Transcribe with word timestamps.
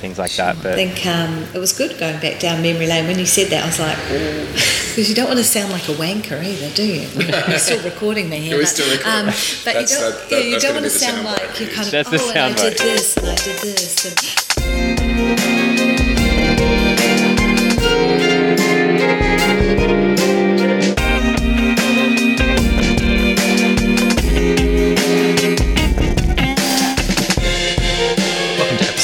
things 0.00 0.18
like 0.18 0.32
that. 0.32 0.56
But 0.62 0.72
I 0.72 0.76
think 0.76 1.06
um, 1.06 1.44
it 1.54 1.58
was 1.58 1.72
good 1.72 1.98
going 1.98 2.18
back 2.20 2.40
down 2.40 2.62
memory 2.62 2.86
lane. 2.86 3.06
When 3.06 3.18
you 3.18 3.26
said 3.26 3.48
that, 3.48 3.62
I 3.62 3.66
was 3.66 3.78
like, 3.78 3.96
because 4.88 5.08
you 5.08 5.14
don't 5.14 5.28
want 5.28 5.38
to 5.38 5.44
sound 5.44 5.70
like 5.70 5.88
a 5.88 5.92
wanker 5.92 6.42
either, 6.42 6.74
do 6.74 6.84
you? 6.84 7.08
We're 7.16 7.58
still 7.58 7.84
recording 7.84 8.28
me 8.28 8.40
here. 8.40 8.56
We're 8.56 8.62
but, 8.62 8.68
still 8.68 8.90
recording. 8.90 9.28
Um, 9.28 9.34
but 9.64 9.74
you 9.80 9.86
don't, 9.86 10.14
that- 10.14 10.26
yeah, 10.30 10.38
that- 10.38 10.46
you 10.48 10.58
don't 10.58 10.74
want 10.74 10.84
to 10.84 10.90
sound 10.90 11.24
like 11.24 11.60
you're 11.60 11.68
kind 11.68 11.86
of, 11.86 11.92
That's 11.92 12.10
the 12.10 12.18
oh, 12.20 12.30
and 12.30 12.54
I 12.54 12.70
did 12.70 12.78
this 12.78 13.16
and 13.16 13.26
I 13.26 13.34
did 13.36 13.58
this. 13.60 14.06
And, 14.06 14.49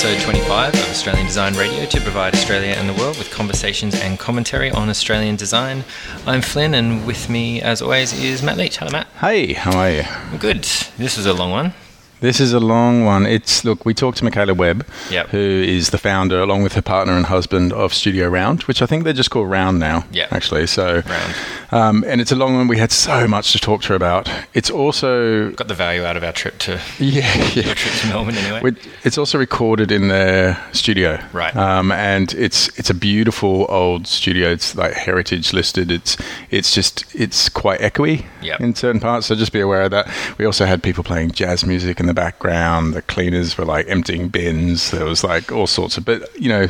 episode 0.07 0.25
25 0.25 0.75
of 0.75 0.81
Australian 0.91 1.27
Design 1.27 1.55
Radio 1.55 1.85
to 1.85 2.01
provide 2.01 2.33
Australia 2.33 2.75
and 2.79 2.89
the 2.89 2.93
world 2.95 3.19
with 3.19 3.29
conversations 3.33 3.93
and 4.03 4.17
commentary 4.21 4.71
on 4.71 4.89
Australian 4.89 5.35
design. 5.35 5.83
I'm 6.27 6.43
Flynn, 6.43 6.75
and 6.75 7.05
with 7.05 7.29
me, 7.29 7.61
as 7.61 7.83
always, 7.83 8.13
is 8.13 8.41
Matt 8.41 8.57
Leach. 8.57 8.77
Hello, 8.77 8.93
Matt. 8.93 9.09
Hey, 9.21 9.55
how 9.55 9.77
are 9.77 9.91
you? 9.91 10.05
Good. 10.39 10.63
This 10.97 11.17
was 11.17 11.27
a 11.27 11.33
long 11.35 11.51
one. 11.51 11.75
This 12.21 12.39
is 12.41 12.53
a 12.53 12.61
long 12.61 13.05
one. 13.05 13.27
It's 13.27 13.65
look, 13.65 13.85
we 13.85 13.95
talked 13.95 14.19
to 14.19 14.25
Michaela 14.25 14.55
Webb, 14.55 14.87
Yep. 15.11 15.29
who 15.31 15.39
is 15.39 15.91
the 15.91 15.99
founder, 15.99 16.41
along 16.41 16.63
with 16.63 16.75
her 16.75 16.83
partner 16.83 17.15
and 17.15 17.27
husband, 17.27 17.73
of 17.73 17.93
Studio 17.93 18.29
Round, 18.29 18.63
which 18.63 18.81
I 18.81 18.87
think 18.87 19.03
they're 19.03 19.13
just 19.13 19.31
call 19.31 19.45
Round 19.45 19.81
now. 19.81 20.05
Yep. 20.13 20.33
actually. 20.33 20.67
So, 20.69 21.03
Round. 21.05 21.35
Um, 21.77 22.05
and 22.07 22.21
it's 22.21 22.33
a 22.33 22.37
long 22.37 22.57
one. 22.57 22.69
We 22.69 22.79
had 22.79 22.91
so 22.93 23.27
much 23.29 23.53
to 23.53 23.59
talk 23.59 23.83
to 23.83 23.89
her 23.89 23.95
about. 23.95 24.29
It's 24.55 24.71
also 24.71 25.51
Got 25.53 25.69
the 25.69 25.75
value 25.75 26.05
out 26.05 26.17
of 26.17 26.25
our 26.25 26.33
trip 26.33 26.59
to 26.61 26.73
yeah, 26.99 27.35
yeah. 27.55 27.75
trip 27.75 27.95
to 28.01 28.09
Melbourne, 28.09 28.37
anyway. 28.37 28.61
We- 28.63 28.77
It's 29.05 29.19
also 29.19 29.39
recorded 29.39 29.91
in 29.93 30.09
their 30.09 30.59
studio, 30.73 31.19
Right. 31.33 31.55
Um, 31.57 31.93
and 31.93 32.33
it's 32.35 32.69
it's 32.79 32.91
a 32.91 32.95
beautiful 32.95 33.67
old 33.69 34.07
studio. 34.07 34.51
It's 34.51 34.75
like 34.75 34.93
heritage 34.95 35.53
listed. 35.53 35.91
It's 35.91 36.17
it's 36.51 36.75
just 36.75 37.05
it's 37.15 37.49
quite 37.49 37.81
echoey 37.81 38.25
Yep. 38.43 38.61
in 38.61 38.75
certain 38.75 39.01
parts. 39.01 39.27
So 39.27 39.35
just 39.35 39.53
be 39.53 39.61
aware 39.61 39.83
of 39.83 39.91
that. 39.91 40.09
We 40.39 40.45
also 40.47 40.65
had 40.67 40.83
people 40.83 41.05
playing 41.05 41.33
jazz 41.33 41.65
music 41.67 42.01
in 42.01 42.07
the 42.07 42.15
background. 42.15 42.95
The 42.95 43.03
cleaners 43.03 43.59
were 43.59 43.65
like 43.65 43.87
emptying 43.89 44.29
bins. 44.29 44.91
There 44.91 45.05
was 45.05 45.23
like 45.25 45.53
all 45.53 45.67
sorts 45.67 45.99
of. 45.99 46.05
But 46.05 46.21
you 46.41 46.49
know, 46.49 46.67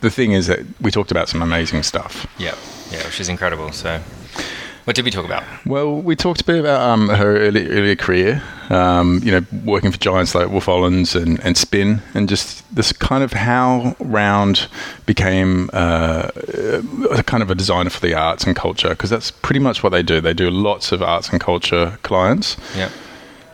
the 0.00 0.10
thing 0.10 0.32
is 0.32 0.46
that 0.46 0.60
we 0.80 0.90
talked 0.90 1.10
about 1.10 1.28
some 1.28 1.42
amazing 1.42 1.82
stuff. 1.82 2.26
yeah, 2.38 2.54
yeah, 2.92 3.04
which 3.06 3.20
is 3.20 3.28
incredible. 3.28 3.72
So, 3.72 4.00
what 4.84 4.94
did 4.96 5.04
we 5.04 5.10
talk 5.10 5.24
about? 5.24 5.42
Well, 5.64 5.96
we 5.96 6.14
talked 6.14 6.42
a 6.42 6.44
bit 6.44 6.60
about 6.60 6.80
um, 6.80 7.08
her 7.08 7.38
early, 7.38 7.68
earlier 7.68 7.96
career, 7.96 8.42
um, 8.68 9.20
you 9.22 9.30
know, 9.30 9.46
working 9.64 9.90
for 9.90 9.98
giants 9.98 10.34
like 10.34 10.50
Wolff 10.50 10.66
Olins 10.66 11.14
and, 11.20 11.40
and 11.44 11.56
Spin, 11.56 12.02
and 12.12 12.28
just 12.28 12.62
this 12.74 12.92
kind 12.92 13.24
of 13.24 13.32
how 13.32 13.96
Round 13.98 14.68
became 15.06 15.70
uh, 15.72 16.28
a 17.10 17.22
kind 17.22 17.42
of 17.42 17.50
a 17.50 17.54
designer 17.54 17.90
for 17.90 18.00
the 18.00 18.14
arts 18.14 18.44
and 18.44 18.54
culture, 18.54 18.90
because 18.90 19.08
that's 19.08 19.30
pretty 19.30 19.60
much 19.60 19.82
what 19.82 19.90
they 19.90 20.02
do. 20.02 20.20
They 20.20 20.34
do 20.34 20.50
lots 20.50 20.92
of 20.92 21.02
arts 21.02 21.30
and 21.30 21.40
culture 21.40 21.98
clients. 22.02 22.56
Yeah. 22.76 22.90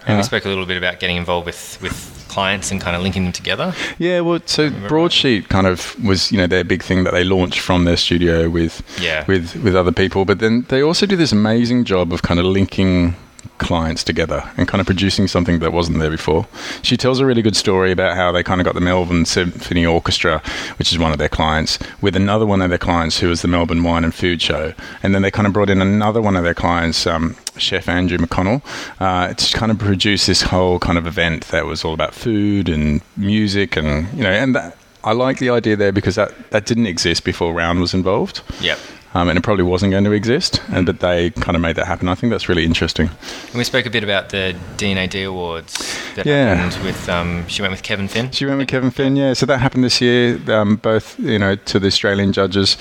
And 0.07 0.17
we 0.17 0.21
Uh, 0.21 0.25
spoke 0.25 0.47
a 0.47 0.49
little 0.49 0.67
bit 0.67 0.79
about 0.79 0.99
getting 0.99 1.17
involved 1.17 1.47
with, 1.47 1.79
with 1.81 2.20
clients 2.31 2.71
and 2.71 2.81
kind 2.81 2.95
of 2.97 3.03
linking 3.03 3.25
them 3.25 3.33
together. 3.33 3.75
Yeah, 3.99 4.21
well, 4.21 4.41
so 4.47 4.71
Broadsheet 4.89 5.49
kind 5.49 5.67
of 5.67 5.79
was, 6.05 6.31
you 6.33 6.39
know, 6.39 6.47
their 6.47 6.65
big 6.65 6.83
thing 6.83 7.05
that 7.05 7.13
they 7.13 7.25
launched 7.25 7.61
from 7.61 7.85
their 7.85 7.97
studio 7.97 8.49
with, 8.49 8.83
Yeah. 9.01 9.25
with, 9.27 9.57
with 9.65 9.75
other 9.77 9.93
people. 9.93 10.25
But 10.25 10.39
then 10.39 10.65
they 10.69 10.81
also 10.83 11.07
do 11.07 11.17
this 11.17 11.33
amazing 11.33 11.85
job 11.85 12.13
of 12.13 12.23
kind 12.23 12.39
of 12.41 12.47
linking 12.47 13.15
clients 13.59 14.03
together 14.05 14.43
and 14.57 14.67
kind 14.69 14.81
of 14.81 14.87
producing 14.87 15.27
something 15.29 15.59
that 15.61 15.73
wasn't 15.73 15.99
there 15.99 16.11
before. 16.11 16.47
She 16.83 16.97
tells 16.97 17.21
a 17.21 17.27
really 17.27 17.43
good 17.43 17.57
story 17.57 17.91
about 17.93 18.17
how 18.17 18.33
they 18.33 18.43
kind 18.43 18.61
of 18.61 18.65
got 18.65 18.75
the 18.75 18.81
Melbourne 18.81 19.25
Symphony 19.27 19.85
Orchestra, 19.85 20.43
which 20.79 20.93
is 20.93 20.99
one 20.99 21.13
of 21.13 21.19
their 21.19 21.29
clients, 21.29 21.79
with 22.01 22.17
another 22.17 22.47
one 22.47 22.63
of 22.63 22.71
their 22.71 22.79
clients 22.79 23.19
who 23.21 23.29
was 23.29 23.43
the 23.43 23.49
Melbourne 23.49 23.83
Wine 23.83 24.05
and 24.05 24.15
Food 24.15 24.41
Show. 24.41 24.73
And 25.03 25.15
then 25.15 25.23
they 25.23 25.31
kind 25.31 25.47
of 25.47 25.53
brought 25.53 25.69
in 25.71 25.83
another 25.83 26.23
one 26.23 26.37
of 26.37 26.45
their 26.45 26.55
clients, 26.55 27.07
um, 27.07 27.37
Chef 27.61 27.89
Andrew 27.89 28.19
McConnell, 28.19 28.63
uh, 29.01 29.35
to 29.35 29.57
kind 29.57 29.71
of 29.71 29.79
produce 29.79 30.27
this 30.27 30.43
whole 30.43 30.79
kind 30.79 30.99
of 30.99 31.07
event 31.07 31.49
that 31.49 31.67
was 31.67 31.85
all 31.85 31.95
about 31.95 32.15
food 32.15 32.69
and 32.69 33.01
music 33.17 33.77
and, 33.77 34.13
you 34.17 34.23
know, 34.23 34.31
and 34.31 34.55
that. 34.55 34.77
I 35.03 35.13
like 35.13 35.39
the 35.39 35.49
idea 35.49 35.77
there 35.77 35.93
because 35.93 36.17
that, 36.17 36.51
that 36.51 36.67
didn't 36.67 36.87
exist 36.87 37.25
before 37.25 37.55
Round 37.55 37.81
was 37.81 37.95
involved 37.95 38.43
Yep. 38.61 38.79
Um, 39.13 39.29
and 39.29 39.37
it 39.37 39.43
probably 39.43 39.65
wasn't 39.65 39.91
going 39.91 40.05
to 40.05 40.13
exist, 40.13 40.63
and 40.69 40.87
but 40.87 41.01
they 41.01 41.31
kind 41.31 41.57
of 41.57 41.61
made 41.61 41.75
that 41.75 41.87
happen. 41.89 42.09
I 42.09 42.15
think 42.15 42.31
that's 42.31 42.49
really 42.49 42.65
interesting. 42.65 43.09
And 43.49 43.55
we 43.57 43.65
spoke 43.65 43.85
a 43.85 43.91
bit 43.91 44.05
about 44.05 44.29
the 44.29 44.55
D&AD 44.77 45.17
awards 45.25 45.99
that 46.15 46.27
Yeah. 46.27 46.55
happened 46.55 46.85
with, 46.85 47.09
um, 47.09 47.45
she 47.49 47.61
went 47.61 47.73
with 47.73 47.83
Kevin 47.83 48.07
Finn. 48.07 48.31
She 48.31 48.47
went 48.47 48.59
with 48.59 48.69
Kevin 48.69 48.93
Finn, 48.93 49.17
yeah. 49.17 49.33
So 49.33 49.47
that 49.47 49.59
happened 49.59 49.83
this 49.83 50.01
year, 50.01 50.39
um, 50.49 50.77
both 50.77 51.19
you 51.19 51.41
know 51.41 51.57
to 51.57 51.81
the 51.81 51.89
Australian 51.89 52.33
judges, 52.33 52.77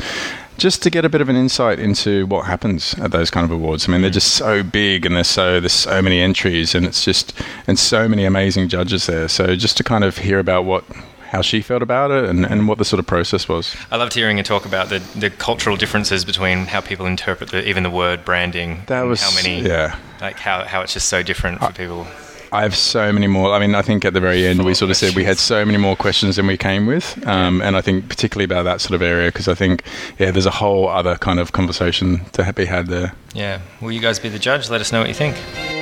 just 0.60 0.84
to 0.84 0.92
get 0.92 1.04
a 1.04 1.10
bit 1.10 1.22
of 1.22 1.30
an 1.30 1.36
insight 1.36 1.80
into 1.80 2.28
what 2.28 2.46
happens 2.46 2.94
at 3.00 3.10
those 3.12 3.32
kind 3.32 3.44
of 3.44 3.50
awards. 3.52 3.88
I 3.90 3.92
mean, 3.92 4.02
they're 4.02 4.12
just 4.12 4.34
so 4.36 4.62
big, 4.62 5.08
and 5.08 5.16
there's 5.16 5.28
so 5.28 5.60
there's 5.60 5.74
so 5.74 6.00
many 6.00 6.20
entries, 6.22 6.76
and 6.76 6.86
it's 6.86 7.04
just 7.04 7.34
and 7.66 7.80
so 7.80 8.08
many 8.08 8.24
amazing 8.26 8.70
judges 8.70 9.08
there. 9.08 9.30
So 9.30 9.56
just 9.56 9.78
to 9.78 9.84
kind 9.84 10.04
of 10.04 10.20
hear 10.20 10.38
about 10.38 10.66
what 10.66 10.84
how 11.30 11.42
she 11.42 11.62
felt 11.62 11.82
about 11.84 12.10
it 12.10 12.26
and, 12.26 12.46
and 12.46 12.68
what 12.68 12.80
the 12.80 12.86
sort 12.86 13.00
of 13.00 13.06
process 13.06 13.48
was. 13.48 13.76
I 13.92 13.98
loved 13.98 14.14
hearing 14.14 14.38
her 14.38 14.44
talk 14.44 14.66
about 14.66 14.90
the, 14.90 15.00
the 15.16 15.30
cultural 15.30 15.78
differences 15.78 16.26
between 16.26 16.66
how 16.66 16.82
people 16.82 17.06
interpret 17.06 17.52
the, 17.52 17.68
even 17.68 17.84
the 17.84 17.90
word 17.90 18.26
branding. 18.26 18.82
That 18.88 19.04
was 19.04 19.22
how 19.22 19.34
many, 19.36 19.62
yeah. 19.62 19.98
like 20.22 20.40
how, 20.40 20.64
how 20.64 20.82
it's 20.82 20.94
just 20.94 21.08
so 21.08 21.22
different 21.22 21.60
for 21.60 21.72
people. 21.72 22.08
I 22.52 22.64
have 22.64 22.76
so 22.76 23.12
many 23.14 23.28
more. 23.28 23.54
I 23.54 23.60
mean, 23.60 23.76
I 23.76 23.84
think 23.84 24.06
at 24.06 24.14
the 24.14 24.20
very 24.20 24.48
end 24.48 24.66
we 24.66 24.74
sort 24.74 24.90
of 24.90 24.98
said 24.98 25.16
we 25.16 25.24
had 25.24 25.38
so 25.38 25.64
many 25.64 25.78
more 25.78 25.96
questions 25.96 26.38
than 26.38 26.48
we 26.48 26.58
came 26.58 26.88
with, 26.88 27.24
um, 27.28 27.62
and 27.62 27.78
I 27.78 27.82
think 27.82 28.10
particularly 28.10 28.46
about 28.46 28.64
that 28.64 28.82
sort 28.82 28.96
of 28.96 29.04
area 29.04 29.28
because 29.28 29.48
I 29.48 29.54
think 29.54 29.84
yeah, 30.18 30.32
there's 30.32 30.48
a 30.48 30.52
whole 30.52 30.88
other 30.88 31.16
kind 31.18 31.40
of 31.40 31.52
conversation 31.52 32.26
to 32.32 32.52
be 32.54 32.66
had 32.66 32.88
there. 32.88 33.14
Yeah. 33.36 33.62
Will 33.82 33.92
you 33.92 34.02
guys 34.02 34.18
be 34.18 34.30
the 34.30 34.40
judge? 34.40 34.68
Let 34.68 34.82
us 34.82 34.92
know 34.92 35.02
what 35.02 35.10
you 35.10 35.14
think. 35.14 35.79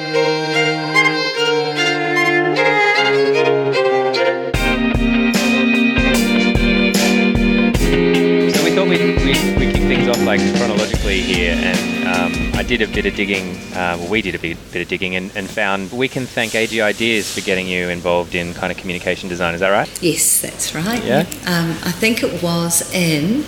Like 10.27 10.41
chronologically 10.57 11.21
here, 11.21 11.53
and 11.55 11.96
um, 12.07 12.51
I 12.55 12.63
did 12.63 12.81
a 12.81 12.87
bit 12.87 13.05
of 13.05 13.15
digging. 13.15 13.55
Uh, 13.73 13.97
well, 13.99 14.09
we 14.09 14.21
did 14.21 14.35
a 14.35 14.39
bit, 14.39 14.57
bit 14.71 14.81
of 14.81 14.87
digging, 14.87 15.15
and, 15.15 15.31
and 15.35 15.49
found 15.49 15.91
we 15.91 16.07
can 16.07 16.25
thank 16.25 16.53
AGIdeas 16.53 17.33
for 17.33 17.41
getting 17.41 17.67
you 17.67 17.89
involved 17.89 18.35
in 18.35 18.53
kind 18.53 18.71
of 18.71 18.77
communication 18.77 19.29
design. 19.29 19.53
Is 19.53 19.59
that 19.59 19.69
right? 19.69 19.87
yes, 20.01 20.41
that's 20.41 20.73
right. 20.73 21.03
Yeah? 21.03 21.25
Um, 21.45 21.71
I 21.83 21.91
think 21.91 22.23
it 22.23 22.41
was 22.41 22.93
in, 22.93 23.45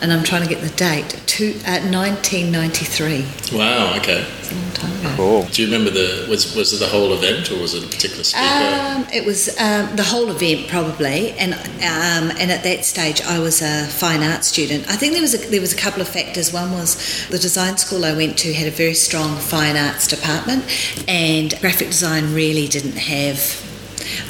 and 0.00 0.12
I'm 0.12 0.24
trying 0.24 0.42
to 0.42 0.48
get 0.48 0.62
the 0.62 0.74
date, 0.76 1.20
to, 1.26 1.54
uh, 1.66 1.80
1993. 1.90 3.58
Wow. 3.58 3.96
Okay. 3.96 4.24
It's 4.38 4.52
a 4.52 4.54
long 4.54 4.70
time 4.72 5.00
ago. 5.00 5.14
Cool. 5.16 5.42
Do 5.44 5.62
you 5.62 5.68
remember 5.68 5.90
the 5.90 6.26
was 6.28 6.54
was 6.54 6.72
it 6.72 6.78
the 6.78 6.86
whole 6.86 7.12
event 7.12 7.50
or 7.50 7.60
was 7.60 7.74
it 7.74 7.84
a 7.84 7.86
particular 7.86 8.24
speaker? 8.24 8.44
Um, 8.44 9.06
it 9.12 9.24
was 9.24 9.48
um, 9.60 9.96
the 9.96 10.02
whole 10.02 10.30
event 10.30 10.68
probably, 10.68 11.30
and 11.32 11.54
um, 11.54 12.36
and 12.38 12.50
at 12.50 12.62
that 12.62 12.84
stage 12.84 13.22
I 13.22 13.38
was 13.38 13.62
a 13.62 13.86
fine 13.86 14.22
art 14.22 14.44
student. 14.44 14.88
I 14.88 14.96
think 14.96 15.12
there 15.12 15.22
was 15.22 15.34
a, 15.34 15.50
there 15.50 15.60
was 15.60 15.72
a 15.72 15.76
couple 15.76 16.02
of 16.02 16.08
factors. 16.08 16.52
One 16.52 16.72
was 16.72 17.26
the 17.28 17.38
design 17.38 17.76
school 17.78 17.93
I 18.02 18.16
went 18.16 18.38
to 18.38 18.54
had 18.54 18.66
a 18.66 18.70
very 18.70 18.94
strong 18.94 19.36
fine 19.36 19.76
arts 19.76 20.08
department, 20.08 20.64
and 21.06 21.54
graphic 21.60 21.88
design 21.88 22.32
really 22.32 22.66
didn't 22.66 22.96
have. 22.96 23.60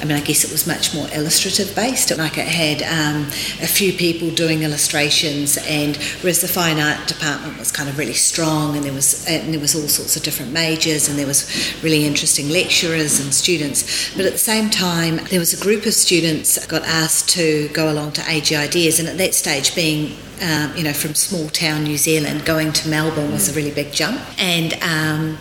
I 0.00 0.04
mean, 0.04 0.16
I 0.16 0.20
guess 0.20 0.44
it 0.44 0.50
was 0.52 0.66
much 0.66 0.94
more 0.94 1.08
illustrative 1.14 1.74
based. 1.74 2.16
Like 2.16 2.36
it 2.38 2.46
had 2.46 2.82
um, 2.82 3.26
a 3.62 3.66
few 3.66 3.92
people 3.92 4.30
doing 4.30 4.62
illustrations, 4.62 5.56
and 5.66 5.96
whereas 6.20 6.40
the 6.40 6.48
fine 6.48 6.78
art 6.78 7.06
department 7.06 7.58
was 7.58 7.70
kind 7.70 7.88
of 7.88 7.96
really 7.96 8.12
strong, 8.12 8.76
and 8.76 8.84
there 8.84 8.92
was 8.92 9.24
and 9.28 9.54
there 9.54 9.60
was 9.60 9.74
all 9.74 9.88
sorts 9.88 10.16
of 10.16 10.22
different 10.22 10.52
majors, 10.52 11.08
and 11.08 11.18
there 11.18 11.26
was 11.26 11.48
really 11.82 12.04
interesting 12.04 12.48
lecturers 12.48 13.20
and 13.20 13.32
students. 13.32 14.12
But 14.16 14.26
at 14.26 14.32
the 14.32 14.38
same 14.38 14.68
time, 14.68 15.20
there 15.30 15.40
was 15.40 15.54
a 15.54 15.62
group 15.62 15.86
of 15.86 15.94
students 15.94 16.64
got 16.66 16.82
asked 16.82 17.28
to 17.30 17.68
go 17.68 17.90
along 17.90 18.12
to 18.12 18.20
AGIdeas, 18.22 18.98
and 18.98 19.08
at 19.08 19.18
that 19.18 19.34
stage, 19.34 19.74
being 19.74 20.16
um, 20.42 20.76
you 20.76 20.84
know 20.84 20.92
from 20.92 21.14
small 21.14 21.48
town 21.48 21.84
New 21.84 21.96
Zealand, 21.96 22.44
going 22.44 22.72
to 22.72 22.88
Melbourne 22.88 23.32
was 23.32 23.48
a 23.48 23.52
really 23.52 23.72
big 23.72 23.92
jump, 23.92 24.20
and. 24.38 24.74
Um, 24.82 25.38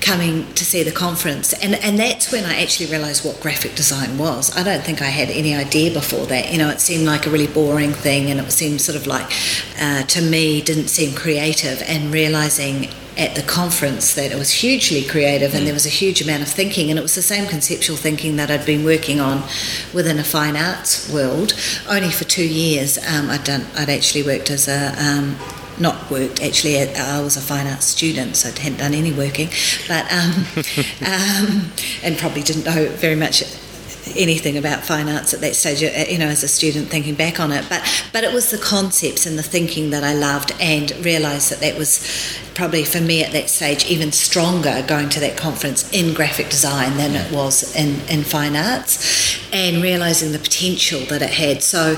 coming 0.00 0.52
to 0.54 0.64
see 0.64 0.82
the 0.82 0.92
conference. 0.92 1.52
And 1.52 1.74
and 1.76 1.98
that's 1.98 2.32
when 2.32 2.44
I 2.44 2.62
actually 2.62 2.90
realized 2.90 3.24
what 3.24 3.40
graphic 3.40 3.74
design 3.74 4.18
was. 4.18 4.56
I 4.56 4.62
don't 4.62 4.82
think 4.82 5.02
I 5.02 5.06
had 5.06 5.30
any 5.30 5.54
idea 5.54 5.92
before 5.92 6.26
that. 6.26 6.52
You 6.52 6.58
know 6.58 6.68
it 6.68 6.80
seemed 6.80 7.06
like 7.06 7.26
a 7.26 7.30
really 7.30 7.46
boring 7.46 7.92
thing 7.92 8.30
and 8.30 8.40
it 8.40 8.50
seemed 8.52 8.80
sort 8.80 8.96
of 8.96 9.06
like 9.06 9.30
uh, 9.80 10.02
to 10.04 10.22
me 10.22 10.60
didn't 10.60 10.88
seem 10.88 11.14
creative. 11.14 11.82
And 11.86 12.12
realizing 12.12 12.88
at 13.18 13.34
the 13.34 13.42
conference 13.42 14.14
that 14.14 14.32
it 14.32 14.38
was 14.38 14.50
hugely 14.50 15.02
creative 15.04 15.54
and 15.54 15.66
there 15.66 15.74
was 15.74 15.84
a 15.84 15.90
huge 15.90 16.22
amount 16.22 16.42
of 16.42 16.48
thinking. 16.48 16.88
And 16.90 16.98
it 16.98 17.02
was 17.02 17.14
the 17.14 17.22
same 17.22 17.46
conceptual 17.46 17.96
thinking 17.96 18.36
that 18.36 18.50
I'd 18.50 18.64
been 18.64 18.84
working 18.84 19.20
on 19.20 19.42
within 19.92 20.18
a 20.18 20.24
fine 20.24 20.56
arts 20.56 21.12
world. 21.12 21.54
Only 21.88 22.10
for 22.10 22.24
two 22.24 22.46
years 22.46 22.96
um, 22.98 23.28
I'd 23.28 23.44
done 23.44 23.66
I'd 23.76 23.90
actually 23.90 24.22
worked 24.22 24.50
as 24.50 24.68
a 24.68 24.94
um, 24.98 25.36
not 25.80 26.10
worked 26.10 26.42
actually 26.42 26.78
I 26.78 27.20
was 27.20 27.36
a 27.36 27.40
fine 27.40 27.66
arts 27.66 27.86
student 27.86 28.36
so 28.36 28.48
I 28.48 28.58
hadn't 28.58 28.78
done 28.78 28.94
any 28.94 29.12
working 29.12 29.48
but 29.88 30.10
um, 30.12 30.46
um, 31.06 31.72
and 32.02 32.18
probably 32.18 32.42
didn't 32.42 32.64
know 32.64 32.88
very 32.96 33.16
much 33.16 33.42
anything 34.16 34.56
about 34.56 34.82
fine 34.82 35.08
arts 35.08 35.34
at 35.34 35.40
that 35.40 35.54
stage, 35.54 35.82
uh, 35.82 36.10
you 36.10 36.18
know, 36.18 36.26
as 36.26 36.42
a 36.42 36.48
student 36.48 36.88
thinking 36.88 37.14
back 37.14 37.40
on 37.40 37.52
it. 37.52 37.64
But 37.68 37.82
but 38.12 38.24
it 38.24 38.32
was 38.32 38.50
the 38.50 38.58
concepts 38.58 39.26
and 39.26 39.38
the 39.38 39.42
thinking 39.42 39.90
that 39.90 40.04
I 40.04 40.14
loved, 40.14 40.52
and 40.60 40.92
realised 41.04 41.50
that 41.50 41.60
that 41.60 41.76
was 41.78 42.00
probably 42.54 42.84
for 42.84 43.00
me 43.00 43.22
at 43.22 43.32
that 43.32 43.48
stage 43.48 43.84
even 43.86 44.12
stronger 44.12 44.84
going 44.86 45.08
to 45.10 45.20
that 45.20 45.36
conference 45.36 45.90
in 45.92 46.14
graphic 46.14 46.48
design 46.48 46.96
than 46.96 47.14
it 47.14 47.32
was 47.32 47.74
in, 47.74 48.00
in 48.08 48.24
fine 48.24 48.56
arts, 48.56 49.40
and 49.52 49.82
realising 49.82 50.32
the 50.32 50.38
potential 50.38 51.00
that 51.06 51.22
it 51.22 51.30
had. 51.30 51.62
So 51.62 51.94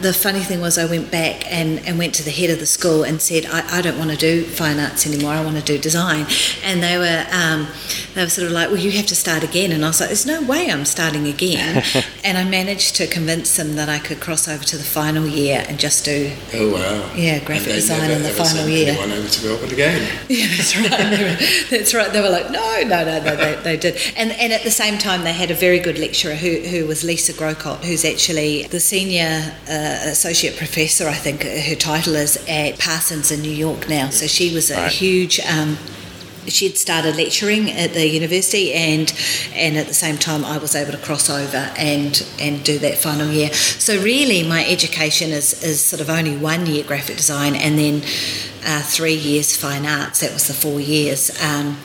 the 0.00 0.12
funny 0.12 0.40
thing 0.40 0.60
was, 0.60 0.78
I 0.78 0.86
went 0.86 1.10
back 1.10 1.50
and, 1.50 1.78
and 1.86 1.98
went 1.98 2.14
to 2.16 2.22
the 2.22 2.30
head 2.30 2.50
of 2.50 2.58
the 2.58 2.66
school 2.66 3.04
and 3.04 3.20
said, 3.20 3.46
I, 3.46 3.78
I 3.78 3.82
don't 3.82 3.98
want 3.98 4.10
to 4.10 4.16
do 4.16 4.44
fine 4.44 4.78
arts 4.78 5.06
anymore. 5.06 5.32
I 5.32 5.44
want 5.44 5.56
to 5.56 5.62
do 5.62 5.78
design, 5.78 6.26
and 6.62 6.82
they 6.82 6.98
were 6.98 7.26
um, 7.32 7.68
they 8.14 8.22
were 8.22 8.30
sort 8.30 8.46
of 8.46 8.52
like, 8.52 8.70
well, 8.70 8.78
you 8.78 8.92
have 8.92 9.06
to 9.06 9.14
start 9.14 9.42
again. 9.44 9.72
And 9.72 9.84
I 9.84 9.88
was 9.88 10.00
like, 10.00 10.08
there's 10.08 10.26
no 10.26 10.42
way 10.42 10.70
I'm 10.70 10.84
starting 10.84 11.26
again. 11.26 11.84
and 12.24 12.38
I 12.38 12.44
managed 12.44 12.96
to 12.96 13.06
convince 13.06 13.56
them 13.56 13.76
that 13.76 13.88
I 13.88 13.98
could 13.98 14.20
cross 14.20 14.48
over 14.48 14.64
to 14.64 14.76
the 14.76 14.84
final 14.84 15.26
year 15.26 15.64
and 15.68 15.78
just 15.78 16.04
do. 16.04 16.32
Oh 16.54 16.72
wow! 16.72 17.14
Yeah, 17.14 17.42
graphic 17.44 17.74
design 17.74 18.10
in 18.10 18.22
the 18.22 18.30
final 18.30 18.68
year. 18.68 18.92
Anyone 18.92 19.12
over 19.12 19.28
to 19.28 19.46
Melbourne 19.46 19.72
again? 19.72 19.95
Yeah, 20.28 20.46
that's 20.56 20.76
right. 20.76 20.90
They 20.90 21.22
were, 21.24 21.36
that's 21.70 21.94
right. 21.94 22.12
They 22.12 22.20
were 22.20 22.28
like, 22.30 22.50
no, 22.50 22.82
no, 22.82 23.04
no, 23.04 23.22
no. 23.22 23.36
They, 23.36 23.54
they 23.62 23.76
did. 23.76 23.96
And 24.16 24.32
and 24.32 24.52
at 24.52 24.62
the 24.62 24.70
same 24.70 24.98
time, 24.98 25.22
they 25.24 25.32
had 25.32 25.50
a 25.50 25.54
very 25.54 25.78
good 25.78 25.98
lecturer 25.98 26.34
who 26.34 26.60
who 26.60 26.86
was 26.86 27.04
Lisa 27.04 27.32
Grocott, 27.32 27.84
who's 27.84 28.04
actually 28.04 28.64
the 28.64 28.80
senior 28.80 29.54
uh, 29.68 30.10
associate 30.10 30.56
professor, 30.56 31.08
I 31.08 31.14
think 31.14 31.42
her 31.44 31.74
title 31.76 32.14
is 32.16 32.36
at 32.48 32.78
Parsons 32.78 33.30
in 33.30 33.40
New 33.40 33.50
York 33.66 33.88
now. 33.88 34.10
So 34.10 34.26
she 34.26 34.52
was 34.54 34.70
a 34.70 34.76
Right. 34.76 34.92
huge. 34.92 35.40
Um, 35.40 35.78
she'd 36.48 36.76
started 36.78 37.16
lecturing 37.16 37.70
at 37.72 37.92
the 37.92 38.06
university 38.06 38.72
and 38.72 39.12
and 39.52 39.76
at 39.76 39.88
the 39.88 39.94
same 39.94 40.16
time 40.16 40.44
I 40.44 40.58
was 40.58 40.76
able 40.76 40.92
to 40.92 40.98
cross 40.98 41.28
over 41.28 41.56
and 41.76 42.24
and 42.38 42.62
do 42.64 42.78
that 42.78 42.98
final 42.98 43.28
year 43.32 43.52
so 43.52 44.00
really 44.00 44.44
my 44.44 44.64
education 44.64 45.30
is 45.32 45.60
is 45.64 45.80
sort 45.80 46.00
of 46.00 46.08
only 46.08 46.36
one 46.36 46.66
year 46.66 46.84
graphic 46.84 47.16
design 47.16 47.56
and 47.56 47.76
then 47.76 48.02
uh, 48.66 48.82
three 48.82 49.14
years 49.14 49.56
fine 49.56 49.86
arts 49.86 50.20
that 50.20 50.32
was 50.32 50.46
the 50.48 50.54
four 50.54 50.80
years 50.80 51.30
um, 51.42 51.76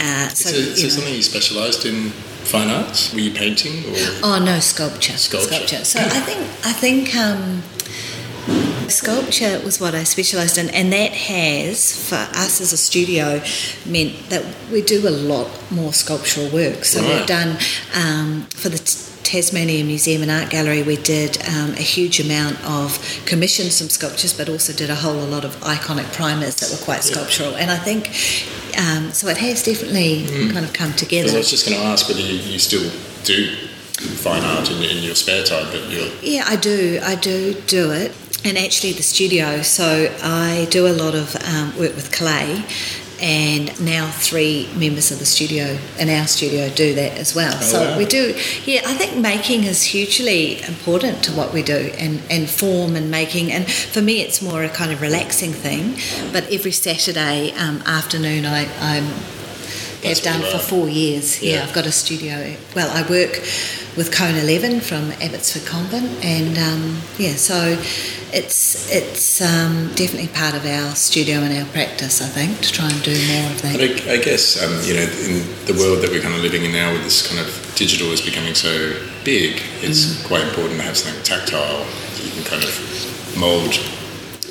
uh, 0.00 0.28
so, 0.28 0.50
you 0.56 0.64
so 0.76 0.82
know. 0.84 0.88
something 0.88 1.14
you 1.14 1.22
specialised 1.22 1.84
in 1.84 2.10
fine 2.48 2.70
arts? 2.70 3.12
Were 3.12 3.20
you 3.20 3.32
painting 3.32 3.84
or? 3.90 3.96
Oh 4.22 4.42
no, 4.44 4.58
sculpture. 4.60 5.16
Sculpture. 5.18 5.84
So 5.84 6.00
I 6.00 6.20
think 6.20 6.40
I 6.64 6.72
think 6.72 7.14
um, 7.16 7.62
sculpture 8.88 9.60
was 9.64 9.80
what 9.80 9.94
I 9.94 10.04
specialised 10.04 10.56
in, 10.56 10.70
and 10.70 10.92
that 10.92 11.12
has 11.12 12.08
for 12.08 12.14
us 12.38 12.60
as 12.60 12.72
a 12.72 12.76
studio 12.76 13.42
meant 13.86 14.30
that 14.30 14.44
we 14.72 14.82
do 14.82 15.06
a 15.06 15.10
lot 15.10 15.50
more 15.70 15.92
sculptural 15.92 16.48
work. 16.50 16.84
So 16.84 17.00
Right. 17.02 17.18
we've 17.18 17.26
done 17.26 17.58
um, 17.94 18.42
for 18.54 18.68
the. 18.68 18.78
T- 18.78 19.04
Tasmania 19.22 19.84
Museum 19.84 20.22
and 20.22 20.30
Art 20.30 20.50
Gallery, 20.50 20.82
we 20.82 20.96
did 20.96 21.38
um, 21.48 21.70
a 21.72 21.82
huge 21.82 22.20
amount 22.20 22.62
of 22.64 22.98
commissioned 23.26 23.72
some 23.72 23.88
sculptures, 23.88 24.32
but 24.32 24.48
also 24.48 24.72
did 24.72 24.90
a 24.90 24.94
whole 24.94 25.14
lot 25.26 25.44
of 25.44 25.56
iconic 25.60 26.12
primers 26.14 26.56
that 26.56 26.70
were 26.70 26.84
quite 26.84 27.04
sculptural. 27.04 27.56
And 27.56 27.70
I 27.70 27.76
think 27.76 28.08
um, 28.78 29.12
so. 29.12 29.28
It 29.28 29.36
has 29.38 29.62
definitely 29.62 30.26
kind 30.52 30.64
of 30.64 30.72
come 30.72 30.92
together. 30.94 31.30
I 31.30 31.38
was 31.38 31.50
just 31.50 31.68
going 31.68 31.80
to 31.80 31.86
ask 31.86 32.08
whether 32.08 32.20
you, 32.20 32.36
you 32.36 32.58
still 32.58 32.90
do 33.24 33.54
fine 33.98 34.44
art 34.44 34.70
in, 34.70 34.82
in 34.82 35.02
your 35.02 35.14
spare 35.14 35.44
time, 35.44 35.66
but 35.72 35.90
you're 35.90 36.08
Yeah, 36.22 36.44
I 36.46 36.56
do. 36.56 37.00
I 37.02 37.16
do 37.16 37.54
do 37.66 37.90
it. 37.90 38.16
And 38.44 38.56
actually, 38.56 38.92
the 38.92 39.02
studio. 39.02 39.62
So 39.62 40.14
I 40.22 40.68
do 40.70 40.86
a 40.86 40.94
lot 40.94 41.14
of 41.14 41.34
um, 41.44 41.76
work 41.78 41.94
with 41.96 42.12
clay, 42.12 42.64
and 43.20 43.78
now 43.80 44.10
three 44.10 44.68
members 44.76 45.10
of 45.10 45.18
the 45.18 45.26
studio 45.26 45.78
in 45.98 46.08
our 46.08 46.26
studio 46.26 46.68
do 46.70 46.94
that 46.94 47.18
as 47.18 47.34
well. 47.34 47.52
so 47.60 47.80
wow. 47.80 47.98
we 47.98 48.04
do. 48.04 48.34
Yeah, 48.64 48.82
I 48.86 48.94
think 48.94 49.16
making 49.16 49.64
is 49.64 49.82
hugely 49.82 50.62
important 50.62 51.22
to 51.24 51.32
what 51.32 51.52
we 51.52 51.62
do, 51.62 51.90
and 51.98 52.22
and 52.30 52.48
form 52.48 52.96
and 52.96 53.10
making. 53.10 53.52
And 53.52 53.70
for 53.70 54.02
me, 54.02 54.20
it's 54.20 54.40
more 54.40 54.62
a 54.62 54.68
kind 54.68 54.92
of 54.92 55.00
relaxing 55.00 55.52
thing. 55.52 55.96
But 56.32 56.50
every 56.52 56.72
Saturday 56.72 57.52
um, 57.52 57.82
afternoon, 57.86 58.46
I, 58.46 58.68
I'm 58.80 59.37
That's 60.02 60.20
have 60.24 60.40
done 60.40 60.50
for 60.52 60.58
four 60.58 60.88
years. 60.88 61.42
Yeah. 61.42 61.54
Yeah. 61.56 61.62
I've 61.64 61.72
got 61.74 61.86
a 61.86 61.92
studio. 61.92 62.54
Well, 62.74 62.90
I 62.90 63.02
work 63.08 63.40
with 63.96 64.12
Cone 64.12 64.36
Eleven 64.36 64.80
from 64.80 65.10
Abbotsford 65.20 65.66
Convent, 65.66 66.08
and 66.24 66.56
um, 66.58 67.00
yeah, 67.18 67.34
so 67.34 67.76
it's 68.32 68.90
it's 68.94 69.40
um, 69.40 69.90
definitely 69.94 70.28
part 70.28 70.54
of 70.54 70.64
our 70.66 70.94
studio 70.94 71.38
and 71.38 71.52
our 71.58 71.66
practice. 71.72 72.20
I 72.22 72.26
think 72.28 72.60
to 72.60 72.70
try 72.72 72.88
and 72.90 73.02
do 73.02 73.10
more 73.26 73.50
of 73.50 73.62
But 73.62 73.72
that. 73.78 74.08
I, 74.08 74.12
I 74.14 74.16
guess 74.22 74.62
um, 74.62 74.70
you 74.86 74.94
know, 74.94 75.08
in 75.26 75.42
the 75.66 75.74
world 75.78 76.02
that 76.02 76.10
we're 76.10 76.22
kind 76.22 76.34
of 76.34 76.42
living 76.42 76.64
in 76.64 76.72
now, 76.72 76.92
with 76.92 77.02
this 77.04 77.26
kind 77.26 77.40
of 77.40 77.48
digital 77.74 78.08
is 78.12 78.20
becoming 78.20 78.54
so 78.54 78.72
big, 79.24 79.62
it's 79.82 80.06
Mm. 80.06 80.26
quite 80.26 80.42
important 80.46 80.78
to 80.80 80.84
have 80.86 80.96
something 80.96 81.22
tactile. 81.24 81.84
that 81.84 82.24
You 82.24 82.30
can 82.32 82.44
kind 82.44 82.64
of 82.64 83.34
mold. 83.36 83.74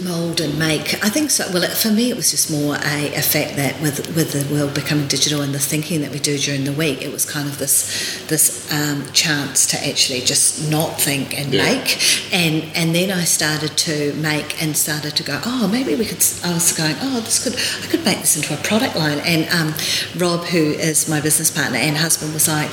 Mold 0.04 0.42
and 0.42 0.60
make. 0.60 1.04
I 1.04 1.10
think 1.10 1.32
so. 1.32 1.46
Well, 1.52 1.64
it, 1.64 1.72
for 1.72 1.90
me, 1.90 2.12
it 2.12 2.16
was 2.16 2.30
just 2.30 2.52
more 2.52 2.76
a, 2.76 3.16
a 3.16 3.22
fact 3.22 3.56
that 3.56 3.82
with 3.82 4.16
with 4.16 4.32
the 4.32 4.54
world 4.54 4.76
becoming 4.76 5.08
digital 5.08 5.42
and 5.42 5.56
the 5.56 5.60
thinking 5.60 6.02
that 6.02 6.12
we 6.12 6.20
do 6.20 6.38
during 6.38 6.66
the 6.66 6.72
week, 6.72 7.02
it 7.02 7.12
was 7.12 7.26
kind 7.26 7.48
of 7.50 7.58
this 7.58 8.24
this 8.28 8.72
um, 8.72 9.06
chance 9.12 9.66
to 9.68 9.88
actually 9.88 10.22
just 10.22 10.70
not 10.70 11.02
think 11.02 11.38
and 11.40 11.52
Yeah. 11.52 11.64
make. 11.64 11.98
And 12.32 12.64
and 12.76 12.94
then 12.94 13.10
I 13.12 13.24
started 13.24 13.76
to 13.78 14.14
make 14.14 14.62
and 14.62 14.78
started 14.78 15.16
to 15.16 15.24
go. 15.24 15.42
Oh, 15.44 15.68
maybe 15.68 15.96
we 15.96 16.06
could. 16.06 16.24
I 16.44 16.54
was 16.54 16.72
going. 16.74 16.96
Oh, 17.02 17.20
this 17.22 17.44
could. 17.44 17.56
I 17.84 17.88
could 17.92 18.06
make 18.06 18.20
this 18.20 18.36
into 18.36 18.54
a 18.54 18.58
product 18.64 18.96
line. 18.96 19.20
And 19.26 19.50
um, 19.50 19.74
Rob, 20.16 20.46
who 20.46 20.74
is 20.74 21.10
my 21.10 21.22
business 21.22 21.50
partner 21.50 21.78
and 21.80 21.98
husband, 21.98 22.34
was 22.34 22.48
like. 22.48 22.72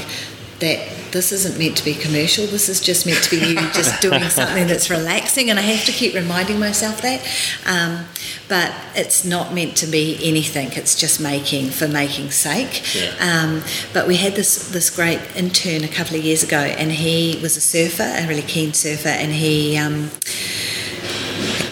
That 0.61 0.89
this 1.13 1.33
isn't 1.33 1.59
meant 1.59 1.77
to 1.79 1.85
be 1.85 1.95
commercial. 1.95 2.47
This 2.47 2.69
is 2.69 2.81
just 2.81 3.07
meant 3.07 3.23
to 3.25 3.31
be 3.31 3.47
you 3.47 3.55
just 3.73 4.01
doing 4.07 4.23
something 4.25 4.67
that's 4.67 4.91
relaxing, 4.91 5.51
and 5.51 5.59
I 5.59 5.63
have 5.63 5.85
to 5.87 5.93
keep 5.93 6.15
reminding 6.15 6.59
myself 6.59 7.03
that. 7.03 7.21
Um, 7.67 8.07
but 8.49 8.73
it's 8.95 9.25
not 9.25 9.55
meant 9.55 9.77
to 9.79 9.87
be 9.87 10.19
anything. 10.23 10.73
It's 10.73 10.95
just 10.95 11.21
making 11.21 11.71
for 11.71 11.89
making's 11.89 12.35
sake. 12.35 12.95
Yeah. 12.95 13.15
Um, 13.21 13.63
but 13.93 14.07
we 14.07 14.17
had 14.17 14.35
this 14.35 14.69
this 14.71 14.91
great 14.91 15.21
intern 15.37 15.85
a 15.85 15.89
couple 15.89 16.17
of 16.17 16.25
years 16.25 16.43
ago, 16.43 16.59
and 16.59 16.93
he 16.93 17.39
was 17.43 17.57
a 17.57 17.61
surfer, 17.61 18.03
a 18.03 18.27
really 18.27 18.43
keen 18.43 18.73
surfer, 18.73 19.09
and 19.09 19.33
he. 19.33 19.77
Um, 19.77 20.11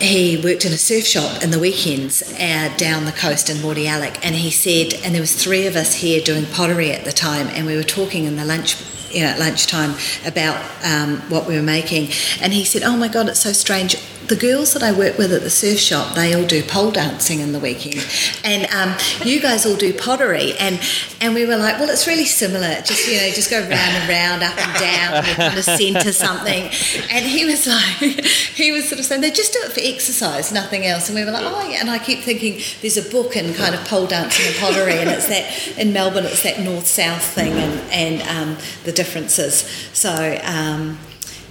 he 0.00 0.40
worked 0.42 0.64
in 0.64 0.72
a 0.72 0.78
surf 0.78 1.04
shop 1.04 1.42
in 1.42 1.50
the 1.50 1.58
weekends 1.58 2.22
uh, 2.38 2.72
down 2.76 3.04
the 3.04 3.12
coast 3.12 3.50
in 3.50 3.56
Mordialloc, 3.58 4.18
and 4.22 4.34
he 4.34 4.50
said, 4.50 4.94
and 5.04 5.14
there 5.14 5.20
was 5.20 5.34
three 5.34 5.66
of 5.66 5.76
us 5.76 5.94
here 5.94 6.20
doing 6.20 6.46
pottery 6.46 6.92
at 6.92 7.04
the 7.04 7.12
time, 7.12 7.48
and 7.48 7.66
we 7.66 7.76
were 7.76 7.82
talking 7.82 8.24
in 8.24 8.36
the 8.36 8.44
lunch, 8.44 8.76
you 9.10 9.20
know, 9.20 9.28
at 9.28 9.38
lunchtime 9.38 9.94
about 10.26 10.56
um, 10.84 11.18
what 11.28 11.46
we 11.46 11.56
were 11.56 11.62
making, 11.62 12.10
and 12.40 12.52
he 12.52 12.64
said, 12.64 12.82
"Oh 12.82 12.96
my 12.96 13.08
God, 13.08 13.28
it's 13.28 13.40
so 13.40 13.52
strange." 13.52 13.96
The 14.28 14.36
girls 14.36 14.72
that 14.74 14.82
I 14.82 14.92
work 14.92 15.18
with 15.18 15.32
at 15.32 15.42
the 15.42 15.50
surf 15.50 15.78
shop, 15.78 16.14
they 16.14 16.34
all 16.34 16.46
do 16.46 16.62
pole 16.62 16.90
dancing 16.90 17.40
in 17.40 17.52
the 17.52 17.58
weekend, 17.58 18.06
and 18.44 18.70
um, 18.72 18.96
you 19.24 19.40
guys 19.40 19.66
all 19.66 19.76
do 19.76 19.92
pottery, 19.92 20.54
and 20.58 20.80
and 21.20 21.34
we 21.34 21.46
were 21.46 21.56
like, 21.56 21.78
well, 21.78 21.90
it's 21.90 22.06
really 22.06 22.24
similar. 22.24 22.80
Just 22.82 23.06
you 23.08 23.18
know, 23.18 23.30
just 23.30 23.50
go 23.50 23.60
round 23.60 23.72
and 23.72 24.08
round, 24.08 24.42
up 24.42 24.56
and 24.58 24.78
down, 24.78 25.24
and 25.24 25.36
kind 25.36 25.58
of 25.58 25.64
centre 25.64 26.12
something. 26.12 26.64
And 27.10 27.24
he 27.24 27.44
was 27.44 27.66
like, 27.66 28.24
he 28.54 28.72
was 28.72 28.88
sort 28.88 28.98
of 28.98 29.04
saying 29.04 29.20
they 29.20 29.30
just 29.30 29.52
do 29.52 29.60
it 29.62 29.72
for 29.72 29.80
exercise, 29.82 30.52
nothing 30.52 30.86
else. 30.86 31.08
And 31.08 31.16
we 31.16 31.24
were 31.24 31.30
like, 31.30 31.44
oh 31.44 31.68
yeah. 31.68 31.78
And 31.80 31.90
I 31.90 31.98
keep 31.98 32.20
thinking 32.20 32.60
there's 32.80 32.96
a 32.96 33.10
book 33.10 33.36
in 33.36 33.54
kind 33.54 33.74
of 33.74 33.84
pole 33.86 34.06
dancing 34.06 34.46
and 34.46 34.56
pottery, 34.56 34.98
and 34.98 35.10
it's 35.10 35.28
that 35.28 35.78
in 35.78 35.92
Melbourne, 35.92 36.24
it's 36.24 36.42
that 36.42 36.60
north 36.60 36.86
south 36.86 37.24
thing, 37.24 37.52
and 37.52 37.80
and 37.90 38.22
um, 38.28 38.64
the 38.84 38.92
differences. 38.92 39.62
So. 39.92 40.40
Um, 40.44 40.98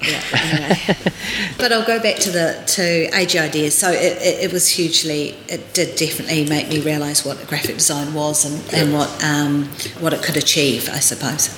yeah, 0.01 0.23
anyway. 0.33 0.77
but 1.57 1.71
I'll 1.71 1.85
go 1.85 2.01
back 2.01 2.17
to 2.17 2.31
the 2.31 2.63
to 2.67 3.09
AGIdeas. 3.11 3.71
So 3.71 3.91
it, 3.91 4.17
it, 4.21 4.43
it 4.45 4.53
was 4.53 4.67
hugely, 4.69 5.35
it 5.47 5.73
did 5.73 5.95
definitely 5.97 6.47
make 6.47 6.69
me 6.69 6.81
realise 6.81 7.25
what 7.25 7.45
graphic 7.47 7.75
design 7.75 8.13
was 8.13 8.45
and, 8.45 8.73
and 8.73 8.93
what 8.93 9.23
um, 9.23 9.65
what 9.99 10.13
it 10.13 10.23
could 10.23 10.37
achieve, 10.37 10.89
I 10.89 10.99
suppose. 10.99 11.49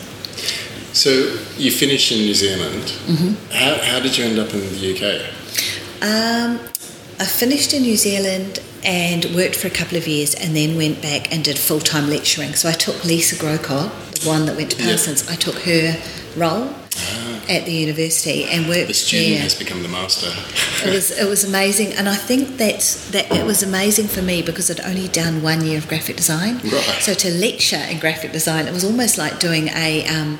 So 0.93 1.09
you 1.57 1.71
finished 1.71 2.11
in 2.11 2.19
New 2.19 2.35
Zealand. 2.35 2.83
Mm-hmm. 2.83 3.51
How, 3.51 3.75
how 3.83 3.99
did 3.99 4.15
you 4.17 4.25
end 4.25 4.37
up 4.37 4.53
in 4.53 4.59
the 4.59 4.93
UK? 4.93 5.33
Um, 6.03 6.59
I 7.19 7.25
finished 7.25 7.73
in 7.73 7.81
New 7.81 7.95
Zealand 7.95 8.59
and 8.83 9.25
worked 9.33 9.55
for 9.55 9.67
a 9.67 9.71
couple 9.71 9.97
of 9.97 10.07
years, 10.07 10.35
and 10.35 10.55
then 10.55 10.75
went 10.75 11.01
back 11.01 11.33
and 11.33 11.43
did 11.43 11.57
full 11.57 11.79
time 11.79 12.09
lecturing. 12.09 12.53
So 12.53 12.69
I 12.69 12.73
took 12.73 13.03
Lisa 13.05 13.37
Grocott, 13.37 13.91
the 14.19 14.27
one 14.27 14.45
that 14.45 14.57
went 14.57 14.71
to. 14.71 14.83
Parsons. 14.83 15.29
I 15.29 15.35
took 15.35 15.55
her 15.59 15.97
role 16.35 16.73
at 17.49 17.65
the 17.65 17.71
university 17.73 18.45
and 18.45 18.67
worked 18.67 18.87
The 18.87 18.93
student 18.93 19.29
there. 19.33 19.41
has 19.41 19.55
become 19.55 19.81
the 19.83 19.89
master. 19.89 20.27
It 20.87 20.93
was 20.93 21.11
it 21.11 21.27
was 21.27 21.43
amazing, 21.43 21.93
and 21.93 22.07
I 22.09 22.15
think 22.15 22.57
that's 22.57 23.09
that 23.11 23.31
it 23.31 23.45
was 23.45 23.63
amazing 23.63 24.07
for 24.07 24.21
me 24.21 24.41
because 24.41 24.69
I'd 24.71 24.81
only 24.81 25.07
done 25.07 25.41
one 25.43 25.63
year 25.65 25.77
of 25.77 25.87
graphic 25.87 26.15
design. 26.17 26.55
Right. 26.63 26.99
So 27.01 27.13
to 27.13 27.29
lecture 27.31 27.83
in 27.89 27.99
graphic 27.99 28.31
design, 28.31 28.67
it 28.67 28.73
was 28.73 28.83
almost 28.83 29.17
like 29.17 29.39
doing 29.39 29.67
a 29.69 30.05
um, 30.07 30.39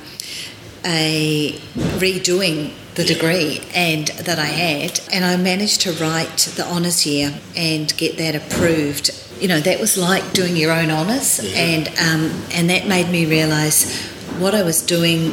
a 0.86 1.54
redoing 1.98 2.74
the 2.96 3.04
degree 3.04 3.60
and 3.74 4.08
that 4.28 4.38
I 4.38 4.46
had, 4.46 5.00
and 5.12 5.26
I 5.26 5.36
managed 5.38 5.82
to 5.82 5.92
write 5.94 6.38
the 6.56 6.66
honours 6.66 7.06
year 7.06 7.34
and 7.56 7.96
get 7.98 8.18
that 8.18 8.36
approved. 8.36 9.10
You 9.40 9.48
know, 9.48 9.60
that 9.62 9.80
was 9.80 9.98
like 9.98 10.32
doing 10.34 10.56
your 10.56 10.72
own 10.72 10.92
honours, 10.92 11.40
Yeah. 11.44 11.58
and 11.60 11.88
um, 12.00 12.44
and 12.54 12.70
that 12.70 12.88
made 12.88 13.10
me 13.10 13.26
realise 13.26 14.08
what 14.40 14.54
I 14.56 14.64
was 14.64 14.82
doing 14.82 15.32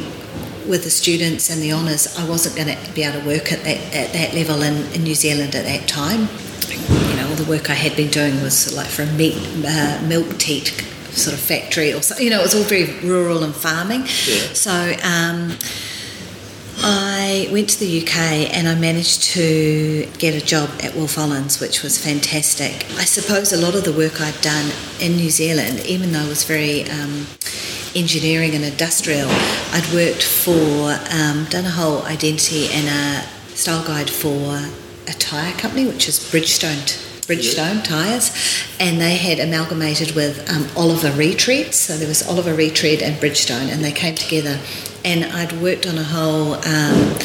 with 0.71 0.85
the 0.85 0.89
students 0.89 1.49
and 1.49 1.61
the 1.61 1.73
honours, 1.73 2.17
I 2.17 2.27
wasn't 2.27 2.55
going 2.55 2.75
to 2.75 2.91
be 2.93 3.03
able 3.03 3.19
to 3.19 3.27
work 3.27 3.51
at 3.51 3.63
that 3.65 3.93
at 3.93 4.13
that 4.13 4.33
level 4.33 4.63
in, 4.63 4.91
in 4.93 5.03
New 5.03 5.13
Zealand 5.13 5.53
at 5.53 5.65
that 5.65 5.87
time. 5.87 6.29
You 7.09 7.15
know, 7.17 7.27
all 7.29 7.35
the 7.35 7.45
work 7.47 7.69
I 7.69 7.73
had 7.73 7.95
been 7.95 8.09
doing 8.09 8.41
was 8.41 8.73
like 8.73 8.87
for 8.87 9.03
a 9.03 9.11
meat 9.13 9.37
uh, 9.67 10.01
milk 10.07 10.37
teat 10.39 10.69
sort 11.11 11.33
of 11.33 11.41
factory 11.41 11.93
or 11.93 12.01
something. 12.01 12.25
You 12.25 12.31
know, 12.31 12.39
it 12.39 12.43
was 12.43 12.55
all 12.55 12.63
very 12.63 12.85
rural 13.01 13.43
and 13.43 13.53
farming. 13.53 14.01
Yeah. 14.01 14.53
So. 14.53 14.95
Um, 15.03 15.57
I 16.83 17.47
went 17.51 17.69
to 17.69 17.79
the 17.79 18.01
UK 18.01 18.55
and 18.55 18.67
I 18.67 18.73
managed 18.73 19.21
to 19.35 20.09
get 20.17 20.33
a 20.33 20.43
job 20.43 20.67
at 20.81 20.95
Wolff 20.95 21.15
Olins, 21.15 21.61
which 21.61 21.83
was 21.83 22.03
fantastic. 22.03 22.73
I 22.97 23.05
suppose 23.05 23.53
a 23.53 23.57
lot 23.57 23.75
of 23.75 23.83
the 23.83 23.91
work 23.93 24.19
I'd 24.19 24.41
done 24.41 24.71
in 24.99 25.15
New 25.15 25.29
Zealand, 25.29 25.85
even 25.85 26.11
though 26.11 26.23
it 26.23 26.29
was 26.29 26.43
very 26.43 26.89
um, 26.89 27.27
engineering 27.95 28.55
and 28.55 28.63
industrial, 28.63 29.27
I'd 29.71 29.89
worked 29.93 30.23
for, 30.23 30.97
um, 31.11 31.45
done 31.49 31.65
a 31.65 31.69
whole 31.69 32.03
identity 32.03 32.67
and 32.71 32.87
a 32.87 33.55
style 33.55 33.85
guide 33.85 34.09
for 34.09 34.59
a 35.07 35.13
tyre 35.13 35.53
company, 35.53 35.87
which 35.87 36.07
is 36.07 36.19
Bridgestone. 36.19 37.07
Bridgestone 37.27 37.83
tyres, 37.83 38.31
and 38.79 38.99
they 38.99 39.15
had 39.15 39.39
amalgamated 39.39 40.15
with 40.15 40.49
um, 40.49 40.67
Oliver 40.75 41.11
Retread. 41.11 41.73
So 41.73 41.95
there 41.95 42.07
was 42.07 42.27
Oliver 42.27 42.53
Retread 42.53 43.01
and 43.01 43.15
Bridgestone, 43.17 43.71
and 43.71 43.83
they 43.83 43.91
came 43.91 44.15
together. 44.15 44.59
And 45.05 45.25
I'd 45.25 45.53
worked 45.61 45.87
on 45.87 45.97
a 45.97 46.03
whole 46.03 46.55
um, 46.55 47.17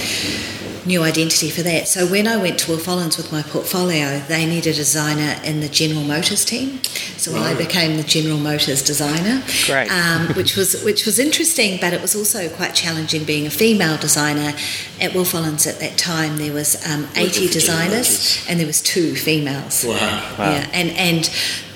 new 0.87 1.03
identity 1.03 1.51
for 1.51 1.63
that. 1.63 1.89
So 1.89 2.07
when 2.07 2.27
I 2.27 2.37
went 2.37 2.59
to 2.61 2.71
Wolff 2.71 2.87
Olins 2.87 3.17
with 3.17 3.33
my 3.33 3.43
portfolio, 3.43 4.21
they 4.21 4.47
needed 4.47 4.75
a 4.75 4.77
designer 4.77 5.41
in 5.45 5.61
the 5.61 5.69
General 5.69 6.05
Motors 6.05 6.45
team. 6.45 6.83
So 7.17 7.37
I 7.37 7.55
became 7.55 7.97
the 7.97 8.03
General 8.03 8.39
Motors 8.39 8.83
designer, 8.83 9.43
Great. 9.67 9.91
um, 9.91 10.29
which 10.35 10.57
was 10.57 10.83
which 10.85 11.07
was 11.07 11.19
interesting, 11.19 11.79
but 11.81 11.93
it 11.93 12.01
was 12.01 12.15
also 12.15 12.49
quite 12.51 12.75
challenging 12.75 13.25
being 13.25 13.47
a 13.47 13.51
female 13.51 13.97
designer. 13.99 14.55
At 15.01 15.15
Wolff 15.15 15.33
Olins 15.33 15.67
at 15.67 15.81
that 15.81 15.99
time, 15.99 16.37
there 16.37 16.53
was 16.53 16.77
um, 16.87 17.09
80 17.17 17.49
designers, 17.49 18.45
and 18.49 18.59
there 18.61 18.67
was 18.67 18.81
two 18.81 19.15
females. 19.15 19.85
Wow. 19.85 19.97
Wow. 20.39 20.51
Yeah, 20.53 20.71
and 20.73 20.91
and 20.91 21.25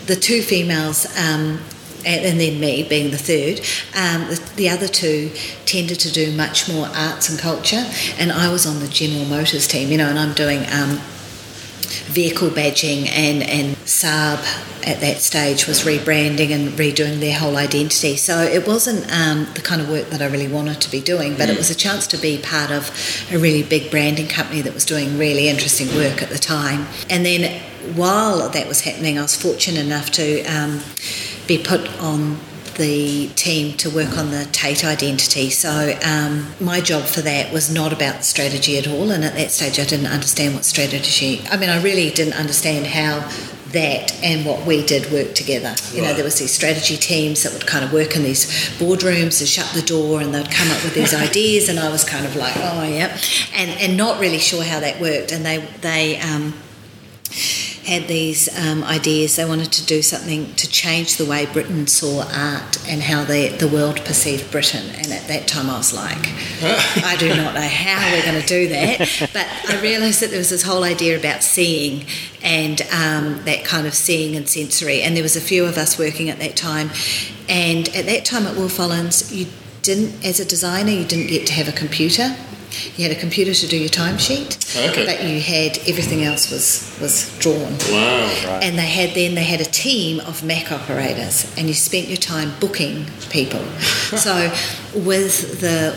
the 0.06 0.16
two 0.16 0.42
females. 0.42 1.06
Um, 1.18 1.60
and 2.04 2.24
and 2.24 2.40
then 2.40 2.60
me 2.60 2.82
being 2.82 3.10
the 3.10 3.18
third, 3.18 3.60
um, 3.96 4.28
the, 4.28 4.52
the 4.56 4.68
other 4.68 4.88
two 4.88 5.30
tended 5.66 6.00
to 6.00 6.12
do 6.12 6.32
much 6.32 6.68
more 6.68 6.88
arts 6.94 7.28
and 7.28 7.38
culture, 7.38 7.84
and 8.18 8.32
I 8.32 8.50
was 8.50 8.66
on 8.66 8.80
the 8.80 8.88
General 8.88 9.24
Motors 9.24 9.66
team, 9.66 9.90
you 9.90 9.98
know, 9.98 10.08
and 10.08 10.18
I'm 10.18 10.34
doing 10.34 10.60
um, 10.72 11.00
vehicle 12.10 12.48
badging 12.48 13.08
and, 13.08 13.42
and 13.42 13.76
Saab 13.78 14.38
at 14.86 15.00
that 15.00 15.18
stage 15.18 15.66
was 15.66 15.82
rebranding 15.82 16.50
and 16.50 16.70
redoing 16.70 17.20
their 17.20 17.36
whole 17.36 17.56
identity. 17.56 18.16
So 18.16 18.40
it 18.40 18.66
wasn't 18.66 19.04
um, 19.12 19.46
the 19.54 19.60
kind 19.60 19.80
of 19.80 19.88
work 19.88 20.08
that 20.08 20.22
I 20.22 20.26
really 20.26 20.48
wanted 20.48 20.80
to 20.80 20.90
be 20.90 21.00
doing, 21.00 21.36
but 21.36 21.50
it 21.50 21.56
was 21.56 21.70
a 21.70 21.74
chance 21.74 22.06
to 22.08 22.16
be 22.16 22.38
part 22.38 22.70
of 22.70 22.90
a 23.30 23.38
really 23.38 23.62
big 23.62 23.90
branding 23.90 24.26
company 24.26 24.62
that 24.62 24.72
was 24.72 24.84
doing 24.84 25.18
really 25.18 25.48
interesting 25.48 25.88
work 25.94 26.22
at 26.22 26.30
the 26.30 26.38
time. 26.38 26.86
And 27.10 27.26
then 27.26 27.60
while 27.94 28.48
that 28.48 28.66
was 28.66 28.80
happening, 28.80 29.18
I 29.18 29.22
was 29.22 29.40
fortunate 29.40 29.84
enough 29.84 30.10
to 30.12 30.42
um, 30.44 30.80
be 31.50 31.58
put 31.58 31.84
on 32.00 32.38
the 32.76 33.26
team 33.34 33.76
to 33.76 33.90
work 33.90 34.16
on 34.16 34.30
the 34.30 34.48
Tate 34.52 34.84
identity. 34.84 35.50
So 35.50 35.98
um, 36.06 36.46
my 36.60 36.80
job 36.80 37.06
for 37.06 37.22
that 37.22 37.52
was 37.52 37.74
not 37.74 37.92
about 37.92 38.24
strategy 38.24 38.78
at 38.78 38.86
all, 38.86 39.10
and 39.10 39.24
at 39.24 39.34
that 39.34 39.50
stage 39.50 39.80
I 39.80 39.84
didn't 39.84 40.06
understand 40.06 40.54
what 40.54 40.64
strategy. 40.64 41.42
I 41.50 41.56
mean, 41.56 41.68
I 41.68 41.82
really 41.82 42.08
didn't 42.10 42.34
understand 42.34 42.86
how 42.86 43.28
that 43.72 44.14
and 44.22 44.46
what 44.46 44.64
we 44.64 44.86
did 44.86 45.10
work 45.12 45.34
together. 45.34 45.74
You 45.92 46.02
know, 46.02 46.14
there 46.14 46.24
was 46.24 46.38
these 46.38 46.52
strategy 46.52 46.96
teams 46.96 47.42
that 47.42 47.52
would 47.52 47.66
kind 47.66 47.84
of 47.84 47.92
work 47.92 48.14
in 48.14 48.22
these 48.22 48.46
boardrooms 48.78 49.40
and 49.40 49.48
shut 49.48 49.68
the 49.74 49.82
door, 49.82 50.20
and 50.20 50.32
they'd 50.32 50.52
come 50.52 50.70
up 50.70 50.84
with 50.84 50.94
these 50.94 51.14
ideas, 51.28 51.68
and 51.68 51.80
I 51.80 51.90
was 51.90 52.04
kind 52.04 52.24
of 52.24 52.36
like, 52.36 52.54
oh 52.58 52.84
yeah, 52.84 53.18
and 53.56 53.70
and 53.80 53.96
not 53.96 54.20
really 54.20 54.38
sure 54.38 54.62
how 54.62 54.78
that 54.78 55.00
worked, 55.00 55.32
and 55.32 55.44
they 55.44 55.58
they. 55.80 56.20
Um, 56.20 56.54
had 57.90 58.06
these 58.06 58.48
um, 58.56 58.84
ideas. 58.84 59.34
They 59.34 59.44
wanted 59.44 59.72
to 59.72 59.84
do 59.84 60.00
something 60.00 60.54
to 60.54 60.70
change 60.70 61.16
the 61.16 61.26
way 61.26 61.46
Britain 61.46 61.88
saw 61.88 62.22
art 62.32 62.78
and 62.86 63.02
how 63.02 63.24
they, 63.24 63.48
the 63.48 63.66
world 63.66 64.04
perceived 64.04 64.48
Britain. 64.52 64.86
And 64.94 65.12
at 65.12 65.26
that 65.26 65.48
time, 65.48 65.68
I 65.68 65.76
was 65.76 65.92
like, 65.92 66.16
I 67.04 67.16
do 67.18 67.28
not 67.30 67.54
know 67.54 67.60
how 67.60 68.12
we're 68.12 68.24
going 68.24 68.40
to 68.40 68.46
do 68.46 68.68
that. 68.68 69.30
But 69.32 69.48
I 69.68 69.80
realised 69.82 70.20
that 70.20 70.30
there 70.30 70.38
was 70.38 70.50
this 70.50 70.62
whole 70.62 70.84
idea 70.84 71.18
about 71.18 71.42
seeing 71.42 72.06
and 72.44 72.80
um, 72.92 73.44
that 73.44 73.64
kind 73.64 73.88
of 73.88 73.94
seeing 73.94 74.36
and 74.36 74.48
sensory. 74.48 75.02
And 75.02 75.16
there 75.16 75.24
was 75.24 75.34
a 75.34 75.40
few 75.40 75.64
of 75.64 75.76
us 75.76 75.98
working 75.98 76.30
at 76.30 76.38
that 76.38 76.54
time. 76.54 76.90
And 77.48 77.88
at 77.88 78.06
that 78.06 78.24
time 78.24 78.46
at 78.46 78.56
Wolf 78.56 78.78
you 79.32 79.46
didn't, 79.82 80.24
as 80.24 80.38
a 80.38 80.44
designer, 80.44 80.92
you 80.92 81.04
didn't 81.04 81.26
get 81.26 81.44
to 81.48 81.54
have 81.54 81.66
a 81.66 81.72
computer. 81.72 82.36
You 82.96 83.08
had 83.08 83.16
a 83.16 83.20
computer 83.20 83.52
to 83.54 83.66
do 83.66 83.76
your 83.76 83.88
timesheet, 83.88 84.56
Okay. 84.90 85.04
but 85.06 85.22
you 85.24 85.40
had 85.40 85.78
everything 85.88 86.22
else 86.24 86.50
was 86.50 86.96
was 87.00 87.36
drawn. 87.38 87.72
Wow. 87.90 88.60
And 88.62 88.78
they 88.78 88.86
had 88.86 89.14
then 89.14 89.34
they 89.34 89.44
had 89.44 89.60
a 89.60 89.64
team 89.64 90.20
of 90.20 90.42
Mac 90.44 90.70
operators, 90.72 91.52
and 91.56 91.68
you 91.68 91.74
spent 91.74 92.08
your 92.08 92.16
time 92.16 92.52
booking 92.60 93.06
people. 93.30 93.60
so 94.16 94.52
with 94.94 95.60
the 95.60 95.94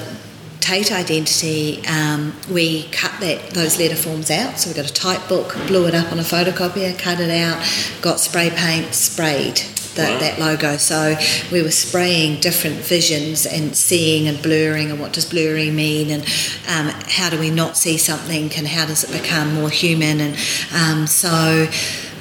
Tate 0.60 0.94
identity, 0.94 1.86
um, 1.88 2.34
we 2.50 2.84
cut 2.92 3.20
that 3.20 3.50
those 3.50 3.78
letter 3.78 3.96
forms 3.98 4.32
out. 4.32 4.58
So 4.60 4.70
we 4.70 4.74
got 4.76 4.90
a 4.90 4.94
type 4.94 5.28
book, 5.28 5.56
blew 5.68 5.88
it 5.88 5.94
up 5.94 6.10
on 6.12 6.20
a 6.20 6.24
photocopier, 6.24 6.98
cut 6.98 7.20
it 7.20 7.30
out, 7.30 7.62
got 8.02 8.20
spray 8.22 8.50
paint, 8.50 8.94
sprayed 8.94 9.60
the, 9.96 10.04
Wow. 10.04 10.20
that 10.20 10.40
logo. 10.40 10.78
So 10.78 11.16
we 11.52 11.62
were 11.62 11.72
spraying 11.72 12.40
different 12.40 12.78
visions 12.78 13.46
and 13.46 13.76
seeing 13.76 14.28
and 14.28 14.42
blurring, 14.42 14.92
and 14.92 15.00
what 15.00 15.14
does 15.14 15.26
blurring 15.26 15.76
mean, 15.76 16.10
and 16.12 16.24
um, 16.68 16.90
how 17.10 17.30
do 17.30 17.38
we 17.40 17.50
not 17.50 17.78
see 17.78 17.98
something, 17.98 18.52
and 18.58 18.68
how 18.68 18.86
does 18.86 19.04
it 19.04 19.12
become 19.22 19.54
more 19.56 19.70
human, 19.70 20.20
and 20.22 20.36
um, 20.76 21.08
so 21.08 21.68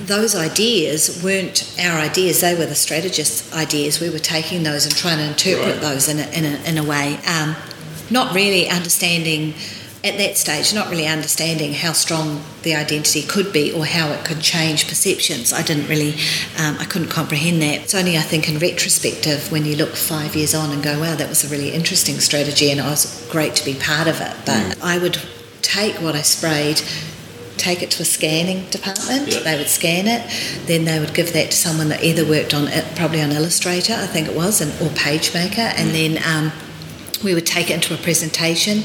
those 0.07 0.35
ideas 0.35 1.21
weren't 1.23 1.75
our 1.81 1.99
ideas; 1.99 2.41
they 2.41 2.55
were 2.55 2.67
the 2.67 2.75
strategists' 2.75 3.52
ideas. 3.55 4.00
We 4.00 4.11
were 4.11 4.19
taking 4.19 4.62
those 4.64 4.85
and 4.87 4.95
trying 4.97 5.19
to 5.19 5.25
interpret 5.29 5.75
Right. 5.75 5.81
those 5.81 6.09
in 6.09 6.19
a, 6.19 6.26
in 6.31 6.45
a, 6.45 6.69
in 6.69 6.79
a 6.79 6.85
way, 6.85 7.19
um, 7.26 7.55
not 8.11 8.35
really 8.35 8.69
understanding. 8.69 9.55
At 10.04 10.18
that 10.18 10.37
stage, 10.37 10.75
not 10.75 10.90
really 10.90 11.06
understanding 11.06 11.75
how 11.75 11.92
strong 11.92 12.42
the 12.62 12.75
identity 12.75 13.23
could 13.23 13.52
be 13.52 13.71
or 13.71 13.87
how 13.87 14.11
it 14.11 14.25
could 14.25 14.40
change 14.40 14.88
perceptions. 14.88 15.52
I 15.52 15.62
didn't 15.62 15.87
really, 15.87 16.14
um, 16.59 16.76
I 16.80 16.87
couldn't 16.87 17.09
comprehend 17.09 17.62
that. 17.62 17.82
It's 17.82 17.94
only, 17.94 18.18
I 18.18 18.23
think, 18.23 18.49
in 18.49 18.59
retrospective 18.59 19.52
when 19.52 19.64
you 19.64 19.76
look 19.76 19.94
five 19.94 20.35
years 20.35 20.54
on 20.56 20.73
and 20.73 20.82
go, 20.82 20.99
wow, 20.99 21.14
that 21.14 21.28
was 21.28 21.44
a 21.44 21.49
really 21.49 21.71
interesting 21.71 22.18
strategy 22.18 22.73
and 22.73 22.80
it 22.80 22.85
was 22.85 23.28
great 23.30 23.54
to 23.56 23.64
be 23.64 23.75
part 23.75 24.09
of 24.09 24.21
it. 24.21 24.35
But 24.44 24.82
I 24.82 24.99
would 24.99 25.18
take 25.62 25.94
what 26.02 26.16
I 26.16 26.23
sprayed, 26.23 26.82
take 27.56 27.80
it 27.80 27.92
to 27.92 28.02
a 28.02 28.04
scanning 28.04 28.68
department. 28.71 29.28
Yeah. 29.28 29.38
They 29.40 29.56
would 29.56 29.68
scan 29.68 30.09
it, 30.09 30.28
then 30.66 30.85
they 30.85 30.99
would 30.99 31.14
give 31.14 31.32
that 31.32 31.52
to 31.52 31.56
someone 31.56 31.90
that 31.90 32.02
either 32.02 32.26
worked 32.26 32.54
on 32.54 32.66
it, 32.66 32.85
probably 32.97 33.23
on 33.23 33.30
Illustrator, 33.30 33.94
I 33.94 34.06
think 34.06 34.26
it 34.26 34.35
was, 34.35 34.61
and, 34.61 34.73
or 34.82 34.92
PageMaker, 34.97 35.73
and 35.78 35.90
then 35.90 36.18
um, 36.26 36.52
we 37.23 37.35
would 37.35 37.47
take 37.47 37.71
it 37.71 37.75
into 37.75 37.95
a 37.95 37.97
presentation. 37.97 38.83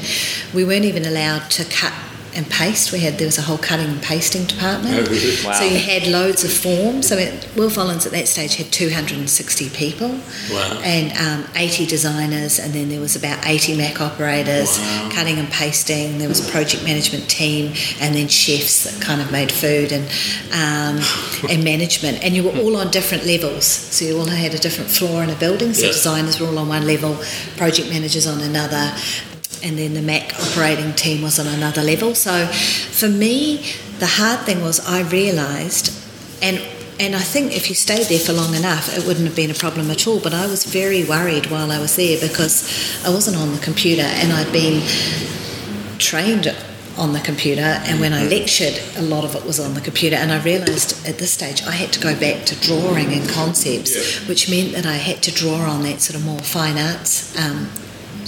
We 0.54 0.64
weren't 0.64 0.84
even 0.84 1.04
allowed 1.04 1.50
to 1.52 1.64
cut 1.64 1.92
and 2.34 2.48
paste. 2.50 2.92
We 2.92 3.00
had 3.00 3.18
there 3.18 3.26
was 3.26 3.38
a 3.38 3.42
whole 3.42 3.58
cutting 3.58 3.86
and 3.88 4.02
pasting 4.02 4.44
department. 4.46 5.08
Oh. 5.10 5.42
Wow. 5.46 5.52
So 5.58 5.64
you 5.64 5.78
had 5.78 6.06
loads 6.06 6.44
of 6.44 6.52
forms. 6.52 7.10
I 7.12 7.16
mean, 7.16 7.32
Wolff 7.56 7.76
Olins 7.76 8.06
at 8.06 8.12
that 8.12 8.28
stage 8.28 8.56
had 8.56 8.70
260 8.72 9.70
people 9.70 10.08
Wow. 10.50 10.80
and 10.84 11.44
um, 11.44 11.50
80 11.56 11.86
designers, 11.86 12.58
and 12.58 12.72
then 12.72 12.88
there 12.88 13.00
was 13.00 13.16
about 13.16 13.46
80 13.46 13.76
Mac 13.76 14.00
operators 14.00 14.78
Wow. 14.78 15.10
cutting 15.12 15.38
and 15.38 15.48
pasting. 15.50 16.18
There 16.18 16.28
was 16.28 16.46
a 16.46 16.50
project 16.50 16.84
management 16.84 17.28
team, 17.28 17.72
and 18.00 18.14
then 18.14 18.28
chefs 18.28 18.84
that 18.84 19.00
kind 19.02 19.20
of 19.20 19.30
made 19.32 19.50
food 19.50 19.92
and 19.92 20.04
um, 20.52 21.02
and 21.50 21.64
management. 21.64 22.22
And 22.24 22.34
you 22.36 22.42
were 22.44 22.56
all 22.60 22.76
on 22.76 22.90
different 22.90 23.24
levels, 23.24 23.64
so 23.64 24.04
you 24.04 24.18
all 24.18 24.26
had 24.26 24.54
a 24.54 24.58
different 24.58 24.90
floor 24.90 25.22
in 25.22 25.30
a 25.30 25.34
building. 25.36 25.72
So 25.74 25.86
Yeah. 25.86 25.92
designers 25.92 26.40
were 26.40 26.46
all 26.48 26.58
on 26.58 26.68
one 26.68 26.86
level, 26.86 27.16
project 27.56 27.88
managers 27.90 28.26
on 28.26 28.40
another. 28.40 28.92
And 29.62 29.78
then 29.78 29.94
the 29.94 30.02
Mac 30.02 30.34
operating 30.40 30.92
team 30.94 31.22
was 31.22 31.38
on 31.38 31.46
another 31.46 31.82
level. 31.82 32.14
So, 32.14 32.46
for 32.46 33.08
me, 33.08 33.64
the 33.98 34.06
hard 34.06 34.40
thing 34.40 34.62
was 34.62 34.80
I 34.86 35.02
realised, 35.02 35.92
and 36.42 36.60
and 37.00 37.14
I 37.14 37.20
think 37.20 37.54
if 37.56 37.68
you 37.68 37.76
stayed 37.76 38.06
there 38.08 38.18
for 38.18 38.32
long 38.32 38.54
enough, 38.54 38.96
it 38.96 39.06
wouldn't 39.06 39.26
have 39.26 39.36
been 39.36 39.50
a 39.52 39.54
problem 39.54 39.88
at 39.90 40.06
all. 40.08 40.18
But 40.20 40.34
I 40.34 40.46
was 40.48 40.64
very 40.64 41.04
worried 41.04 41.46
while 41.46 41.70
I 41.70 41.78
was 41.78 41.94
there 41.94 42.18
because 42.20 42.64
I 43.06 43.10
wasn't 43.10 43.36
on 43.36 43.52
the 43.52 43.60
computer 43.60 44.02
and 44.02 44.32
I'd 44.32 44.52
been 44.52 44.82
trained 45.98 46.54
on 46.96 47.12
the 47.12 47.20
computer. 47.20 47.62
And 47.62 48.00
when 48.00 48.12
I 48.12 48.24
lectured, 48.26 48.80
a 48.96 49.02
lot 49.02 49.24
of 49.24 49.36
it 49.36 49.44
was 49.44 49.60
on 49.60 49.74
the 49.74 49.80
computer. 49.80 50.16
And 50.16 50.32
I 50.32 50.42
realised 50.42 51.06
at 51.06 51.18
this 51.18 51.30
stage 51.32 51.62
I 51.62 51.70
had 51.70 51.92
to 51.92 52.00
go 52.00 52.18
back 52.18 52.44
to 52.46 52.56
drawing 52.60 53.12
and 53.12 53.28
concepts, 53.28 53.94
Yeah. 53.94 54.28
which 54.28 54.50
meant 54.50 54.72
that 54.72 54.84
I 54.86 54.96
had 54.96 55.22
to 55.22 55.30
draw 55.30 55.58
on 55.70 55.84
that 55.84 56.00
sort 56.00 56.16
of 56.18 56.24
more 56.24 56.40
fine 56.40 56.76
arts 56.78 57.38
um, 57.38 57.68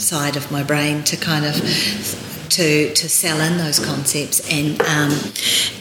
side 0.00 0.36
of 0.36 0.50
my 0.50 0.62
brain 0.62 1.02
to 1.04 1.16
kind 1.16 1.44
of 1.44 1.54
to 2.50 2.92
to 2.94 3.08
sell 3.08 3.40
in 3.40 3.58
those 3.58 3.78
concepts 3.78 4.40
and 4.52 4.80
um, 4.82 5.12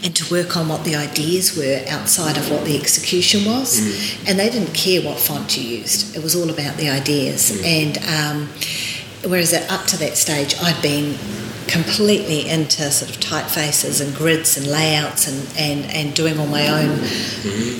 and 0.04 0.14
to 0.14 0.32
work 0.32 0.56
on 0.56 0.68
what 0.68 0.84
the 0.84 0.94
ideas 0.94 1.56
were 1.56 1.82
outside 1.88 2.36
of 2.36 2.50
what 2.50 2.64
the 2.64 2.78
execution 2.78 3.44
was. 3.44 3.80
And 4.28 4.38
they 4.38 4.50
didn't 4.50 4.74
care 4.74 5.02
what 5.02 5.18
font 5.18 5.56
you 5.56 5.78
used; 5.78 6.16
it 6.16 6.22
was 6.22 6.34
all 6.34 6.50
about 6.50 6.76
the 6.76 6.88
ideas. 6.88 7.60
And 7.64 7.98
um, 7.98 8.48
whereas 9.28 9.52
up 9.52 9.86
to 9.86 9.96
that 9.98 10.16
stage, 10.16 10.54
I'd 10.62 10.80
been 10.80 11.18
completely 11.70 12.48
into 12.48 12.90
sort 12.90 13.10
of 13.10 13.18
typefaces 13.18 14.04
and 14.04 14.14
grids 14.14 14.56
and 14.56 14.66
layouts 14.66 15.28
and, 15.28 15.56
and, 15.56 15.90
and 15.92 16.14
doing 16.14 16.38
all 16.38 16.46
my 16.46 16.66
own 16.66 16.90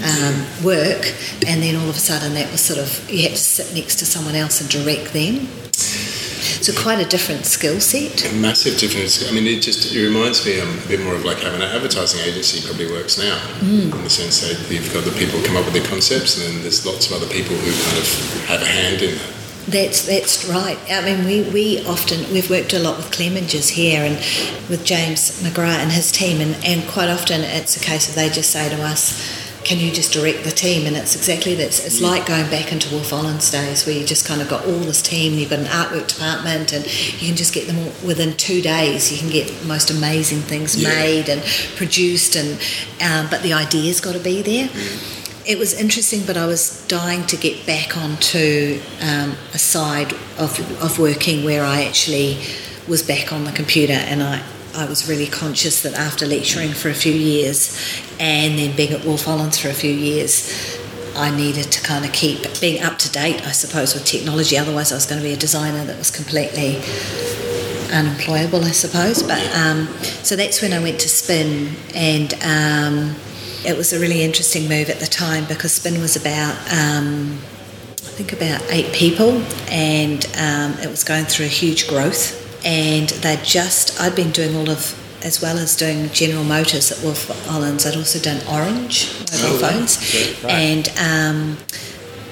um, 0.05 0.65
work. 0.65 1.13
And 1.47 1.63
then 1.63 1.75
all 1.75 1.89
of 1.89 1.97
a 1.97 1.99
sudden, 1.99 2.35
that 2.35 2.51
was 2.53 2.61
sort 2.61 2.79
of, 2.79 3.11
you 3.11 3.23
had 3.23 3.33
to 3.33 3.37
sit 3.37 3.75
next 3.75 3.97
to 3.97 4.07
someone 4.07 4.37
else 4.37 4.61
and 4.61 4.71
direct 4.71 5.13
them. 5.13 5.49
So 6.63 6.73
quite 6.83 6.99
a 7.01 7.09
different 7.09 7.47
skill 7.47 7.81
set. 7.81 8.31
A 8.31 8.35
massive 8.35 8.79
difference. 8.79 9.29
I 9.29 9.33
mean, 9.33 9.47
it 9.47 9.63
just 9.63 9.95
it 9.95 10.03
reminds 10.03 10.45
me 10.45 10.61
um, 10.61 10.69
a 10.85 10.89
bit 10.89 11.01
more 11.01 11.15
of 11.15 11.25
like 11.25 11.39
having 11.39 11.63
an 11.63 11.69
advertising 11.71 12.21
agency 12.21 12.61
probably 12.67 12.91
works 12.91 13.19
now, 13.19 13.39
Mm. 13.61 13.93
in 13.95 14.03
the 14.05 14.11
sense 14.11 14.41
that 14.41 14.57
you've 14.71 14.93
got 14.93 15.05
the 15.05 15.13
people 15.13 15.41
come 15.43 15.57
up 15.57 15.65
with 15.65 15.75
the 15.75 15.87
concepts, 15.89 16.37
and 16.37 16.47
then 16.55 16.63
there's 16.63 16.85
lots 16.85 17.07
of 17.11 17.17
other 17.17 17.27
people 17.33 17.57
who 17.57 17.71
kind 17.71 17.99
of 17.99 18.45
have 18.47 18.63
a 18.63 18.67
hand 18.67 19.03
in 19.03 19.15
that. 19.17 19.33
That's 19.69 20.07
that's 20.07 20.49
right. 20.49 20.79
I 20.91 21.01
mean, 21.05 21.25
we, 21.27 21.43
we 21.53 21.87
often 21.87 22.19
we've 22.33 22.51
worked 22.51 22.73
a 22.73 22.79
lot 22.79 22.97
with 22.97 23.11
Clemenger's 23.13 23.69
here 23.69 24.03
and 24.03 24.17
with 24.69 24.83
James 24.85 25.43
McGrath 25.43 25.79
and 25.85 25.93
his 25.93 26.11
team, 26.11 26.41
and, 26.41 26.57
and 26.65 26.83
quite 26.91 27.09
often 27.09 27.43
it's 27.43 27.77
a 27.77 27.81
case 27.81 28.09
of 28.09 28.15
they 28.15 28.29
just 28.31 28.51
say 28.51 28.69
to 28.69 28.83
us, 28.83 29.21
"Can 29.65 29.79
you 29.79 29.91
just 29.91 30.13
direct 30.13 30.45
the 30.45 30.51
team?" 30.51 30.87
And 30.87 30.97
it's 30.97 31.15
exactly 31.17 31.55
that. 31.57 31.67
It's, 31.67 31.85
it's 31.85 32.01
like 32.01 32.27
going 32.27 32.49
back 32.51 32.73
into 32.73 32.93
Wolff 32.95 33.11
Olins 33.11 33.51
days, 33.51 33.87
where 33.87 33.95
you 33.95 34.05
just 34.05 34.27
kind 34.27 34.41
of 34.41 34.49
got 34.49 34.65
all 34.67 34.81
this 34.81 35.03
team. 35.03 35.35
You've 35.35 35.51
got 35.51 35.61
an 35.61 35.67
artwork 35.67 36.09
department, 36.09 36.73
and 36.73 36.85
you 36.85 37.29
can 37.29 37.37
just 37.37 37.53
get 37.53 37.67
them 37.67 37.79
all, 37.79 37.93
within 38.07 38.37
two 38.37 38.61
days. 38.63 39.13
You 39.13 39.19
can 39.19 39.31
get 39.31 39.49
the 39.49 39.67
most 39.67 39.91
amazing 39.91 40.41
things 40.41 40.77
Yeah. 40.77 40.89
made 40.89 41.29
and 41.29 41.43
produced, 41.77 42.37
and 42.37 42.59
um, 43.03 43.29
but 43.31 43.43
the 43.43 43.53
idea's 43.53 44.01
got 44.01 44.13
to 44.15 44.21
be 44.21 44.43
there 44.43 44.69
it 45.47 45.59
was 45.59 45.73
interesting, 45.73 46.23
but 46.27 46.37
I 46.37 46.47
was 46.47 46.85
dying 46.87 47.27
to 47.27 47.37
get 47.37 47.67
back 47.67 47.97
onto 47.97 48.81
um, 49.01 49.35
a 49.55 49.59
side 49.59 50.13
of, 50.39 50.61
of 50.83 50.99
working 50.99 51.45
where 51.45 51.65
I 51.65 51.85
actually 51.85 52.39
was 52.87 53.03
back 53.03 53.33
on 53.33 53.45
the 53.45 53.53
computer 53.53 53.95
and 53.95 54.23
I, 54.23 54.43
I 54.75 54.87
was 54.87 55.09
really 55.09 55.27
conscious 55.27 55.83
that 55.83 55.95
after 55.95 56.27
lecturing 56.27 56.71
for 56.71 56.89
a 56.89 56.95
few 56.95 57.13
years 57.13 57.77
and 58.21 58.59
then 58.59 58.77
being 58.77 58.93
at 58.93 59.05
Wolff 59.05 59.25
Olins 59.25 59.61
for 59.61 59.69
a 59.69 59.75
few 59.75 59.93
years, 59.93 60.79
I 61.17 61.35
needed 61.37 61.73
to 61.73 61.83
kind 61.83 62.05
of 62.05 62.13
keep 62.13 62.61
being 62.61 62.83
up 62.83 62.99
to 62.99 63.11
date, 63.11 63.45
I 63.47 63.51
suppose, 63.51 63.95
with 63.95 64.05
technology. 64.05 64.57
Otherwise, 64.57 64.93
I 64.93 64.95
was 64.95 65.07
going 65.07 65.21
to 65.21 65.27
be 65.27 65.33
a 65.33 65.37
designer 65.37 65.85
that 65.85 65.99
was 65.99 66.11
completely 66.11 66.77
unemployable, 67.93 68.65
I 68.65 68.71
suppose. 68.71 69.23
But 69.23 69.45
um, 69.57 69.89
so 70.23 70.37
that's 70.37 70.63
when 70.63 70.73
I 70.73 70.81
went 70.81 71.01
to 71.01 71.09
Spin, 71.09 71.75
and 71.95 72.33
um, 72.45 73.17
it 73.67 73.77
was 73.77 73.93
a 73.93 73.99
really 73.99 74.23
interesting 74.23 74.69
move 74.69 74.89
at 74.89 75.01
the 75.01 75.07
time 75.07 75.45
because 75.47 75.73
Spin 75.73 76.01
was 76.01 76.17
about. 76.17 76.57
Um, 76.73 77.39
I 77.93 78.23
think 78.23 78.33
about 78.33 78.63
eight 78.71 78.93
people, 78.93 79.43
and 79.69 80.25
um, 80.39 80.79
it 80.79 80.89
was 80.89 81.05
going 81.05 81.25
through 81.25 81.47
a 81.47 81.49
huge 81.49 81.89
growth. 81.89 82.40
And 82.65 83.09
they 83.09 83.39
just, 83.43 84.01
I'd 84.01 84.15
been 84.15 84.31
doing 84.31 84.55
all 84.57 84.69
of, 84.71 84.97
as 85.25 85.41
well 85.41 85.59
as 85.59 85.77
doing 85.77 86.09
General 86.11 86.45
Motors 86.45 86.93
at 86.93 87.03
Wolff 87.05 87.29
Olins, 87.49 87.87
I'd 87.87 87.97
also 87.97 88.19
done 88.19 88.41
Orange 88.49 89.13
mobile 89.33 89.57
Oh, 89.57 89.59
phones. 89.59 90.43
Right. 90.45 90.53
And 90.53 90.89
um, 90.99 91.57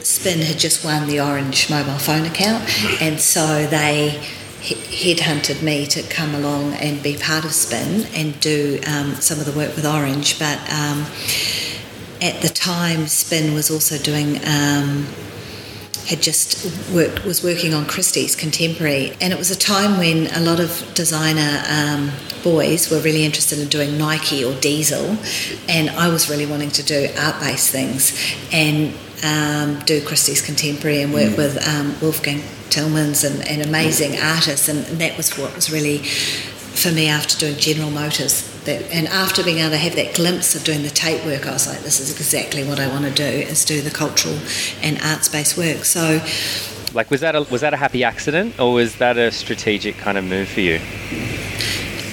Spin 0.02 0.40
had 0.40 0.58
just 0.58 0.84
won 0.84 1.06
the 1.06 1.20
Orange 1.20 1.68
mobile 1.70 1.98
phone 1.98 2.24
account, 2.26 2.64
and 3.02 3.20
so 3.20 3.66
they 3.66 4.18
headhunted 4.60 5.62
me 5.62 5.86
to 5.86 6.02
come 6.04 6.34
along 6.34 6.72
and 6.74 7.02
be 7.02 7.16
part 7.16 7.44
of 7.44 7.52
Spin 7.52 8.06
and 8.14 8.38
do 8.40 8.80
um, 8.86 9.14
some 9.16 9.38
of 9.38 9.46
the 9.46 9.52
work 9.52 9.74
with 9.76 9.86
Orange. 9.86 10.38
But 10.38 10.58
um, 10.72 11.06
at 12.20 12.40
the 12.42 12.48
time, 12.52 13.06
Spin 13.06 13.54
was 13.54 13.70
also 13.70 13.96
doing. 13.98 14.40
Um, 14.46 15.06
had 16.08 16.22
just 16.22 16.64
worked 16.94 17.24
was 17.24 17.44
working 17.44 17.74
on 17.74 17.84
Christie's 17.84 18.34
contemporary, 18.34 19.12
and 19.20 19.30
it 19.30 19.38
was 19.38 19.50
a 19.50 19.56
time 19.56 19.98
when 19.98 20.26
a 20.28 20.40
lot 20.40 20.58
of 20.58 20.90
designer 20.94 21.62
um, 21.68 22.10
boys 22.42 22.90
were 22.90 22.98
really 23.00 23.24
interested 23.24 23.58
in 23.58 23.68
doing 23.68 23.98
Nike 23.98 24.42
or 24.42 24.54
Diesel, 24.54 25.18
and 25.68 25.90
I 25.90 26.08
was 26.08 26.30
really 26.30 26.46
wanting 26.46 26.70
to 26.70 26.82
do 26.82 27.08
art-based 27.18 27.70
things 27.70 28.18
and 28.52 28.94
um, 29.22 29.84
do 29.84 30.00
Christie's 30.02 30.40
contemporary 30.40 31.02
and 31.02 31.12
work 31.12 31.36
with 31.36 31.58
um, 31.68 31.94
Wolfgang 32.00 32.38
Tillmans 32.70 33.28
and, 33.28 33.46
and 33.46 33.60
amazing 33.68 34.18
artists, 34.18 34.68
and 34.68 34.84
that 35.00 35.14
was 35.18 35.36
what 35.36 35.54
was 35.54 35.70
really 35.70 35.98
for 35.98 36.90
me 36.90 37.08
after 37.08 37.38
doing 37.38 37.56
General 37.56 37.90
Motors. 37.90 38.57
That, 38.68 38.82
and 38.92 39.08
after 39.08 39.42
being 39.42 39.58
able 39.58 39.70
to 39.70 39.78
have 39.78 39.96
that 39.96 40.14
glimpse 40.14 40.54
of 40.54 40.62
doing 40.62 40.82
the 40.82 40.90
Tate 40.90 41.24
work, 41.24 41.46
I 41.46 41.52
was 41.52 41.66
like, 41.66 41.80
this 41.80 42.00
is 42.00 42.10
exactly 42.10 42.64
what 42.64 42.78
I 42.78 42.86
want 42.86 43.06
to 43.06 43.10
do: 43.10 43.24
is 43.24 43.64
do 43.64 43.80
the 43.80 43.90
cultural 43.90 44.38
and 44.82 45.00
arts-based 45.00 45.56
work. 45.56 45.86
So 45.86 46.20
Like, 46.92 47.10
was 47.10 47.22
that 47.22 47.34
a 47.34 47.42
was 47.44 47.62
that 47.62 47.72
a 47.72 47.78
happy 47.78 48.04
accident, 48.04 48.60
or 48.60 48.74
was 48.74 48.96
that 48.96 49.16
a 49.16 49.32
strategic 49.32 49.96
kind 49.96 50.18
of 50.18 50.24
move 50.24 50.48
for 50.48 50.60
you? 50.60 50.80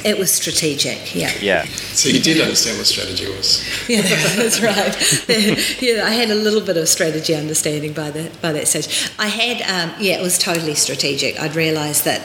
it 0.05 0.17
was 0.19 0.31
strategic. 0.31 1.15
Yeah, 1.15 1.31
Yeah. 1.41 1.65
So 1.65 2.09
you 2.09 2.21
did 2.21 2.39
understand 2.39 2.77
what 2.77 2.85
strategy 2.85 3.25
was. 3.25 3.65
yeah, 3.89 4.03
that's 4.37 4.61
right. 4.61 4.93
yeah, 5.81 6.05
I 6.05 6.11
had 6.11 6.29
a 6.29 6.35
little 6.35 6.61
bit 6.61 6.77
of 6.77 6.87
strategy 6.87 7.35
understanding 7.35 7.91
by 7.91 8.11
the 8.11 8.31
by 8.41 8.53
that 8.53 8.67
stage. 8.67 9.09
I 9.17 9.27
had, 9.27 9.57
um, 9.63 9.95
yeah, 9.99 10.19
it 10.19 10.21
was 10.21 10.37
totally 10.37 10.75
strategic. 10.75 11.41
I'd 11.41 11.55
realised 11.55 12.05
that 12.05 12.21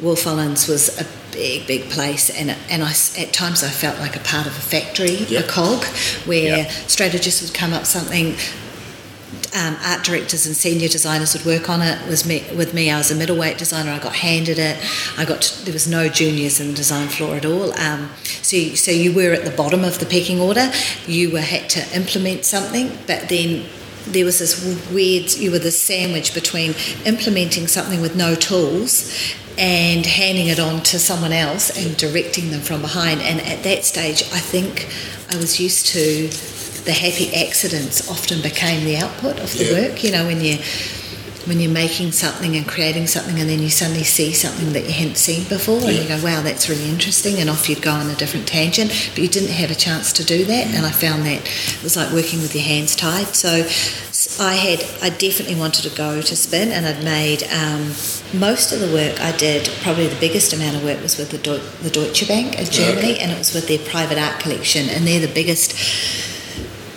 Wolff 0.00 0.24
Olins 0.24 0.68
was 0.68 1.00
a 1.00 1.04
big, 1.36 1.66
big 1.66 1.82
place, 1.90 2.30
and 2.30 2.48
and 2.70 2.82
I 2.82 2.92
at 3.22 3.32
times 3.32 3.62
I 3.62 3.68
felt 3.68 3.98
like 4.00 4.16
a 4.16 4.20
part 4.20 4.46
of 4.46 4.56
a 4.56 4.60
factory, 4.74 5.16
Yeah. 5.28 5.40
a 5.40 5.42
cog, 5.42 5.84
where 6.24 6.56
Yeah. 6.58 6.70
strategists 6.86 7.42
would 7.42 7.54
come 7.54 7.72
up 7.72 7.86
something. 7.86 8.36
Um, 9.54 9.76
art 9.84 10.04
directors 10.04 10.46
and 10.46 10.54
senior 10.56 10.88
designers 10.88 11.32
would 11.34 11.44
work 11.46 11.68
on 11.70 11.80
it. 11.82 11.96
Was 12.08 12.24
me 12.24 12.44
with 12.54 12.72
me. 12.74 12.90
I 12.90 12.98
was 12.98 13.10
a 13.10 13.14
middleweight 13.14 13.58
designer. 13.58 13.90
I 13.92 13.98
got 13.98 14.14
handed 14.16 14.58
it. 14.58 14.76
I 15.16 15.24
got 15.24 15.40
to, 15.42 15.64
there 15.64 15.72
was 15.72 15.86
no 15.86 16.08
juniors 16.08 16.60
in 16.60 16.68
the 16.68 16.74
design 16.74 17.08
floor 17.08 17.36
at 17.36 17.44
all. 17.44 17.72
Um, 17.78 18.10
so 18.42 18.56
you, 18.56 18.76
so 18.76 18.90
you 18.90 19.12
were 19.12 19.32
at 19.32 19.44
the 19.44 19.50
bottom 19.50 19.82
of 19.84 19.98
the 19.98 20.06
pecking 20.06 20.40
order. 20.40 20.70
You 21.06 21.30
were 21.30 21.40
had 21.54 21.68
to 21.70 21.80
implement 21.94 22.44
something, 22.44 22.98
but 23.06 23.28
then 23.28 23.64
there 24.06 24.24
was 24.24 24.38
this 24.38 24.52
weird. 24.92 25.32
You 25.34 25.50
were 25.52 25.58
the 25.70 25.70
sandwich 25.72 26.34
between 26.34 26.74
implementing 27.04 27.66
something 27.66 28.00
with 28.00 28.14
no 28.14 28.34
tools 28.34 29.10
and 29.58 30.04
handing 30.04 30.48
it 30.48 30.58
on 30.58 30.82
to 30.82 30.98
someone 30.98 31.32
else 31.32 31.70
and 31.76 31.96
directing 31.96 32.50
them 32.50 32.60
from 32.60 32.82
behind. 32.82 33.20
And 33.22 33.40
at 33.40 33.62
that 33.62 33.84
stage, 33.84 34.22
I 34.32 34.38
think 34.38 34.88
I 35.30 35.36
was 35.36 35.58
used 35.58 35.86
to 35.88 36.28
the 36.84 36.92
happy 36.92 37.34
accidents 37.34 38.08
often 38.08 38.40
became 38.42 38.84
the 38.84 38.96
output 38.96 39.40
of 39.40 39.52
the 39.56 39.64
Yeah. 39.64 39.72
work. 39.72 40.04
You 40.04 40.12
know, 40.12 40.26
when 40.26 40.40
you 40.40 40.58
when 41.46 41.60
you're 41.60 41.70
making 41.70 42.10
something 42.10 42.56
and 42.56 42.66
creating 42.66 43.06
something 43.06 43.38
and 43.38 43.48
then 43.48 43.60
you 43.62 43.70
suddenly 43.70 44.02
see 44.02 44.32
something 44.32 44.72
that 44.72 44.84
you 44.84 44.90
hadn't 44.90 45.16
seen 45.16 45.44
before 45.44 45.80
and 45.80 45.96
you 45.96 46.04
go, 46.04 46.20
wow, 46.22 46.42
that's 46.42 46.68
really 46.68 46.88
interesting 46.88 47.38
and 47.38 47.48
off 47.48 47.68
you'd 47.68 47.80
go 47.80 47.92
on 47.92 48.10
a 48.10 48.14
different 48.16 48.48
tangent. 48.48 48.90
But 49.14 49.22
you 49.22 49.28
didn't 49.28 49.50
have 49.50 49.70
a 49.70 49.74
chance 49.76 50.12
to 50.14 50.24
do 50.24 50.44
that 50.44 50.66
mm. 50.66 50.74
and 50.74 50.84
I 50.84 50.90
found 50.90 51.24
that 51.26 51.42
it 51.46 51.82
was 51.84 51.96
like 51.96 52.12
working 52.12 52.40
with 52.42 52.52
your 52.52 52.64
hands 52.64 52.96
tied. 52.96 53.28
So 53.28 53.64
I 54.40 54.54
had 54.54 54.80
I 55.02 55.10
definitely 55.16 55.54
wanted 55.54 55.88
to 55.88 55.96
go 55.96 56.20
to 56.20 56.36
spin 56.36 56.70
and 56.72 56.84
I'd 56.84 57.02
made 57.04 57.42
um, 57.44 57.92
most 58.38 58.72
of 58.72 58.80
the 58.80 58.90
work 58.92 59.20
I 59.20 59.32
did, 59.36 59.68
probably 59.82 60.08
the 60.08 60.18
biggest 60.20 60.52
amount 60.52 60.76
of 60.76 60.82
work 60.84 61.00
was 61.00 61.16
with 61.16 61.30
the, 61.30 61.38
Deu- 61.38 61.82
the 61.82 61.90
Deutsche 61.90 62.26
Bank 62.26 62.58
of 62.58 62.70
Germany 62.70 63.12
Okay. 63.14 63.18
and 63.20 63.30
it 63.32 63.38
was 63.38 63.54
with 63.54 63.68
their 63.68 63.78
private 63.78 64.18
art 64.18 64.40
collection 64.40 64.88
and 64.90 65.06
they're 65.06 65.20
the 65.26 65.32
biggest 65.32 65.72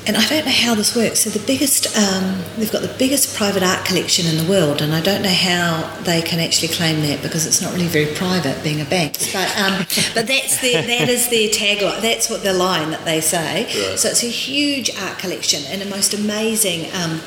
and 0.09 0.17
I 0.17 0.25
don't 0.25 0.43
know 0.43 0.51
how 0.51 0.73
this 0.73 0.95
works. 0.95 1.19
So 1.19 1.29
the 1.29 1.45
biggest, 1.45 1.95
um, 1.95 2.41
they've 2.57 2.71
got 2.71 2.81
the 2.81 2.95
biggest 2.97 3.37
private 3.37 3.61
art 3.61 3.85
collection 3.85 4.25
in 4.25 4.43
the 4.43 4.49
world, 4.49 4.81
and 4.81 4.91
I 4.91 5.01
don't 5.01 5.21
know 5.21 5.29
how 5.29 5.87
they 6.01 6.23
can 6.23 6.39
actually 6.39 6.69
claim 6.69 7.01
that 7.01 7.21
because 7.21 7.45
it's 7.45 7.61
not 7.61 7.73
really 7.73 7.85
very 7.87 8.11
private 8.15 8.63
being 8.63 8.81
a 8.81 8.85
bank. 8.85 9.19
But 9.31 9.55
um, 9.55 9.85
but 10.15 10.25
that's 10.25 10.59
their, 10.61 10.81
that 10.81 11.09
is 11.09 11.29
their 11.29 11.49
tagline. 11.49 12.01
That's 12.01 12.27
what 12.27 12.41
the 12.41 12.53
line 12.53 12.89
that 12.89 13.05
they 13.05 13.21
say. 13.21 13.65
Right. 13.65 13.99
So 13.99 14.09
it's 14.09 14.23
a 14.23 14.27
huge 14.27 14.89
art 14.97 15.19
collection 15.19 15.61
and 15.67 15.79
the 15.79 15.89
most 15.89 16.15
amazing. 16.15 16.91
Um, 16.95 17.21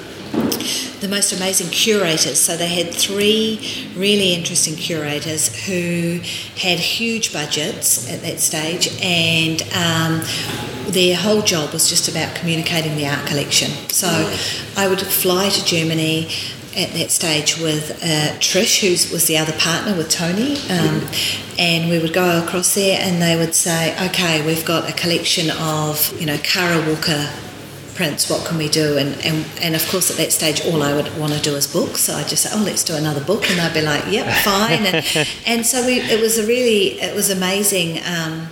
the 1.00 1.08
most 1.08 1.32
amazing 1.32 1.68
curators. 1.68 2.40
So 2.40 2.56
they 2.56 2.68
had 2.68 2.94
three 2.94 3.88
really 3.96 4.34
interesting 4.34 4.76
curators 4.76 5.66
who 5.66 6.20
had 6.56 6.78
huge 6.78 7.32
budgets 7.32 8.10
at 8.10 8.22
that 8.22 8.40
stage, 8.40 8.88
and 9.02 9.62
um, 9.74 10.22
their 10.92 11.16
whole 11.16 11.42
job 11.42 11.72
was 11.72 11.88
just 11.88 12.08
about 12.08 12.34
communicating 12.34 12.96
the 12.96 13.06
art 13.06 13.26
collection. 13.26 13.70
So 13.88 14.08
I 14.76 14.88
would 14.88 15.00
fly 15.00 15.48
to 15.48 15.64
Germany 15.64 16.28
at 16.76 16.90
that 16.94 17.10
stage 17.10 17.58
with 17.58 17.90
uh, 18.02 18.38
Trish, 18.38 18.80
who 18.80 18.90
was 19.12 19.26
the 19.26 19.36
other 19.36 19.52
partner 19.58 19.94
with 19.96 20.08
Tony, 20.08 20.56
um, 20.70 21.06
and 21.58 21.90
we 21.90 21.98
would 21.98 22.14
go 22.14 22.42
across 22.42 22.74
there, 22.74 22.98
and 23.00 23.20
they 23.20 23.36
would 23.36 23.54
say, 23.54 23.94
"Okay, 24.06 24.44
we've 24.46 24.64
got 24.64 24.88
a 24.88 24.92
collection 24.92 25.50
of 25.50 26.18
you 26.18 26.26
know 26.26 26.38
Kara 26.38 26.78
Walker 26.88 27.28
prints, 27.94 28.28
what 28.30 28.46
can 28.46 28.58
we 28.58 28.68
do? 28.68 28.98
And, 28.98 29.14
and, 29.24 29.46
and 29.60 29.74
of 29.74 29.88
course, 29.88 30.10
at 30.10 30.16
that 30.16 30.32
stage, 30.32 30.64
all 30.66 30.82
I 30.82 30.94
would 30.94 31.16
want 31.18 31.32
to 31.32 31.40
do 31.40 31.54
is 31.54 31.66
books. 31.66 32.00
So 32.00 32.14
I'd 32.14 32.28
just 32.28 32.42
say, 32.42 32.50
oh, 32.52 32.62
let's 32.62 32.84
do 32.84 32.94
another 32.94 33.22
book. 33.22 33.48
And 33.50 33.58
they'd 33.58 33.80
be 33.80 33.84
like, 33.84 34.04
yep, 34.10 34.26
fine. 34.44 34.86
And, 34.86 35.28
and 35.46 35.66
so 35.66 35.84
we, 35.84 36.00
it 36.00 36.20
was 36.20 36.38
a 36.38 36.46
really, 36.46 37.00
it 37.00 37.14
was 37.14 37.30
amazing. 37.30 38.00
Um, 38.04 38.48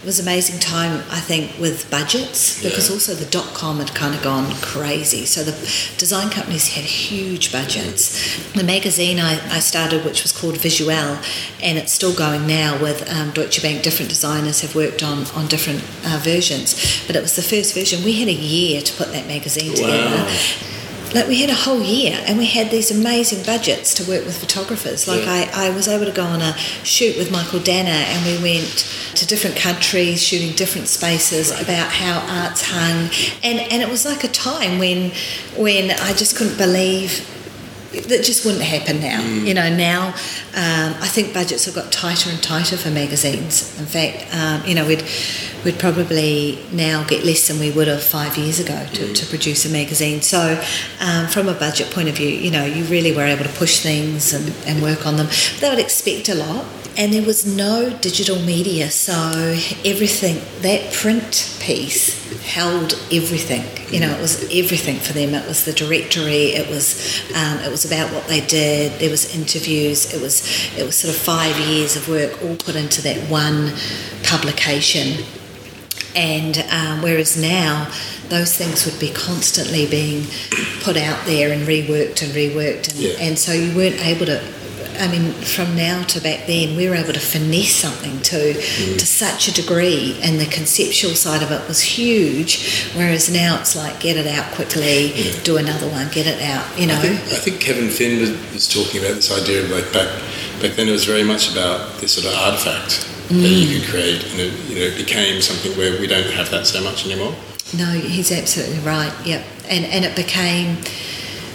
it 0.00 0.06
was 0.06 0.18
an 0.20 0.24
amazing 0.26 0.60
time, 0.60 1.02
I 1.10 1.20
think, 1.20 1.58
with 1.58 1.90
budgets 1.90 2.62
because 2.62 2.88
Yeah. 2.88 2.94
also 2.94 3.14
the 3.14 3.24
dot 3.26 3.52
com 3.54 3.78
had 3.78 3.94
kind 3.94 4.14
of 4.14 4.22
gone 4.22 4.54
crazy. 4.60 5.26
So 5.26 5.42
the 5.42 5.52
design 5.98 6.30
companies 6.30 6.68
had 6.68 6.84
huge 6.84 7.50
budgets. 7.50 8.02
The 8.54 8.62
magazine 8.64 9.18
I, 9.18 9.40
I 9.56 9.58
started, 9.60 10.04
which 10.04 10.22
was 10.22 10.32
called 10.32 10.56
Visual, 10.58 11.18
and 11.62 11.76
it's 11.78 11.92
still 11.92 12.14
going 12.14 12.46
now 12.46 12.80
with 12.80 12.98
um, 13.10 13.30
Deutsche 13.32 13.60
Bank. 13.60 13.82
Different 13.82 14.08
designers 14.08 14.60
have 14.60 14.74
worked 14.74 15.02
on 15.02 15.26
on 15.34 15.46
different 15.48 15.82
uh, 16.06 16.18
versions, 16.22 17.02
but 17.06 17.16
it 17.16 17.22
was 17.22 17.34
the 17.34 17.42
first 17.42 17.74
version. 17.74 18.04
We 18.04 18.12
had 18.20 18.28
a 18.28 18.32
year 18.32 18.80
to 18.82 18.92
put 18.94 19.12
that 19.12 19.26
magazine 19.26 19.74
together. 19.74 20.26
Like 21.14 21.26
we 21.26 21.40
had 21.40 21.48
a 21.48 21.54
whole 21.54 21.82
year, 21.82 22.22
and 22.26 22.36
we 22.38 22.46
had 22.46 22.70
these 22.70 22.90
amazing 22.90 23.42
budgets 23.44 23.94
to 23.94 24.08
work 24.08 24.24
with 24.26 24.38
photographers. 24.38 25.08
Like 25.08 25.24
Yeah. 25.24 25.50
I, 25.54 25.66
I 25.68 25.70
was 25.70 25.88
able 25.88 26.04
to 26.04 26.12
go 26.12 26.24
on 26.24 26.42
a 26.42 26.56
shoot 26.84 27.16
with 27.16 27.30
Michael 27.30 27.60
Danner, 27.60 27.90
and 27.90 28.26
we 28.26 28.42
went 28.42 28.86
to 29.14 29.26
different 29.26 29.56
countries, 29.56 30.22
shooting 30.22 30.54
different 30.54 30.88
spaces 30.88 31.50
about 31.50 31.90
how 31.90 32.20
art's 32.42 32.62
hung, 32.70 33.08
and 33.42 33.58
and 33.72 33.82
it 33.82 33.88
was 33.88 34.04
like 34.04 34.22
a 34.22 34.28
time 34.28 34.78
when 34.78 35.12
when 35.56 35.90
I 35.92 36.12
just 36.12 36.36
couldn't 36.36 36.58
believe 36.58 37.26
that 38.04 38.24
just 38.24 38.44
wouldn't 38.44 38.64
happen 38.64 39.00
now. 39.00 39.22
You 39.22 39.54
know, 39.54 39.68
now 39.74 40.08
um, 40.54 40.94
I 41.00 41.08
think 41.08 41.34
budgets 41.34 41.64
have 41.66 41.74
got 41.74 41.90
tighter 41.92 42.30
and 42.30 42.42
tighter 42.42 42.76
for 42.76 42.90
magazines. 42.90 43.78
In 43.78 43.86
fact, 43.86 44.26
um, 44.34 44.64
you 44.66 44.74
know, 44.74 44.86
we'd 44.86 45.04
we'd 45.64 45.78
probably 45.78 46.58
now 46.72 47.04
get 47.04 47.24
less 47.24 47.48
than 47.48 47.58
we 47.58 47.70
would 47.70 47.88
have 47.88 48.02
five 48.02 48.36
years 48.36 48.60
ago 48.60 48.86
to, 48.94 49.12
to 49.12 49.26
produce 49.26 49.64
a 49.64 49.70
magazine. 49.70 50.22
So, 50.22 50.62
um, 51.00 51.26
from 51.26 51.48
a 51.48 51.54
budget 51.54 51.90
point 51.90 52.08
of 52.08 52.16
view, 52.16 52.28
you 52.28 52.50
know, 52.50 52.64
you 52.64 52.84
really 52.84 53.14
were 53.14 53.24
able 53.24 53.44
to 53.44 53.52
push 53.52 53.80
things 53.80 54.32
and, 54.32 54.54
and 54.66 54.82
work 54.82 55.06
on 55.06 55.16
them. 55.16 55.28
They 55.60 55.68
would 55.68 55.78
expect 55.78 56.28
a 56.28 56.34
lot. 56.34 56.64
And 56.98 57.12
there 57.12 57.22
was 57.22 57.46
no 57.46 57.96
digital 58.00 58.40
media, 58.40 58.90
so 58.90 59.12
everything, 59.84 60.42
that 60.62 60.92
print 60.92 61.56
piece 61.60 62.28
held 62.42 62.94
everything. 63.12 63.62
You 63.94 64.00
know, 64.00 64.10
it 64.10 64.20
was 64.20 64.42
everything 64.52 64.96
for 64.96 65.12
them. 65.12 65.32
It 65.32 65.46
was 65.46 65.64
the 65.64 65.72
directory. 65.72 66.54
It 66.56 66.68
was 66.68 67.22
um, 67.36 67.58
it 67.60 67.70
was 67.70 67.84
about 67.84 68.12
what 68.12 68.26
they 68.26 68.40
did. 68.40 68.98
There 68.98 69.10
was 69.10 69.32
interviews. 69.32 70.12
It 70.12 70.20
was 70.20 70.42
it 70.76 70.84
was 70.84 70.96
sort 70.96 71.14
of 71.14 71.20
five 71.20 71.56
years 71.68 71.94
of 71.94 72.08
work 72.08 72.42
all 72.42 72.56
put 72.56 72.74
into 72.74 73.00
that 73.02 73.30
one 73.30 73.72
publication. 74.24 75.24
And 76.16 76.58
um, 76.72 77.00
whereas 77.00 77.40
now, 77.40 77.88
those 78.28 78.56
things 78.56 78.84
would 78.86 78.98
be 78.98 79.12
constantly 79.12 79.86
being 79.86 80.24
put 80.82 80.96
out 80.96 81.24
there 81.26 81.52
and 81.52 81.62
reworked 81.62 82.22
and 82.22 82.32
reworked, 82.32 82.90
and, 82.90 82.98
Yeah. 82.98 83.12
and 83.20 83.38
so 83.38 83.52
you 83.52 83.74
weren't 83.76 84.04
able 84.04 84.26
to. 84.26 84.42
I 84.98 85.08
mean, 85.08 85.32
from 85.32 85.76
now 85.76 86.02
to 86.04 86.20
back 86.20 86.46
then, 86.46 86.76
we 86.76 86.88
were 86.88 86.94
able 86.94 87.12
to 87.12 87.20
finesse 87.20 87.74
something 87.74 88.20
to 88.22 88.52
to 88.54 88.58
mm. 88.58 89.00
such 89.00 89.48
a 89.48 89.52
degree, 89.52 90.18
and 90.22 90.40
the 90.40 90.46
conceptual 90.46 91.14
side 91.14 91.42
of 91.42 91.50
it 91.50 91.66
was 91.68 91.80
huge. 91.82 92.90
Whereas 92.94 93.30
now 93.30 93.60
it's 93.60 93.76
like 93.76 94.00
get 94.00 94.16
it 94.16 94.26
out 94.26 94.52
quickly, 94.54 95.12
Yeah. 95.12 95.42
do 95.42 95.56
another 95.56 95.88
one, 95.88 96.08
get 96.12 96.26
it 96.26 96.42
out. 96.42 96.64
You 96.78 96.86
know, 96.88 96.94
I 96.94 96.98
think, 96.98 97.20
I 97.32 97.38
think 97.38 97.60
Kevin 97.60 97.90
Finn 97.90 98.20
was, 98.20 98.30
was 98.52 98.68
talking 98.68 99.00
about 99.00 99.14
this 99.14 99.30
idea 99.30 99.64
of 99.64 99.70
like 99.70 99.92
back 99.92 100.08
back 100.60 100.72
then 100.72 100.88
it 100.88 100.92
was 100.92 101.04
very 101.04 101.24
much 101.24 101.52
about 101.52 101.98
this 102.00 102.12
sort 102.14 102.26
of 102.26 102.34
artifact 102.40 103.06
that 103.28 103.34
you 103.34 103.78
mm. 103.78 103.80
could 103.80 103.90
create, 103.90 104.24
and 104.32 104.40
it, 104.40 104.52
you 104.68 104.74
know 104.76 104.86
it 104.86 104.96
became 104.96 105.40
something 105.40 105.76
where 105.76 106.00
we 106.00 106.06
don't 106.06 106.30
have 106.32 106.50
that 106.50 106.66
so 106.66 106.82
much 106.82 107.06
anymore. 107.06 107.34
No, 107.76 107.92
he's 107.92 108.32
absolutely 108.32 108.80
right. 108.80 109.12
Yep, 109.24 109.44
and 109.68 109.84
and 109.84 110.04
it 110.04 110.16
became 110.16 110.78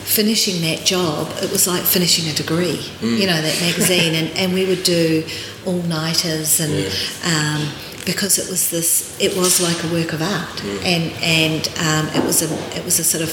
finishing 0.03 0.61
that 0.61 0.85
job. 0.85 1.27
It 1.41 1.51
was 1.51 1.67
like 1.67 1.83
finishing 1.83 2.29
a 2.29 2.33
degree. 2.33 2.79
You 3.01 3.27
know 3.27 3.41
that 3.41 3.61
magazine, 3.61 4.15
and 4.15 4.29
and 4.37 4.53
we 4.53 4.65
would 4.65 4.83
do 4.83 5.25
all 5.65 5.81
nighters 5.83 6.59
and. 6.59 6.91
Um, 7.25 7.71
because 8.05 8.37
it 8.37 8.49
was 8.49 8.69
this, 8.69 9.17
it 9.21 9.33
was 9.37 9.61
like 9.61 9.81
a 9.85 9.87
work 9.93 10.11
of 10.11 10.21
art, 10.21 10.61
and 10.83 11.09
and 11.23 11.67
um, 11.79 12.13
it 12.13 12.25
was 12.25 12.41
a 12.41 12.77
it 12.77 12.83
was 12.83 12.99
a 12.99 13.03
sort 13.03 13.23
of 13.23 13.31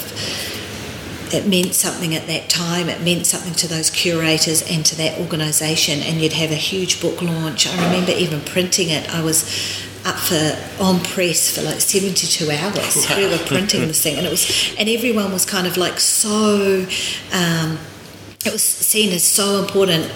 it 1.32 1.46
meant 1.46 1.74
something 1.74 2.14
at 2.14 2.26
that 2.26 2.48
time. 2.48 2.88
It 2.88 3.02
meant 3.02 3.26
something 3.26 3.54
to 3.54 3.68
those 3.68 3.90
curators 3.90 4.62
and 4.68 4.84
to 4.86 4.96
that 4.96 5.18
organisation. 5.18 6.00
And 6.00 6.20
you'd 6.20 6.32
have 6.32 6.50
a 6.50 6.56
huge 6.56 7.00
book 7.00 7.22
launch. 7.22 7.66
I 7.66 7.74
remember 7.86 8.12
even 8.12 8.40
printing 8.40 8.90
it. 8.90 9.08
I 9.14 9.22
was 9.22 9.44
up 10.04 10.16
for 10.16 10.82
on 10.82 11.00
press 11.00 11.54
for 11.54 11.62
like 11.62 11.80
72 11.80 12.50
hours. 12.50 13.06
We 13.16 13.26
were 13.26 13.38
printing 13.46 13.82
this 13.88 14.02
thing, 14.02 14.16
and 14.16 14.26
it 14.26 14.30
was, 14.30 14.74
and 14.78 14.88
everyone 14.88 15.32
was 15.32 15.44
kind 15.44 15.66
of 15.66 15.76
like 15.76 16.00
so. 16.00 16.86
Um, 17.32 17.78
it 18.44 18.52
was 18.52 18.62
seen 18.62 19.12
as 19.12 19.22
so 19.22 19.62
important. 19.62 20.10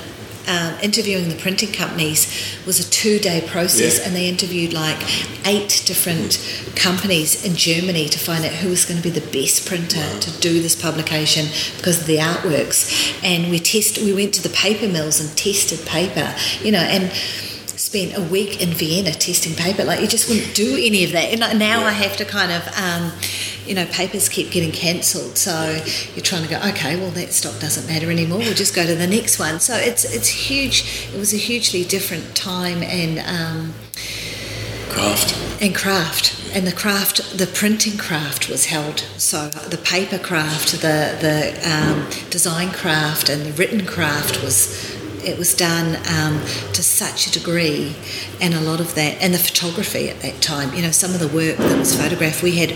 Um, 0.46 0.74
interviewing 0.82 1.30
the 1.30 1.36
printing 1.36 1.72
companies 1.72 2.26
was 2.66 2.78
a 2.78 2.90
two-day 2.90 3.44
process, 3.48 3.96
Yeah. 3.98 4.06
and 4.06 4.14
they 4.14 4.28
interviewed 4.28 4.74
like 4.74 4.98
eight 5.46 5.82
different 5.86 6.36
companies 6.76 7.46
in 7.46 7.56
Germany 7.56 8.10
to 8.10 8.18
find 8.18 8.44
out 8.44 8.52
who 8.52 8.68
was 8.68 8.84
going 8.84 9.00
to 9.00 9.02
be 9.02 9.08
the 9.08 9.26
best 9.32 9.64
printer 9.66 10.04
to 10.20 10.30
do 10.42 10.60
this 10.60 10.74
publication 10.76 11.46
because 11.78 11.98
of 12.00 12.06
the 12.06 12.18
artworks. 12.18 13.18
And 13.24 13.50
we 13.50 13.58
test, 13.58 13.96
we 13.96 14.12
went 14.12 14.34
to 14.34 14.42
the 14.42 14.50
paper 14.50 14.86
mills 14.86 15.18
and 15.18 15.34
tested 15.34 15.86
paper, 15.86 16.34
you 16.62 16.72
know, 16.72 16.78
and 16.80 17.10
spent 17.94 18.16
a 18.18 18.22
week 18.30 18.60
in 18.60 18.70
Vienna 18.70 19.12
testing 19.12 19.54
paper. 19.54 19.84
Like 19.84 20.00
you 20.00 20.08
just 20.08 20.28
wouldn't 20.28 20.54
do 20.54 20.76
any 20.76 21.04
of 21.04 21.12
that. 21.12 21.26
And 21.26 21.58
now 21.58 21.84
I 21.84 21.92
have 21.92 22.16
to 22.16 22.24
kind 22.24 22.52
of. 22.52 22.66
Um, 22.78 23.12
you 23.66 23.74
know, 23.74 23.86
papers 23.86 24.28
keep 24.28 24.50
getting 24.50 24.72
cancelled, 24.72 25.38
so 25.38 25.82
you're 26.14 26.22
trying 26.22 26.42
to 26.42 26.50
go. 26.50 26.58
Okay, 26.68 26.96
well 26.96 27.10
that 27.12 27.32
stock 27.32 27.58
doesn't 27.60 27.86
matter 27.86 28.10
anymore. 28.10 28.40
We'll 28.40 28.52
just 28.52 28.76
go 28.76 28.84
to 28.84 28.94
the 28.94 29.06
next 29.06 29.38
one. 29.38 29.58
So 29.58 29.74
it's 29.74 30.04
it's 30.04 30.28
huge. 30.28 31.08
It 31.14 31.18
was 31.18 31.32
a 31.32 31.38
hugely 31.38 31.82
different 31.82 32.36
time, 32.36 32.82
and 32.82 33.20
um, 33.20 33.72
Craft. 34.90 35.62
and 35.62 35.74
craft 35.74 36.52
and 36.54 36.66
the 36.66 36.72
craft 36.72 37.38
the 37.38 37.46
printing 37.46 37.96
craft 37.98 38.48
was 38.48 38.66
held 38.66 39.00
so 39.16 39.48
the 39.48 39.78
paper 39.78 40.18
craft 40.18 40.70
the 40.72 41.16
the 41.20 41.58
um, 41.68 42.08
design 42.30 42.70
craft 42.70 43.28
and 43.28 43.42
the 43.42 43.52
written 43.54 43.84
craft 43.86 44.40
was 44.40 44.94
it 45.26 45.38
was 45.38 45.54
done 45.54 45.96
um, 46.08 46.40
to 46.72 46.82
such 46.82 47.26
a 47.26 47.30
degree 47.32 47.94
and 48.40 48.54
a 48.54 48.60
lot 48.60 48.80
of 48.80 48.94
that 48.94 49.20
and 49.20 49.32
the 49.34 49.38
photography 49.38 50.08
at 50.08 50.20
that 50.20 50.40
time 50.40 50.72
you 50.74 50.82
know 50.82 50.90
some 50.90 51.12
of 51.12 51.20
the 51.20 51.28
work 51.28 51.56
that 51.56 51.78
was 51.78 51.94
photographed 51.96 52.42
we 52.42 52.56
had 52.56 52.70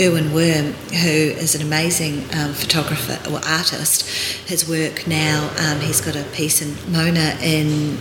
Erwin 0.00 0.30
Wurm 0.32 0.72
who 0.90 1.38
is 1.40 1.54
an 1.54 1.62
amazing 1.62 2.18
um, 2.34 2.52
photographer 2.52 3.18
or 3.30 3.40
artist 3.46 4.02
his 4.48 4.68
work 4.68 5.06
now 5.06 5.50
um, 5.58 5.80
he's 5.80 6.00
got 6.00 6.16
a 6.16 6.24
piece 6.34 6.60
in 6.62 6.92
Mona 6.92 7.36
in 7.42 7.98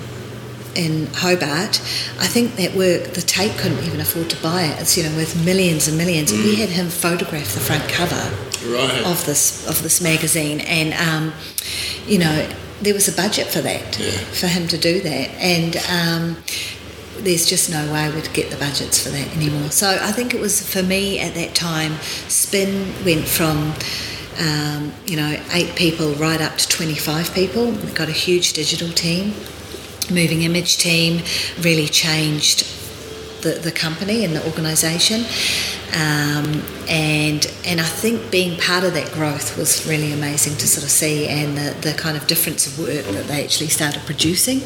in 0.76 1.08
Hobart, 1.08 1.82
I 2.20 2.28
think 2.28 2.56
that 2.58 2.76
work, 2.76 3.06
the 3.16 3.22
Tate 3.22 3.58
couldn't 3.58 3.84
even 3.84 4.00
afford 4.00 4.30
to 4.30 4.42
buy 4.44 4.62
it. 4.62 4.80
It's 4.80 4.96
you 4.96 5.02
know 5.04 5.16
worth 5.16 5.44
millions 5.44 5.88
and 5.88 5.98
millions. 5.98 6.32
We 6.32 6.56
had 6.56 6.70
him 6.70 6.88
photograph 6.88 7.54
the 7.56 7.60
front 7.60 7.90
cover 7.90 8.32
Right. 8.66 9.04
of 9.06 9.26
this 9.26 9.68
of 9.68 9.82
this 9.82 10.02
magazine, 10.02 10.60
and 10.62 10.94
um, 10.94 11.34
you 12.06 12.20
know 12.20 12.48
there 12.82 12.94
was 12.94 13.08
a 13.08 13.12
budget 13.12 13.48
for 13.48 13.62
that 13.62 13.98
Yeah. 14.00 14.12
for 14.12 14.48
him 14.48 14.68
to 14.68 14.78
do 14.78 15.00
that, 15.02 15.30
and 15.40 15.76
um, 15.90 16.38
there's 17.20 17.46
just 17.46 17.70
no 17.72 17.92
way 17.92 18.10
we'd 18.12 18.32
get 18.34 18.50
the 18.52 18.58
budgets 18.58 19.02
for 19.04 19.10
that 19.10 19.36
anymore. 19.36 19.72
So 19.72 19.88
I 19.90 20.12
think 20.12 20.34
it 20.34 20.40
was 20.40 20.62
for 20.68 20.84
me 20.84 21.20
at 21.20 21.34
that 21.34 21.56
time. 21.56 21.94
Spin 22.28 22.94
went 23.04 23.28
from 23.28 23.74
um, 24.40 24.94
you 25.06 25.16
know 25.18 25.40
eight 25.54 25.76
people 25.76 26.12
right 26.14 26.40
up 26.42 26.58
to 26.58 26.68
25 26.68 27.34
people. 27.34 27.72
We 27.72 27.92
got 27.92 28.10
a 28.10 28.14
huge 28.14 28.54
digital 28.54 28.90
team 28.90 29.34
moving 30.10 30.44
image 30.44 30.78
team 30.78 31.22
really 31.62 31.88
changed 31.88 32.64
the, 33.48 33.60
the 33.60 33.72
company 33.72 34.26
and 34.26 34.36
the 34.36 34.46
organisation. 34.46 35.22
Um, 35.94 36.62
and 36.90 37.46
and 37.66 37.80
I 37.80 37.90
think 38.02 38.30
being 38.30 38.60
part 38.60 38.84
of 38.84 38.94
that 38.94 39.12
growth 39.14 39.58
was 39.58 39.88
really 39.88 40.12
amazing 40.12 40.56
to 40.58 40.68
sort 40.68 40.84
of 40.84 40.90
see 40.92 41.28
and 41.28 41.58
the, 41.58 41.76
the 41.82 41.98
kind 41.98 42.18
of 42.18 42.28
difference 42.28 42.68
of 42.68 42.78
work 42.78 43.06
that 43.06 43.26
they 43.28 43.44
actually 43.44 43.70
started 43.70 44.02
producing 44.06 44.62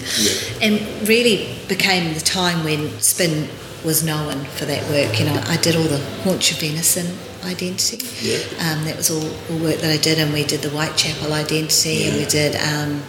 and 0.61 0.81
really 1.07 1.55
became 1.67 2.13
the 2.15 2.19
time 2.19 2.63
when 2.63 2.89
Spin 2.99 3.47
was 3.85 4.03
known 4.03 4.45
for 4.57 4.65
that 4.65 4.81
work. 4.89 5.19
You 5.19 5.25
know, 5.25 5.41
I 5.45 5.57
did 5.57 5.75
all 5.75 5.83
the 5.83 6.03
haunch 6.23 6.51
of 6.51 6.59
venison 6.59 7.17
identity. 7.43 7.99
Yeah. 8.21 8.37
Um, 8.65 8.85
that 8.85 8.97
was 8.97 9.09
all, 9.09 9.25
all 9.49 9.63
work 9.63 9.79
that 9.81 9.91
I 9.91 9.97
did 9.97 10.19
and 10.19 10.33
we 10.33 10.43
did 10.43 10.61
the 10.61 10.69
Whitechapel 10.69 11.33
identity 11.33 12.05
and 12.07 12.17
we 12.17 12.25
did 12.25 12.55
um, 12.55 13.01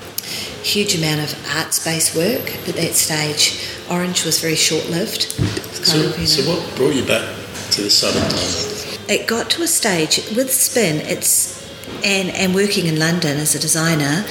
huge 0.62 0.94
amount 0.96 1.20
of 1.20 1.56
arts 1.56 1.84
based 1.84 2.16
work 2.16 2.54
at 2.68 2.74
that 2.76 2.94
stage. 2.94 3.58
Orange 3.90 4.24
was 4.24 4.40
very 4.40 4.54
short 4.54 4.88
lived. 4.88 5.22
So, 5.84 6.10
so 6.10 6.42
what 6.48 6.76
brought 6.76 6.94
you 6.94 7.04
back 7.04 7.36
to 7.72 7.90
side 7.90 8.14
of 8.14 8.22
town? 8.22 9.08
It 9.08 9.26
got 9.26 9.50
to 9.50 9.62
a 9.62 9.66
stage 9.66 10.18
with 10.36 10.52
Spin. 10.52 11.00
It's 11.06 11.60
and 12.04 12.30
and 12.30 12.54
working 12.54 12.86
in 12.86 12.98
London 12.98 13.36
as 13.38 13.54
a 13.54 13.58
designer. 13.58 14.24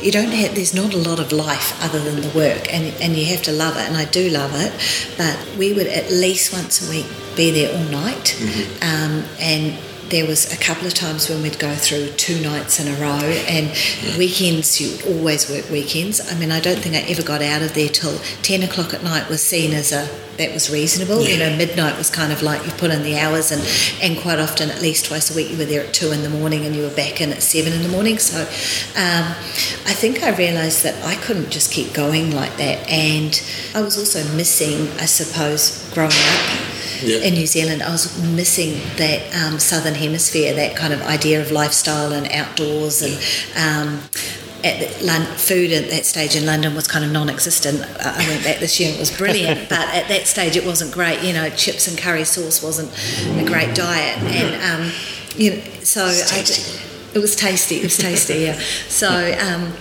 You 0.00 0.12
don't 0.12 0.30
have. 0.30 0.54
There's 0.54 0.74
not 0.74 0.94
a 0.94 0.96
lot 0.96 1.18
of 1.18 1.32
life 1.32 1.76
other 1.82 1.98
than 1.98 2.20
the 2.20 2.30
work, 2.30 2.72
and 2.72 2.94
and 3.02 3.16
you 3.16 3.26
have 3.26 3.42
to 3.42 3.52
love 3.52 3.76
it. 3.76 3.88
And 3.88 3.96
I 3.96 4.04
do 4.06 4.30
love 4.30 4.52
it, 4.54 4.72
but 5.16 5.36
we 5.58 5.72
would 5.72 5.88
at 5.88 6.10
least 6.10 6.52
once 6.52 6.86
a 6.86 6.90
week 6.90 7.06
be 7.36 7.50
there 7.50 7.76
all 7.76 7.84
night, 7.90 8.36
um, 8.80 9.24
and 9.40 9.76
there 10.10 10.26
was 10.26 10.52
a 10.52 10.56
couple 10.56 10.86
of 10.86 10.94
times 10.94 11.28
when 11.28 11.42
we'd 11.42 11.58
go 11.58 11.74
through 11.74 12.10
two 12.12 12.40
nights 12.40 12.80
in 12.80 12.88
a 12.88 12.96
row, 12.98 13.24
and 13.48 13.68
weekends 14.16 14.80
you 14.80 14.98
always 15.14 15.50
work 15.50 15.68
weekends. 15.70 16.20
I 16.32 16.38
mean, 16.38 16.50
I 16.50 16.60
don't 16.60 16.78
think 16.78 16.94
I 16.94 17.00
ever 17.10 17.22
got 17.22 17.42
out 17.42 17.62
of 17.62 17.74
there 17.74 17.88
till 17.88 18.18
ten 18.42 18.62
o'clock 18.62 18.94
at 18.94 19.02
night 19.02 19.28
was 19.28 19.42
seen 19.42 19.72
as 19.72 19.92
a 19.92 20.08
that 20.38 20.54
was 20.54 20.70
reasonable. 20.70 21.22
You 21.22 21.38
know, 21.38 21.54
midnight 21.56 21.98
was 21.98 22.08
kind 22.08 22.32
of 22.32 22.42
like 22.42 22.64
you 22.64 22.72
put 22.72 22.90
in 22.90 23.02
the 23.02 23.18
hours, 23.18 23.50
and 23.50 23.62
and 24.02 24.18
quite 24.18 24.38
often, 24.38 24.70
at 24.70 24.80
least 24.80 25.06
twice 25.06 25.30
a 25.30 25.36
week, 25.36 25.50
you 25.50 25.58
were 25.58 25.64
there 25.64 25.84
at 25.84 25.92
two 25.92 26.10
in 26.12 26.22
the 26.22 26.30
morning, 26.30 26.64
and 26.64 26.74
you 26.74 26.82
were 26.82 26.94
back 26.94 27.20
in 27.20 27.30
at 27.32 27.42
seven 27.42 27.72
in 27.72 27.82
the 27.82 27.88
morning. 27.88 28.18
So, 28.18 28.40
um, 28.40 29.34
I 29.86 29.94
think 29.94 30.22
I 30.22 30.34
realised 30.36 30.84
that 30.84 31.04
I 31.04 31.16
couldn't 31.16 31.50
just 31.50 31.72
keep 31.72 31.92
going 31.92 32.30
like 32.30 32.56
that, 32.56 32.88
and 32.88 33.40
I 33.74 33.82
was 33.82 33.98
also 33.98 34.24
missing, 34.36 34.88
I 34.98 35.06
suppose, 35.06 35.90
growing 35.92 36.12
up 36.12 36.67
Yeah. 37.02 37.18
in 37.18 37.34
New 37.34 37.46
Zealand, 37.46 37.82
I 37.82 37.90
was 37.90 38.22
missing 38.22 38.80
that 38.96 39.34
um, 39.34 39.58
southern 39.58 39.94
hemisphere, 39.94 40.54
that 40.54 40.76
kind 40.76 40.92
of 40.92 41.02
idea 41.02 41.40
of 41.40 41.50
lifestyle 41.50 42.12
and 42.12 42.30
outdoors 42.32 43.02
and. 43.02 43.14
Um, 43.56 44.00
at 44.64 44.80
the, 44.80 45.24
food 45.36 45.70
at 45.70 45.88
that 45.90 46.04
stage 46.04 46.34
in 46.34 46.44
London 46.44 46.74
was 46.74 46.88
kind 46.88 47.04
of 47.04 47.12
non-existent. 47.12 47.80
I 48.04 48.24
I 48.24 48.28
went 48.28 48.42
back 48.42 48.58
this 48.58 48.80
year; 48.80 48.92
it 48.92 48.98
was 48.98 49.16
brilliant, 49.16 49.68
but 49.68 49.88
at 49.94 50.08
that 50.08 50.26
stage 50.26 50.56
it 50.56 50.66
wasn't 50.66 50.92
great. 50.92 51.22
You 51.22 51.32
know, 51.32 51.48
chips 51.50 51.86
and 51.86 51.96
curry 51.96 52.24
sauce 52.24 52.62
wasn't 52.62 52.90
a 53.38 53.44
great 53.44 53.74
diet, 53.76 54.18
and 54.18 54.82
um, 54.82 54.92
you 55.36 55.52
know, 55.52 55.62
so 55.84 56.06
I, 56.06 56.44
it 57.14 57.18
was 57.20 57.36
tasty. 57.36 57.76
It 57.76 57.84
was 57.84 57.96
tasty, 57.96 58.34
yeah. 58.40 58.58
So 58.88 59.08
um, 59.08 59.72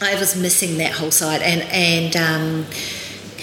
I 0.00 0.18
was 0.18 0.40
missing 0.40 0.78
that 0.78 0.92
whole 0.92 1.10
side, 1.10 1.42
and 1.42 1.62
and 1.62 2.16
um, 2.16 2.66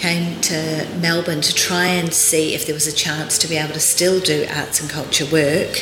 came 0.02 0.40
to 0.40 0.84
Melbourne 1.00 1.40
to 1.40 1.54
try 1.54 1.86
and 1.86 2.12
see 2.12 2.54
if 2.54 2.66
there 2.66 2.74
was 2.74 2.88
a 2.88 2.92
chance 2.92 3.38
to 3.38 3.46
be 3.46 3.56
able 3.56 3.72
to 3.72 3.80
still 3.80 4.18
do 4.18 4.44
arts 4.52 4.80
and 4.80 4.90
culture 4.90 5.26
work, 5.26 5.80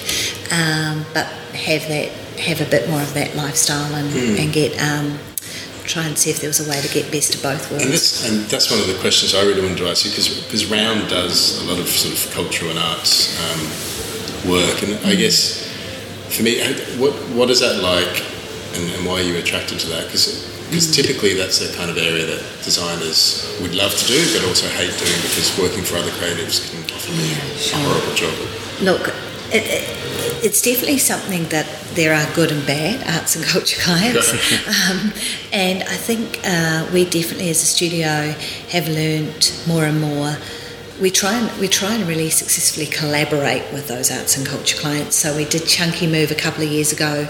um, 0.53 1.07
but 1.15 1.27
have 1.57 1.89
that 1.89 2.09
have 2.39 2.61
a 2.61 2.69
bit 2.71 2.89
more 2.89 3.01
of 3.01 3.13
that 3.15 3.35
lifestyle 3.35 3.95
and, 3.95 4.09
and 4.39 4.53
get 4.53 4.73
um, 4.81 5.19
try 5.85 6.05
and 6.05 6.17
see 6.19 6.31
if 6.31 6.39
there 6.41 6.49
was 6.49 6.61
a 6.61 6.69
way 6.71 6.81
to 6.81 6.89
get 6.93 7.11
best 7.11 7.35
of 7.35 7.43
both 7.43 7.65
And 7.73 7.81
worlds. 7.81 7.91
that's, 7.91 8.29
and 8.29 8.41
that's 8.53 8.71
one 8.71 8.81
of 8.81 8.87
the 8.87 8.99
questions 9.01 9.35
I 9.35 9.43
really 9.43 9.63
wanted 9.63 9.79
to 9.79 9.89
ask 9.89 10.05
you 10.05 10.11
because 10.11 10.29
because 10.45 10.67
Round 10.71 11.09
does 11.09 11.63
a 11.63 11.65
lot 11.65 11.79
of 11.81 11.89
sort 11.89 12.13
of 12.13 12.21
cultural 12.33 12.71
and 12.71 12.79
arts 12.79 13.33
um, 13.41 14.51
work, 14.53 14.83
and 14.83 15.01
I 15.07 15.15
guess 15.17 15.65
for 16.29 16.43
me, 16.43 16.61
what 17.01 17.13
what 17.33 17.49
is 17.49 17.61
that 17.61 17.81
like, 17.83 18.21
and, 18.77 18.85
and 18.95 19.07
why 19.07 19.21
are 19.21 19.25
you 19.25 19.37
attracted 19.39 19.81
to 19.81 19.89
that? 19.89 20.05
Because 20.13 20.45
typically 20.79 21.35
that's 21.35 21.59
the 21.59 21.75
kind 21.77 21.91
of 21.91 21.99
area 21.99 22.27
that 22.27 22.43
designers 22.63 23.57
would 23.61 23.75
love 23.75 23.95
to 23.97 24.07
do, 24.07 24.19
but 24.33 24.47
also 24.47 24.69
hate 24.69 24.95
doing 24.99 25.21
because 25.23 25.51
working 25.59 25.83
for 25.83 25.97
other 25.97 26.11
creatives 26.13 26.71
can 26.71 26.83
often 26.95 27.17
be 27.17 27.35
sure. 27.59 27.79
a 27.79 27.83
horrible 27.83 28.15
job. 28.15 28.35
Look, 28.81 29.09
it, 29.53 29.67
it, 29.67 30.45
it's 30.45 30.63
definitely 30.63 30.99
something 30.99 31.45
that 31.49 31.67
there 31.95 32.15
are 32.15 32.35
good 32.35 32.53
and 32.53 32.65
bad 32.67 33.03
arts 33.17 33.35
and 33.37 33.45
culture 33.55 33.81
clients. 33.81 34.33
um, 34.91 35.13
and 35.53 35.83
I 35.83 35.97
think 35.97 36.41
uh, 36.45 36.89
we 36.93 37.05
definitely, 37.05 37.51
as 37.51 37.63
a 37.63 37.67
studio, 37.67 38.35
have 38.71 38.89
learnt 38.89 39.65
more 39.67 39.85
and 39.85 40.01
more. 40.01 40.37
We 41.01 41.11
try 41.11 41.33
and 41.33 41.51
we 41.59 41.67
try 41.67 41.95
and 41.95 42.07
really 42.07 42.29
successfully 42.29 42.85
collaborate 42.85 43.63
with 43.73 43.89
those 43.89 44.11
arts 44.11 44.37
and 44.37 44.47
culture 44.47 44.77
clients. 44.77 45.17
So 45.17 45.35
we 45.35 45.47
did 45.47 45.67
Chunky 45.67 46.07
Move 46.07 46.31
a 46.31 46.35
couple 46.35 46.63
of 46.63 46.71
years 46.71 46.93
ago, 46.93 47.27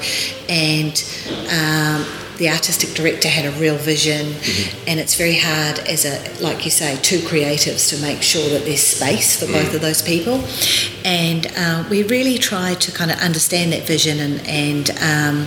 and 0.48 1.05
um, 1.53 2.05
the 2.40 2.48
artistic 2.48 2.94
director 2.94 3.29
had 3.29 3.44
a 3.44 3.50
real 3.61 3.76
vision, 3.76 4.35
and 4.88 4.98
it's 4.98 5.14
very 5.14 5.38
hard 5.38 5.79
as 5.81 6.07
a 6.07 6.42
like 6.42 6.64
you 6.64 6.70
say 6.70 6.96
two 7.03 7.18
creatives 7.18 7.90
to 7.90 8.00
make 8.00 8.22
sure 8.22 8.48
that 8.48 8.64
there's 8.64 8.81
space 8.83 9.38
for 9.38 9.46
both 9.53 9.74
of 9.74 9.83
those 9.83 10.00
people, 10.00 10.42
and 11.05 11.53
uh, 11.55 11.85
we 11.90 12.03
really 12.05 12.38
try 12.38 12.72
to 12.74 12.90
kind 12.92 13.11
of 13.11 13.18
understand 13.18 13.72
that 13.72 13.87
vision 13.87 14.18
and 14.18 14.40
and. 14.48 14.90
Um, 15.00 15.46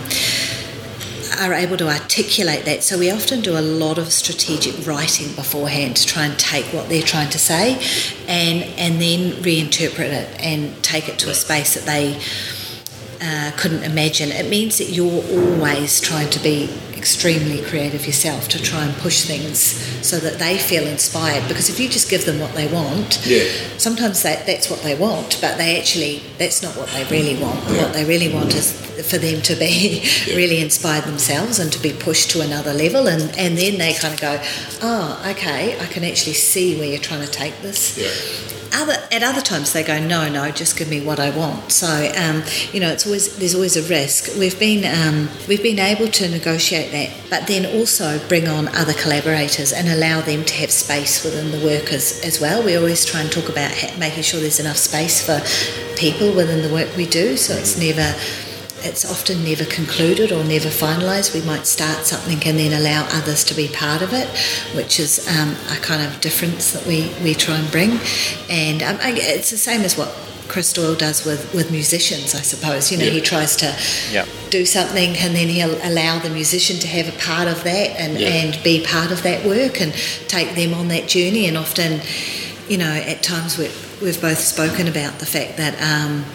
are 1.39 1.55
able 1.55 1.75
to 1.75 1.89
articulate 1.89 2.63
that. 2.65 2.83
So 2.83 2.99
we 2.99 3.09
often 3.09 3.41
do 3.41 3.57
a 3.57 3.59
lot 3.59 3.97
of 3.97 4.13
strategic 4.13 4.85
writing 4.85 5.33
beforehand 5.33 5.95
to 5.95 6.05
try 6.05 6.25
and 6.27 6.37
take 6.37 6.63
what 6.65 6.89
they're 6.89 7.01
trying 7.01 7.31
to 7.31 7.39
say, 7.39 7.73
and 8.27 8.61
and 8.77 9.01
then 9.01 9.31
reinterpret 9.41 10.11
it 10.11 10.29
and 10.39 10.71
take 10.83 11.09
it 11.09 11.17
to 11.19 11.31
a 11.31 11.33
space 11.33 11.73
that 11.73 11.85
they 11.85 12.21
uh, 13.23 13.51
couldn't 13.57 13.83
imagine. 13.83 14.29
It 14.31 14.49
means 14.49 14.77
that 14.79 14.89
you're 14.89 15.23
always 15.39 16.01
trying 16.01 16.29
to 16.31 16.39
be 16.39 16.69
extremely 16.97 17.61
creative 17.63 18.05
yourself 18.05 18.47
to 18.47 18.61
try 18.61 18.81
and 18.85 18.93
push 18.97 19.23
things 19.23 19.59
so 20.07 20.19
that 20.19 20.39
they 20.39 20.57
feel 20.57 20.87
inspired. 20.87 21.45
Because 21.49 21.69
if 21.69 21.77
you 21.79 21.89
just 21.89 22.09
give 22.09 22.25
them 22.25 22.39
what 22.39 22.53
they 22.53 22.67
want, 22.67 23.19
Yeah. 23.25 23.43
sometimes 23.77 24.23
that, 24.23 24.45
that's 24.45 24.69
what 24.69 24.81
they 24.83 24.95
want, 24.95 25.37
but 25.41 25.57
they 25.57 25.77
actually, 25.79 26.21
that's 26.37 26.63
not 26.63 26.77
what 26.77 26.87
they 26.89 27.03
really 27.05 27.35
want. 27.41 27.59
Yeah. 27.69 27.83
What 27.83 27.93
they 27.93 28.05
really 28.05 28.33
want 28.33 28.53
is 28.55 28.71
for 29.11 29.17
them 29.17 29.41
to 29.41 29.55
be 29.55 30.03
really 30.27 30.61
inspired 30.61 31.03
themselves 31.03 31.59
and 31.59 31.73
to 31.73 31.79
be 31.81 31.91
pushed 31.91 32.31
to 32.31 32.41
another 32.41 32.73
level. 32.73 33.07
And, 33.07 33.23
and 33.37 33.57
then 33.57 33.77
they 33.79 33.93
kind 33.93 34.13
of 34.13 34.21
go, 34.21 34.39
oh, 34.81 35.25
okay, 35.31 35.77
I 35.79 35.85
can 35.87 36.05
actually 36.05 36.33
see 36.35 36.77
where 36.77 36.87
you're 36.87 36.99
trying 36.99 37.25
to 37.25 37.31
take 37.31 37.59
this 37.61 37.97
Yeah. 37.97 38.52
Other 38.73 38.93
at 39.11 39.23
other 39.23 39.41
times 39.41 39.73
they 39.73 39.83
go 39.83 39.99
no 39.99 40.29
no 40.29 40.51
just 40.51 40.77
give 40.77 40.89
me 40.89 41.01
what 41.01 41.19
I 41.19 41.29
want. 41.35 41.71
So 41.71 41.87
um, 42.17 42.43
you 42.71 42.79
know 42.79 42.89
it's 42.89 43.05
always 43.05 43.37
there's 43.37 43.55
always 43.55 43.77
a 43.77 43.83
risk. 43.89 44.37
We've 44.37 44.59
been 44.59 44.83
um, 44.85 45.29
we've 45.47 45.63
been 45.63 45.79
able 45.79 46.07
to 46.07 46.29
negotiate 46.29 46.91
that 46.91 47.23
but 47.29 47.47
then 47.47 47.65
also 47.77 48.19
bring 48.27 48.47
on 48.47 48.67
other 48.69 48.93
collaborators 48.93 49.73
and 49.73 49.87
allow 49.87 50.21
them 50.21 50.43
to 50.45 50.53
have 50.55 50.71
space 50.71 51.23
within 51.23 51.51
the 51.51 51.65
workers 51.65 52.21
as, 52.23 52.39
well. 52.39 52.63
We 52.63 52.75
always 52.75 53.05
try 53.05 53.21
and 53.21 53.31
talk 53.31 53.49
about 53.49 53.71
making 53.97 54.23
sure 54.23 54.39
there's 54.39 54.59
enough 54.59 54.77
space 54.77 55.25
for 55.25 55.39
people 55.95 56.35
within 56.35 56.61
the 56.61 56.73
work 56.73 56.95
we 56.97 57.05
do 57.05 57.37
so 57.37 57.53
it's 57.53 57.77
never 57.77 58.13
it's 58.83 59.05
often 59.09 59.43
never 59.43 59.65
concluded 59.65 60.31
or 60.31 60.43
never 60.43 60.69
finalised. 60.69 61.33
We 61.33 61.41
might 61.45 61.65
start 61.65 62.05
something 62.05 62.41
and 62.47 62.57
then 62.59 62.73
allow 62.79 63.07
others 63.11 63.43
to 63.45 63.53
be 63.53 63.67
part 63.67 64.01
of 64.01 64.13
it, 64.13 64.27
which 64.75 64.99
is 64.99 65.27
um, 65.27 65.55
a 65.71 65.79
kind 65.81 66.01
of 66.05 66.19
difference 66.21 66.71
that 66.73 66.85
we, 66.85 67.13
we 67.23 67.33
try 67.33 67.57
and 67.57 67.71
bring. 67.71 67.99
And 68.49 68.83
um, 68.83 68.97
I- 69.01 69.13
it's 69.17 69.49
the 69.51 69.57
same 69.57 69.81
as 69.81 69.97
what 69.97 70.09
Chris 70.49 70.73
Doyle 70.73 70.93
does 70.95 71.25
with, 71.25 71.51
with 71.53 71.71
musicians, 71.71 72.35
I 72.35 72.41
suppose. 72.41 72.91
You 72.91 72.97
know, 72.99 73.05
he 73.05 73.21
tries 73.21 73.55
to 73.57 73.73
do 74.51 74.65
something 74.65 75.15
and 75.17 75.35
then 75.35 75.47
he'll 75.47 75.79
allow 75.83 76.19
the 76.19 76.29
musician 76.29 76.77
to 76.79 76.87
have 76.87 77.07
a 77.07 77.17
part 77.17 77.47
of 77.47 77.63
that 77.63 77.99
and, 77.99 78.17
and 78.53 78.63
be 78.63 78.83
part 78.85 79.11
of 79.11 79.23
that 79.23 79.45
work 79.45 79.81
and 79.81 79.93
take 80.27 80.53
them 80.55 80.73
on 80.73 80.89
that 80.89 81.07
journey. 81.07 81.47
And 81.47 81.57
often, 81.57 82.01
you 82.69 82.77
know, 82.77 82.91
at 82.91 83.23
times 83.23 83.57
we 83.57 83.69
we've 84.01 84.19
both 84.21 84.39
spoken 84.39 84.87
about 84.89 85.19
the 85.19 85.25
fact 85.25 85.55
that 85.57 85.73
um, 85.81 86.25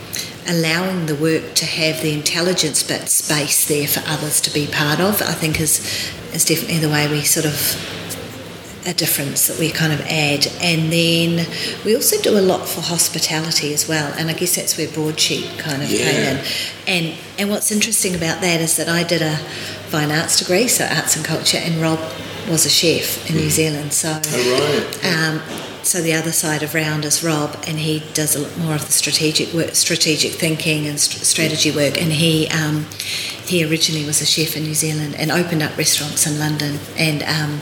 allowing 0.49 1.07
the 1.07 1.15
work 1.15 1.55
to 1.55 1.65
have 1.67 2.01
the 2.03 2.13
intelligence 2.13 2.83
but 2.83 3.09
space 3.09 3.67
there 3.67 3.87
for 3.87 4.03
others 4.07 4.41
to 4.43 4.51
be 4.53 4.67
part 4.67 5.01
of, 5.01 5.21
I 5.23 5.33
think 5.33 5.61
is 5.61 5.81
is 6.35 6.45
definitely 6.45 6.79
the 6.79 6.89
way 6.91 7.09
we 7.09 7.23
sort 7.23 7.47
of 7.47 7.57
a 8.87 8.95
difference 8.95 9.49
that 9.49 9.59
we 9.59 9.71
kind 9.71 9.93
of 9.93 10.01
add. 10.03 10.47
And 10.63 10.91
then 10.93 11.47
we 11.85 11.95
also 11.95 12.21
do 12.23 12.39
a 12.39 12.41
lot 12.41 12.67
for 12.69 12.81
hospitality 12.81 13.75
as 13.75 13.87
well. 13.89 14.13
And 14.19 14.31
I 14.31 14.33
guess 14.33 14.57
that's 14.57 14.79
where 14.79 14.89
Broadsheet 14.89 15.59
kind 15.59 15.83
of 15.83 15.89
came 15.89 16.37
in. 16.39 16.45
And 16.87 17.19
and 17.39 17.51
what's 17.51 17.71
interesting 17.71 18.15
about 18.15 18.41
that 18.41 18.61
is 18.61 18.77
that 18.77 18.89
I 18.89 19.03
did 19.05 19.21
a 19.23 19.37
fine 19.91 20.11
arts 20.11 20.39
degree, 20.39 20.69
so 20.69 20.85
arts 20.87 21.17
and 21.17 21.25
culture, 21.25 21.59
and 21.59 21.77
Rob 21.81 21.99
was 22.49 22.65
a 22.65 22.71
chef 22.71 23.29
in 23.29 23.37
New 23.37 23.51
Zealand. 23.51 23.93
So 23.93 24.09
Oh, 24.25 24.83
right. 25.03 25.15
um, 25.15 25.43
so 25.89 26.03
the 26.03 26.13
other 26.13 26.33
side 26.33 26.63
of 26.63 26.75
round 26.75 27.07
is 27.07 27.25
Rob, 27.25 27.57
and 27.67 27.79
he 27.79 28.03
does 28.13 28.37
a 28.37 28.41
lot 28.41 28.59
more 28.59 28.75
of 28.75 28.85
the 28.85 28.93
strategic 28.93 29.55
work, 29.55 29.75
strategic 29.75 30.33
thinking 30.33 30.87
and 30.87 31.01
st- 31.01 31.25
strategy 31.25 31.71
work. 31.71 31.99
And 31.99 32.13
he 32.13 32.47
um, 32.49 32.85
he 33.47 33.65
originally 33.65 34.05
was 34.05 34.21
a 34.21 34.27
chef 34.27 34.55
in 34.55 34.65
New 34.65 34.75
Zealand 34.75 35.17
and 35.17 35.31
opened 35.31 35.63
up 35.63 35.79
restaurants 35.79 36.27
in 36.27 36.39
London 36.39 36.79
and. 36.97 37.23
Um, 37.23 37.61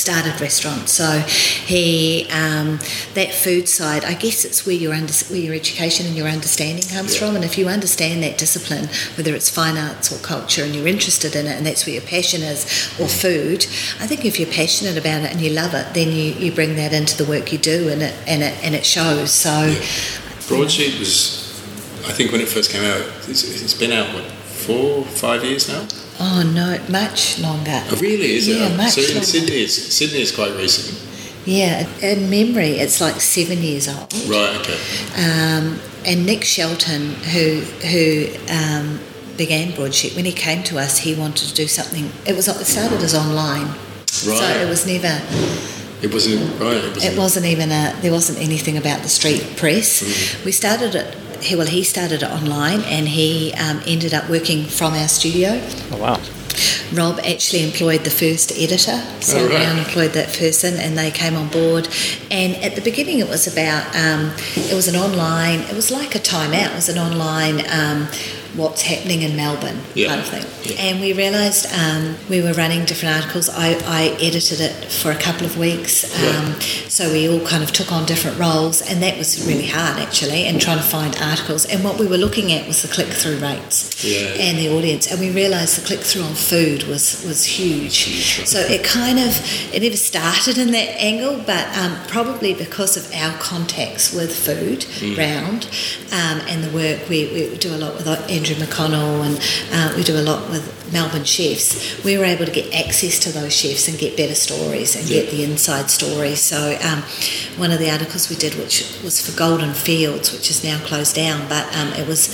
started 0.00 0.40
restaurants 0.40 0.92
so 0.92 1.10
he 1.72 2.26
um, 2.30 2.78
that 3.14 3.30
food 3.44 3.68
side 3.68 4.04
i 4.04 4.14
guess 4.14 4.44
it's 4.44 4.64
where 4.66 4.74
your 4.84 4.92
under, 4.94 5.12
where 5.30 5.38
your 5.46 5.54
education 5.54 6.06
and 6.06 6.16
your 6.16 6.28
understanding 6.28 6.84
comes 6.96 7.14
Yeah. 7.14 7.20
from 7.20 7.36
and 7.36 7.44
if 7.44 7.58
you 7.58 7.68
understand 7.68 8.22
that 8.22 8.38
discipline 8.38 8.86
whether 9.16 9.34
it's 9.34 9.48
fine 9.48 9.76
arts 9.76 10.06
or 10.12 10.18
culture 10.34 10.62
and 10.64 10.74
you're 10.74 10.86
interested 10.96 11.36
in 11.36 11.46
it 11.46 11.56
and 11.58 11.64
that's 11.66 11.84
where 11.86 11.94
your 11.94 12.06
passion 12.16 12.42
is 12.42 12.64
or 13.00 13.08
food 13.08 13.60
i 14.00 14.06
think 14.06 14.24
if 14.24 14.38
you're 14.40 14.50
passionate 14.62 14.96
about 14.96 15.22
it 15.24 15.30
and 15.32 15.40
you 15.40 15.50
love 15.50 15.74
it 15.74 15.86
then 15.94 16.08
you, 16.08 16.32
you 16.42 16.50
bring 16.52 16.76
that 16.76 16.92
into 16.92 17.16
the 17.22 17.28
work 17.30 17.52
you 17.52 17.58
do 17.58 17.88
and 17.88 18.02
it 18.02 18.14
and 18.26 18.42
it 18.42 18.54
and 18.64 18.74
it 18.74 18.84
shows 18.86 19.30
so 19.32 19.50
Broadsheet 20.48 20.98
was, 20.98 21.48
I 22.08 22.12
think, 22.12 22.32
when 22.32 22.40
it 22.40 22.48
first 22.48 22.72
came 22.72 22.82
out. 22.82 23.02
It's, 23.28 23.44
it's 23.62 23.72
been 23.74 23.92
out 23.92 24.12
what 24.12 24.24
four, 24.66 25.04
five 25.04 25.40
years 25.44 25.68
now. 25.68 25.82
oh 26.20 26.42
no 26.54 26.68
much 26.88 27.38
longer 27.46 27.80
Oh, 27.90 27.96
really? 28.00 28.30
Is 28.38 28.46
Yeah, 28.48 28.68
it? 28.68 28.76
much 28.76 28.92
so 28.92 29.00
in 29.02 29.08
longer. 29.08 29.26
Sydney, 29.26 29.60
it's, 29.66 29.74
Sydney 29.98 30.20
is 30.26 30.32
quite 30.40 30.52
recent. 30.64 30.88
yeah 31.46 31.86
in 32.10 32.28
memory 32.38 32.72
it's 32.84 33.00
like 33.00 33.18
seven 33.20 33.58
years 33.68 33.86
old 33.88 34.12
Right. 34.36 34.52
Okay. 34.60 34.78
um, 35.26 35.64
and 36.10 36.18
Nick 36.30 36.42
Shelton, 36.44 37.02
who 37.32 37.46
who 37.92 38.26
um, 38.60 38.86
began 39.36 39.66
Broadsheet, 39.76 40.14
when 40.16 40.24
he 40.24 40.32
came 40.32 40.62
to 40.70 40.74
us, 40.84 40.92
he 41.06 41.14
wanted 41.14 41.48
to 41.50 41.54
do 41.62 41.66
something. 41.78 42.04
It 42.26 42.34
was 42.38 42.48
it 42.48 42.64
started 42.76 43.00
as 43.08 43.14
online, 43.14 43.66
right? 43.68 44.40
so 44.40 44.46
it 44.64 44.68
was 44.74 44.82
never. 44.86 45.14
It 46.02 46.10
wasn't 46.16 46.40
right. 46.58 46.76
It 46.84 46.94
wasn't. 46.94 47.04
It 47.12 47.18
wasn't 47.18 47.46
even 47.54 47.68
a. 47.70 47.94
There 48.00 48.12
wasn't 48.18 48.38
anything 48.48 48.76
about 48.78 49.02
the 49.02 49.10
street 49.18 49.42
press. 49.60 49.88
Mm-hmm. 50.02 50.44
We 50.46 50.52
started 50.52 50.94
it 50.94 51.08
he 51.42 51.56
well 51.56 51.66
he 51.66 51.82
started 51.84 52.22
it 52.22 52.30
online 52.30 52.80
and 52.82 53.08
he 53.08 53.52
um, 53.54 53.82
ended 53.86 54.14
up 54.14 54.28
working 54.28 54.64
from 54.64 54.94
our 54.94 55.08
studio. 55.08 55.60
Oh 55.92 55.98
wow. 55.98 56.20
Rob 56.92 57.20
actually 57.24 57.62
employed 57.62 58.02
the 58.02 58.10
first 58.10 58.50
editor, 58.58 59.00
so 59.20 59.38
Oh, 59.38 59.46
right. 59.48 59.54
Round 59.64 59.78
employed 59.78 60.12
that 60.14 60.36
person, 60.36 60.74
and 60.74 60.98
they 60.98 61.12
came 61.12 61.36
on 61.36 61.48
board. 61.48 61.88
And 62.30 62.56
at 62.56 62.74
the 62.74 62.80
beginning, 62.80 63.20
it 63.20 63.28
was 63.28 63.46
about 63.46 63.86
um, 63.94 64.32
it 64.56 64.74
was 64.74 64.88
an 64.88 64.96
online. 64.96 65.60
It 65.60 65.74
was 65.76 65.90
like 65.92 66.16
a 66.16 66.18
timeout. 66.18 66.72
It 66.72 66.74
was 66.74 66.88
an 66.88 66.98
online. 66.98 67.60
Um, 67.70 68.08
What's 68.56 68.82
happening 68.82 69.22
in 69.22 69.36
Melbourne, 69.36 69.80
Yeah. 69.94 70.08
kind 70.08 70.20
of 70.20 70.26
thing. 70.28 70.44
Yeah. 70.64 70.82
And 70.82 71.00
we 71.00 71.12
realised 71.12 71.66
um, 71.72 72.16
we 72.28 72.42
were 72.42 72.52
running 72.52 72.84
different 72.84 73.14
articles. 73.16 73.48
I, 73.48 73.74
I 73.86 74.16
edited 74.20 74.60
it 74.60 74.90
for 74.92 75.10
a 75.12 75.16
couple 75.16 75.46
of 75.46 75.56
weeks, 75.56 76.04
um, 76.22 76.60
so 76.88 77.10
we 77.12 77.28
all 77.28 77.40
kind 77.46 77.62
of 77.62 77.72
took 77.72 77.92
on 77.92 78.06
different 78.06 78.38
roles, 78.38 78.82
and 78.82 79.02
that 79.02 79.16
was 79.16 79.46
really 79.46 79.66
hard 79.66 79.98
actually, 79.98 80.44
and 80.46 80.60
trying 80.60 80.78
to 80.78 80.82
find 80.84 81.16
articles. 81.22 81.64
And 81.64 81.82
what 81.84 81.98
we 81.98 82.06
were 82.06 82.18
looking 82.18 82.52
at 82.52 82.66
was 82.66 82.82
the 82.82 82.88
click 82.88 83.06
through 83.08 83.38
rates 83.38 84.04
Yeah. 84.04 84.26
and 84.46 84.58
the 84.58 84.68
audience, 84.68 85.10
and 85.10 85.20
we 85.20 85.30
realised 85.30 85.80
the 85.80 85.86
click 85.86 86.00
through 86.00 86.22
on 86.22 86.34
food 86.34 86.82
was 86.84 87.22
was 87.24 87.44
huge. 87.44 88.46
So 88.46 88.58
it 88.60 88.82
kind 88.84 89.18
of 89.18 89.40
it 89.72 89.82
never 89.82 89.96
started 89.96 90.58
in 90.58 90.72
that 90.72 90.90
angle, 91.00 91.38
but 91.46 91.66
um, 91.78 91.96
probably 92.08 92.52
because 92.54 92.96
of 92.96 93.12
our 93.14 93.32
contacts 93.38 94.12
with 94.12 94.34
food 94.34 94.84
round 95.16 95.66
um, 96.12 96.40
and 96.48 96.64
the 96.64 96.70
work 96.70 97.08
we, 97.08 97.26
we 97.32 97.56
do 97.56 97.74
a 97.74 97.78
lot 97.78 97.94
with 97.94 98.06
Andrew 98.40 98.56
McConnell 98.56 99.20
and 99.22 99.38
uh, 99.70 99.94
we 99.94 100.02
do 100.02 100.18
a 100.18 100.24
lot 100.24 100.48
with 100.48 100.90
Melbourne 100.90 101.24
chefs. 101.24 102.02
We 102.02 102.16
were 102.16 102.24
able 102.24 102.46
to 102.46 102.50
get 102.50 102.72
access 102.72 103.18
to 103.20 103.32
those 103.32 103.52
chefs 103.52 103.86
and 103.86 103.98
get 103.98 104.16
better 104.16 104.34
stories 104.34 104.96
and 104.96 105.06
get 105.06 105.30
the 105.30 105.44
inside 105.44 105.90
story. 105.90 106.34
So 106.36 106.78
um, 106.82 107.02
one 107.58 107.70
of 107.70 107.78
the 107.78 107.90
articles 107.90 108.30
we 108.30 108.36
did, 108.36 108.54
which 108.54 108.98
was 109.04 109.20
for 109.20 109.36
Golden 109.36 109.74
Fields, 109.74 110.32
which 110.32 110.48
is 110.48 110.64
now 110.64 110.78
closed 110.78 111.14
down, 111.14 111.46
but 111.50 111.66
um, 111.76 111.88
it 111.92 112.08
was 112.08 112.30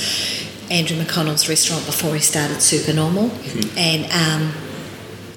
Andrew 0.71 0.97
McConnell's 0.97 1.49
restaurant 1.49 1.85
before 1.87 2.14
he 2.14 2.21
started 2.21 2.62
Supernormal, 2.62 3.33
and 3.77 4.05
um, 4.12 4.53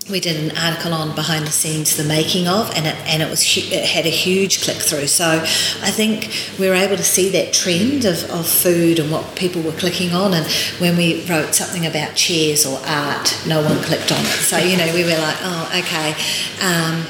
we 0.10 0.19
did 0.19 0.52
an 0.52 0.58
article 0.58 0.93
on 0.93 1.15
behind 1.15 1.45
the 1.45 1.52
scenes 1.52 1.95
the 1.95 2.04
making 2.04 2.48
of, 2.48 2.69
and 2.76 2.86
it 2.88 2.95
and 3.08 3.22
it 3.22 3.30
was 3.30 3.41
it 3.58 3.86
had 3.86 4.06
a 4.06 4.10
huge 4.10 4.63
click 4.63 4.78
through. 4.78 5.08
So 5.08 5.26
I 5.26 5.91
think 5.91 6.32
we 6.60 6.67
were 6.67 6.76
able 6.76 6.98
to 6.98 7.04
see 7.04 7.30
that 7.30 7.54
trend 7.54 8.06
of, 8.06 8.30
of 8.32 8.48
food 8.48 9.00
and 9.00 9.12
what 9.12 9.36
people 9.36 9.62
were 9.62 9.74
clicking 9.74 10.13
on. 10.13 10.34
And 10.34 10.45
when 10.80 10.98
we 10.98 11.26
wrote 11.26 11.54
something 11.54 11.86
about 11.86 12.15
chairs 12.15 12.65
or 12.65 12.80
art, 12.86 13.41
no 13.48 13.62
one 13.62 13.78
clicked 13.84 14.12
on 14.12 14.19
it. 14.19 14.39
So 14.50 14.58
you 14.58 14.78
know 14.78 14.91
we 14.93 15.04
were 15.04 15.17
like, 15.17 15.38
oh 15.41 15.80
okay. 15.80 16.15
Um, 16.62 17.04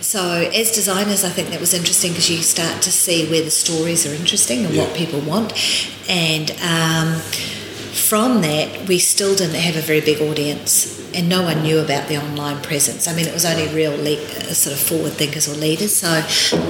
so 0.00 0.48
as 0.54 0.70
designers, 0.70 1.24
I 1.24 1.30
think 1.30 1.50
that 1.50 1.60
was 1.60 1.74
interesting 1.74 2.12
because 2.12 2.30
you 2.30 2.38
start 2.38 2.80
to 2.82 2.92
see 2.92 3.28
where 3.28 3.42
the 3.42 3.50
stories 3.50 4.06
are 4.06 4.14
interesting 4.14 4.64
and 4.64 4.76
what 4.76 4.94
people 4.96 5.20
want, 5.20 5.52
and. 6.08 6.50
Um, 6.62 7.20
from 7.96 8.40
that, 8.42 8.88
we 8.88 8.98
still 8.98 9.34
didn't 9.34 9.56
have 9.56 9.76
a 9.76 9.80
very 9.80 10.00
big 10.00 10.20
audience, 10.20 11.00
and 11.14 11.28
no 11.28 11.42
one 11.42 11.62
knew 11.62 11.78
about 11.78 12.08
the 12.08 12.16
online 12.16 12.62
presence. 12.62 13.08
I 13.08 13.14
mean, 13.14 13.26
it 13.26 13.32
was 13.34 13.44
only 13.44 13.66
real 13.74 13.92
le- 13.92 14.22
uh, 14.22 14.52
sort 14.54 14.74
of 14.74 14.80
forward 14.80 15.12
thinkers 15.12 15.48
or 15.48 15.54
leaders. 15.56 15.94
So 15.96 16.08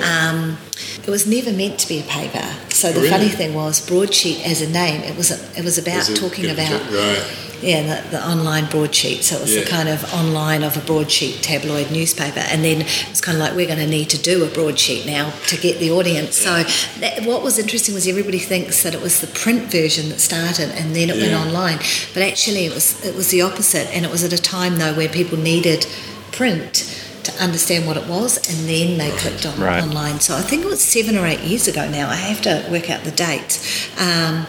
um, 0.03 0.57
it 1.03 1.09
was 1.09 1.27
never 1.27 1.53
meant 1.53 1.79
to 1.81 1.89
be 1.89 2.01
a 2.01 2.05
paper. 2.05 2.45
So 2.71 2.93
the 2.93 3.01
Really? 3.01 3.11
funny 3.11 3.29
thing 3.29 3.55
was, 3.55 3.81
broadsheet 3.87 4.47
as 4.47 4.61
a 4.62 4.71
name, 4.71 5.03
it 5.03 5.17
was 5.17 5.31
it 5.57 5.65
was 5.65 5.79
about 5.79 5.99
Is 5.99 6.11
it- 6.11 6.17
talking 6.17 6.51
about 6.51 6.81
right. 6.91 7.25
Yeah 7.62 7.83
the, 8.03 8.11
the 8.11 8.27
online 8.27 8.66
broadsheet. 8.71 9.23
So 9.25 9.37
it 9.37 9.42
was 9.42 9.55
Yeah. 9.55 9.62
the 9.64 9.71
kind 9.71 9.88
of 9.88 10.05
online 10.12 10.62
of 10.62 10.77
a 10.77 10.81
broadsheet 10.81 11.42
tabloid 11.42 11.90
newspaper, 11.90 12.40
and 12.40 12.64
then 12.64 12.83
it 12.83 13.07
was 13.11 13.21
kind 13.21 13.37
of 13.38 13.42
like 13.42 13.55
we're 13.55 13.66
going 13.66 13.79
to 13.79 13.87
need 13.87 14.11
to 14.11 14.19
do 14.19 14.45
a 14.45 14.49
broadsheet 14.49 15.07
now 15.07 15.31
to 15.49 15.57
get 15.57 15.79
the 15.79 15.90
audience. 15.90 16.37
So 16.37 16.62
that, 17.01 17.25
what 17.25 17.42
was 17.42 17.59
interesting 17.59 17.95
was 17.95 18.07
everybody 18.07 18.38
thinks 18.38 18.83
that 18.83 18.95
it 18.95 19.01
was 19.01 19.21
the 19.21 19.27
print 19.29 19.71
version 19.71 20.09
that 20.11 20.21
started, 20.21 20.71
and 20.71 20.95
then 20.95 21.11
it 21.11 21.16
went 21.16 21.35
online. 21.35 21.79
But 22.14 22.23
actually, 22.23 22.66
it 22.66 22.75
was 22.75 23.05
it 23.05 23.14
was 23.14 23.31
the 23.31 23.42
opposite, 23.42 23.88
and 23.95 24.05
it 24.05 24.11
was 24.11 24.23
at 24.25 24.33
a 24.33 24.38
time 24.40 24.77
though 24.79 24.95
where 24.95 25.09
people 25.09 25.38
needed 25.38 25.87
print 26.33 26.92
to 27.25 27.33
understand 27.42 27.87
what 27.88 27.97
it 27.97 28.07
was, 28.07 28.37
and 28.49 28.69
then 28.69 28.99
they 28.99 29.11
clicked 29.19 29.45
on 29.47 29.59
Right. 29.59 29.83
online. 29.83 30.21
So 30.21 30.37
I 30.37 30.42
think 30.42 30.64
it 30.64 30.69
was 30.69 30.81
seven 30.81 31.16
or 31.19 31.27
eight 31.27 31.40
years 31.40 31.66
ago 31.66 31.88
now. 31.88 32.09
I 32.09 32.14
have 32.14 32.40
to 32.42 32.64
work 32.71 32.88
out 32.88 33.03
the 33.03 33.11
date. 33.11 33.59
Um, 33.99 34.47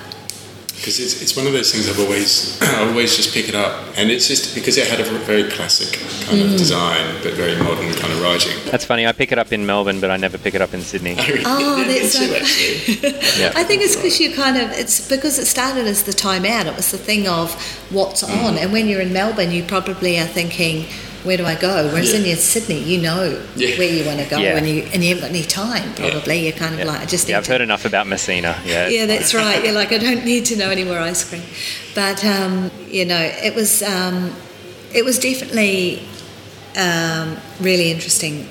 Because 0.77 0.99
it's, 0.99 1.21
it's 1.21 1.35
one 1.35 1.47
of 1.47 1.53
those 1.53 1.71
things 1.73 1.89
I've 1.89 1.99
always 1.99 2.61
I 2.61 2.87
always 2.87 3.15
just 3.17 3.33
pick 3.33 3.49
it 3.49 3.55
up, 3.55 3.83
and 3.97 4.09
it's 4.11 4.27
just 4.27 4.53
because 4.55 4.77
it 4.77 4.87
had 4.87 4.99
a 4.99 5.03
very 5.25 5.43
classic 5.49 5.99
kind 6.27 6.39
Mm. 6.41 6.51
of 6.53 6.57
design, 6.57 7.15
but 7.23 7.33
very 7.33 7.55
modern 7.63 7.91
kind 7.93 8.11
of 8.13 8.21
writing. 8.21 8.51
That's 8.69 8.83
funny. 8.85 9.07
I 9.07 9.11
pick 9.13 9.31
it 9.31 9.39
up 9.39 9.51
in 9.53 9.65
Melbourne, 9.65 9.99
but 10.01 10.11
I 10.11 10.17
never 10.17 10.37
pick 10.37 10.53
it 10.55 10.61
up 10.61 10.73
in 10.73 10.81
Sydney. 10.81 11.15
Oh, 11.45 11.83
that's 11.87 12.13
so- 12.13 12.35
actually. 12.35 13.11
Yeah. 13.41 13.53
I 13.55 13.63
think 13.63 13.81
it's 13.81 13.95
because 13.95 14.19
you 14.19 14.33
kind 14.33 14.57
of 14.57 14.69
it's 14.71 15.07
because 15.09 15.39
it 15.39 15.45
started 15.47 15.85
as 15.87 16.03
the 16.03 16.13
time 16.13 16.45
out. 16.45 16.67
It 16.67 16.75
was 16.75 16.91
the 16.91 16.97
thing 16.97 17.27
of 17.27 17.53
what's 17.91 18.23
Mm. 18.23 18.43
on, 18.45 18.57
and 18.57 18.71
when 18.71 18.87
you're 18.87 19.01
in 19.01 19.13
Melbourne, 19.13 19.51
you 19.51 19.63
probably 19.63 20.19
are 20.19 20.25
thinking, 20.27 20.85
"Where 21.23 21.37
do 21.37 21.45
I 21.45 21.55
go?" 21.55 21.89
Whereas 21.91 22.11
Yeah. 22.13 22.19
in 22.19 22.25
your 22.25 22.35
Sydney, 22.37 22.79
you 22.83 22.99
know 22.99 23.39
Yeah. 23.55 23.77
where 23.77 23.89
you 23.89 24.03
want 24.05 24.19
to 24.19 24.25
go, 24.25 24.37
Yeah. 24.39 24.57
and 24.57 24.67
you 24.67 24.87
and 24.93 25.03
you 25.03 25.09
haven't 25.15 25.29
got 25.29 25.35
any 25.37 25.43
time. 25.43 25.93
Probably 25.95 26.39
you're 26.43 26.51
kind 26.53 26.79
of 26.79 26.87
like, 26.87 27.01
"I 27.01 27.05
just 27.05 27.27
need 27.27 27.31
yeah, 27.33 27.37
I've 27.39 27.45
to 27.45 27.51
heard 27.51 27.61
enough 27.61 27.85
about 27.85 28.07
Messina. 28.07 28.55
Yeah. 28.65 28.87
yeah, 28.95 29.05
that's 29.05 29.33
right. 29.33 29.63
You're 29.63 29.73
like, 29.73 29.91
I 29.91 29.97
don't 29.97 30.25
need 30.25 30.45
to 30.45 30.55
know 30.55 30.69
any 30.69 30.83
more 30.83 30.99
ice 30.99 31.23
cream. 31.23 31.43
But 31.95 32.23
um, 32.25 32.71
you 32.89 33.05
know, 33.05 33.19
it 33.43 33.53
was 33.55 33.81
um, 33.83 34.33
it 34.93 35.03
was 35.05 35.19
definitely 35.19 36.03
um, 36.75 37.37
really 37.59 37.91
interesting 37.91 38.47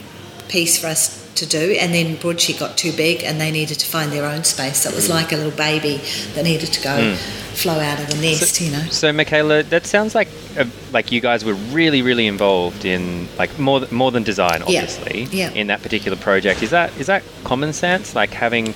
piece 0.49 0.79
for 0.79 0.89
us 0.89 1.26
to 1.37 1.47
do. 1.47 1.77
And 1.81 1.93
then 1.95 2.17
Broadsheet 2.17 2.59
got 2.59 2.77
too 2.77 2.93
big, 2.93 3.23
and 3.25 3.41
they 3.41 3.51
needed 3.51 3.79
to 3.79 3.87
find 3.87 4.13
their 4.13 4.25
own 4.25 4.45
space. 4.45 4.83
So 4.83 4.91
it 4.91 4.95
was 4.95 5.09
like 5.09 5.33
a 5.33 5.37
little 5.37 5.57
baby 5.57 6.01
that 6.35 6.45
needed 6.45 6.73
to 6.73 6.83
go 6.83 7.15
flow 7.17 7.79
out 7.81 7.99
of 8.01 8.09
the 8.09 8.17
nest. 8.21 8.61
You 8.61 8.73
know. 8.73 8.85
So, 8.91 9.13
Michaela, 9.13 9.63
that 9.65 9.87
sounds 9.87 10.15
like 10.15 10.29
uh, 10.59 10.65
like 10.93 11.13
you 11.13 11.21
guys 11.21 11.45
were 11.45 11.55
really, 11.55 12.03
really 12.03 12.27
involved 12.27 12.85
in 12.85 13.29
like 13.39 13.59
more 13.59 13.81
th- 13.81 13.93
more 13.93 14.11
than 14.11 14.23
design, 14.23 14.63
obviously, 14.63 15.23
Yeah. 15.25 15.51
Yeah. 15.51 15.61
in 15.61 15.67
that 15.69 15.83
particular 15.83 16.17
project. 16.17 16.63
Is 16.63 16.71
that 16.71 16.97
is 16.99 17.07
that 17.07 17.23
common 17.45 17.73
sense? 17.73 18.15
Like 18.15 18.31
having 18.31 18.75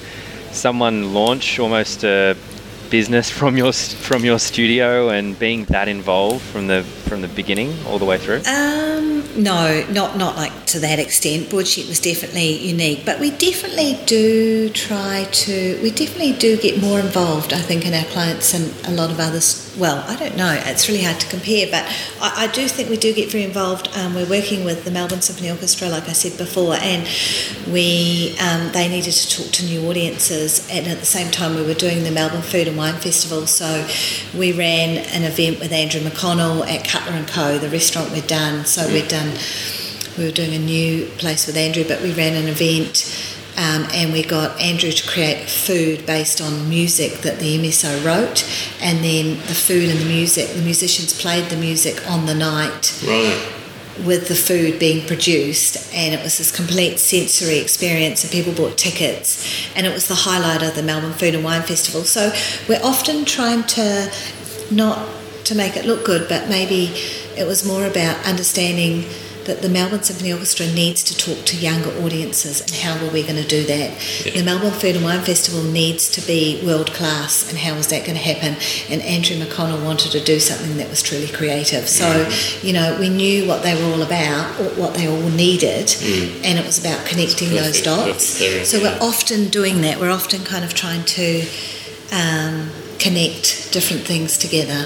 someone 0.52 1.14
launch 1.14 1.58
almost 1.58 2.04
a 2.04 2.36
business 2.90 3.30
from 3.40 3.56
your 3.56 3.72
from 3.72 4.24
your 4.24 4.38
studio 4.38 5.10
and 5.10 5.38
being 5.38 5.64
that 5.66 5.88
involved 5.88 6.42
from 6.42 6.66
the 6.66 6.82
from 7.10 7.22
the 7.22 7.28
beginning 7.28 7.74
all 7.86 7.98
the 7.98 8.04
way 8.04 8.16
through. 8.16 8.40
Um, 8.46 9.24
no, 9.42 9.84
not 9.90 10.16
not 10.16 10.36
like 10.36 10.66
to 10.66 10.78
that 10.78 11.00
extent. 11.00 11.50
Broadsheet 11.50 11.88
was 11.88 11.98
definitely 11.98 12.56
unique, 12.64 13.04
but 13.04 13.18
we 13.18 13.32
definitely 13.32 13.98
do 14.06 14.70
try 14.70 15.26
to. 15.44 15.80
We 15.82 15.90
definitely 15.90 16.34
do 16.34 16.56
get 16.56 16.80
more 16.80 17.00
involved. 17.00 17.52
I 17.52 17.58
think 17.58 17.84
in 17.84 17.92
our 17.92 18.04
clients 18.04 18.54
and 18.54 18.72
a 18.86 18.92
lot 18.92 19.10
of 19.10 19.18
others. 19.18 19.66
Well, 19.76 20.04
I 20.08 20.16
don't 20.16 20.36
know. 20.36 20.52
It's 20.66 20.88
really 20.88 21.02
hard 21.02 21.18
to 21.20 21.28
compare, 21.28 21.66
but 21.70 21.84
I, 22.20 22.44
I 22.44 22.46
do 22.52 22.68
think 22.68 22.90
we 22.90 22.96
do 22.96 23.12
get 23.12 23.30
very 23.30 23.44
involved. 23.44 23.88
Um, 23.96 24.14
we're 24.14 24.28
working 24.28 24.64
with 24.64 24.84
the 24.84 24.90
Melbourne 24.90 25.22
Symphony 25.22 25.50
Orchestra, 25.50 25.88
like 25.88 26.08
I 26.08 26.12
said 26.12 26.38
before, 26.38 26.74
and 26.74 27.08
we 27.72 28.36
um, 28.38 28.70
they 28.72 28.88
needed 28.88 29.12
to 29.12 29.36
talk 29.36 29.52
to 29.54 29.64
new 29.64 29.88
audiences, 29.88 30.68
and 30.70 30.86
at 30.86 30.98
the 30.98 31.06
same 31.06 31.30
time 31.32 31.56
we 31.56 31.62
were 31.62 31.74
doing 31.74 32.04
the 32.04 32.12
Melbourne 32.12 32.42
Food 32.42 32.68
and 32.68 32.76
Wine 32.76 32.94
Festival. 32.94 33.48
So 33.48 33.88
we 34.38 34.52
ran 34.52 34.98
an 35.16 35.24
event 35.24 35.58
with 35.58 35.72
Andrew 35.72 36.00
McConnell 36.02 36.68
at 36.68 36.84
Cutler 37.00 37.16
and 37.16 37.28
Co, 37.28 37.58
the 37.58 37.68
restaurant 37.70 38.12
we'd 38.12 38.26
done. 38.26 38.64
So 38.66 38.86
we'd 38.92 39.08
done 39.08 39.32
we 40.18 40.24
were 40.24 40.32
doing 40.32 40.54
a 40.54 40.58
new 40.58 41.06
place 41.18 41.46
with 41.46 41.56
Andrew, 41.56 41.84
but 41.86 42.02
we 42.02 42.12
ran 42.12 42.34
an 42.34 42.48
event. 42.48 43.26
Um, 43.56 43.86
and 43.92 44.12
we 44.12 44.22
got 44.22 44.58
Andrew 44.60 44.90
to 44.90 45.08
create 45.08 45.48
food 45.48 46.06
based 46.06 46.40
on 46.40 46.68
music 46.68 47.20
that 47.22 47.40
the 47.40 47.58
MSO 47.58 48.04
wrote, 48.04 48.44
and 48.80 49.04
then 49.04 49.36
the 49.48 49.54
food 49.54 49.90
and 49.90 49.98
the 49.98 50.04
music, 50.06 50.48
the 50.50 50.62
musicians 50.62 51.20
played 51.20 51.50
the 51.50 51.56
music 51.56 52.08
on 52.08 52.26
the 52.26 52.34
night 52.34 53.02
Right. 53.06 53.36
with 54.06 54.28
the 54.28 54.34
food 54.34 54.78
being 54.78 55.06
produced 55.06 55.92
and 55.92 56.14
it 56.14 56.22
was 56.22 56.38
this 56.38 56.54
complete 56.54 56.98
sensory 56.98 57.58
experience 57.58 58.22
and 58.22 58.32
people 58.32 58.54
bought 58.54 58.78
tickets 58.78 59.44
and 59.76 59.86
it 59.86 59.92
was 59.92 60.06
the 60.08 60.14
highlight 60.14 60.62
of 60.62 60.74
the 60.74 60.82
Melbourne 60.82 61.12
Food 61.12 61.34
and 61.34 61.44
Wine 61.44 61.62
Festival 61.62 62.04
so 62.04 62.32
we're 62.66 62.80
often 62.82 63.26
trying 63.26 63.64
to 63.64 64.10
not 64.70 65.06
to 65.44 65.54
make 65.54 65.76
it 65.76 65.84
look 65.84 66.04
good 66.04 66.28
but 66.28 66.48
maybe 66.48 66.92
it 67.36 67.46
was 67.46 67.66
more 67.66 67.86
about 67.86 68.24
understanding 68.26 69.04
that 69.50 69.62
the 69.62 69.68
Melbourne 69.68 70.02
Symphony 70.02 70.32
Orchestra 70.32 70.66
needs 70.66 71.02
to 71.04 71.16
talk 71.16 71.44
to 71.46 71.56
younger 71.56 71.90
audiences 72.02 72.60
and 72.60 72.70
how 72.70 73.04
are 73.04 73.10
we 73.10 73.22
going 73.22 73.42
to 73.42 73.46
do 73.46 73.64
that. 73.64 74.24
Yeah. 74.24 74.32
the 74.32 74.44
Melbourne 74.44 74.72
Food 74.72 74.96
and 74.96 75.04
Wine 75.04 75.22
Festival 75.22 75.62
needs 75.62 76.10
to 76.10 76.20
be 76.26 76.62
world 76.64 76.92
class 76.92 77.50
and 77.50 77.58
how 77.58 77.74
is 77.74 77.88
that 77.88 78.04
going 78.04 78.16
to 78.16 78.22
happen? 78.22 78.56
And 78.90 79.02
Andrew 79.02 79.36
McConnell 79.36 79.84
wanted 79.84 80.12
to 80.12 80.20
do 80.22 80.38
something 80.38 80.76
that 80.76 80.88
was 80.88 81.02
truly 81.02 81.28
creative. 81.28 81.88
So 81.88 82.28
you 82.62 82.72
know 82.72 82.96
we 83.00 83.08
knew 83.08 83.48
what 83.48 83.62
they 83.62 83.74
were 83.74 83.92
all 83.92 84.02
about 84.02 84.60
or 84.60 84.68
what 84.80 84.94
they 84.94 85.08
all 85.08 85.30
needed 85.30 85.94
and 86.44 86.58
it 86.58 86.64
was 86.64 86.78
about 86.78 87.04
connecting 87.06 87.50
those 87.50 87.82
dots. 87.82 88.38
Perfect 88.38 88.66
so 88.66 88.76
yeah. 88.76 88.82
we're 88.84 88.98
often 89.00 89.48
doing 89.48 89.80
that. 89.82 89.98
We're 89.98 90.12
often 90.12 90.44
kind 90.44 90.64
of 90.64 90.74
trying 90.74 91.04
to 91.04 91.42
um, 92.12 92.70
connect 93.00 93.72
different 93.72 94.02
things 94.06 94.36
together 94.38 94.84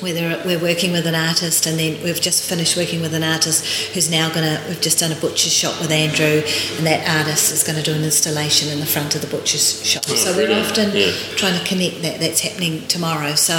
whether 0.00 0.42
we're 0.44 0.58
working 0.60 0.90
with 0.92 1.06
an 1.06 1.14
artist 1.14 1.66
and 1.66 1.78
then 1.78 2.02
we've 2.02 2.20
just 2.20 2.42
finished 2.48 2.76
working 2.76 3.00
with 3.00 3.14
an 3.14 3.22
artist 3.22 3.64
who's 3.94 4.10
now 4.10 4.28
going 4.28 4.44
to 4.44 4.62
we've 4.68 4.80
just 4.80 4.98
done 4.98 5.12
a 5.12 5.14
butcher's 5.14 5.52
shop 5.52 5.80
with 5.80 5.90
andrew 5.90 6.42
and 6.76 6.84
that 6.86 7.00
artist 7.18 7.52
is 7.52 7.62
going 7.62 7.78
to 7.78 7.82
do 7.82 7.94
an 7.94 8.02
installation 8.04 8.68
in 8.70 8.80
the 8.80 8.86
front 8.86 9.14
of 9.14 9.20
the 9.22 9.26
butcher's 9.28 9.82
shop 9.86 10.02
Oh, 10.08 10.14
so 10.16 10.36
we're 10.36 10.52
often 10.52 10.90
Yeah. 10.94 11.12
trying 11.36 11.58
to 11.58 11.64
connect 11.64 12.02
that 12.02 12.20
that's 12.20 12.40
happening 12.40 12.86
tomorrow 12.88 13.34
so 13.36 13.54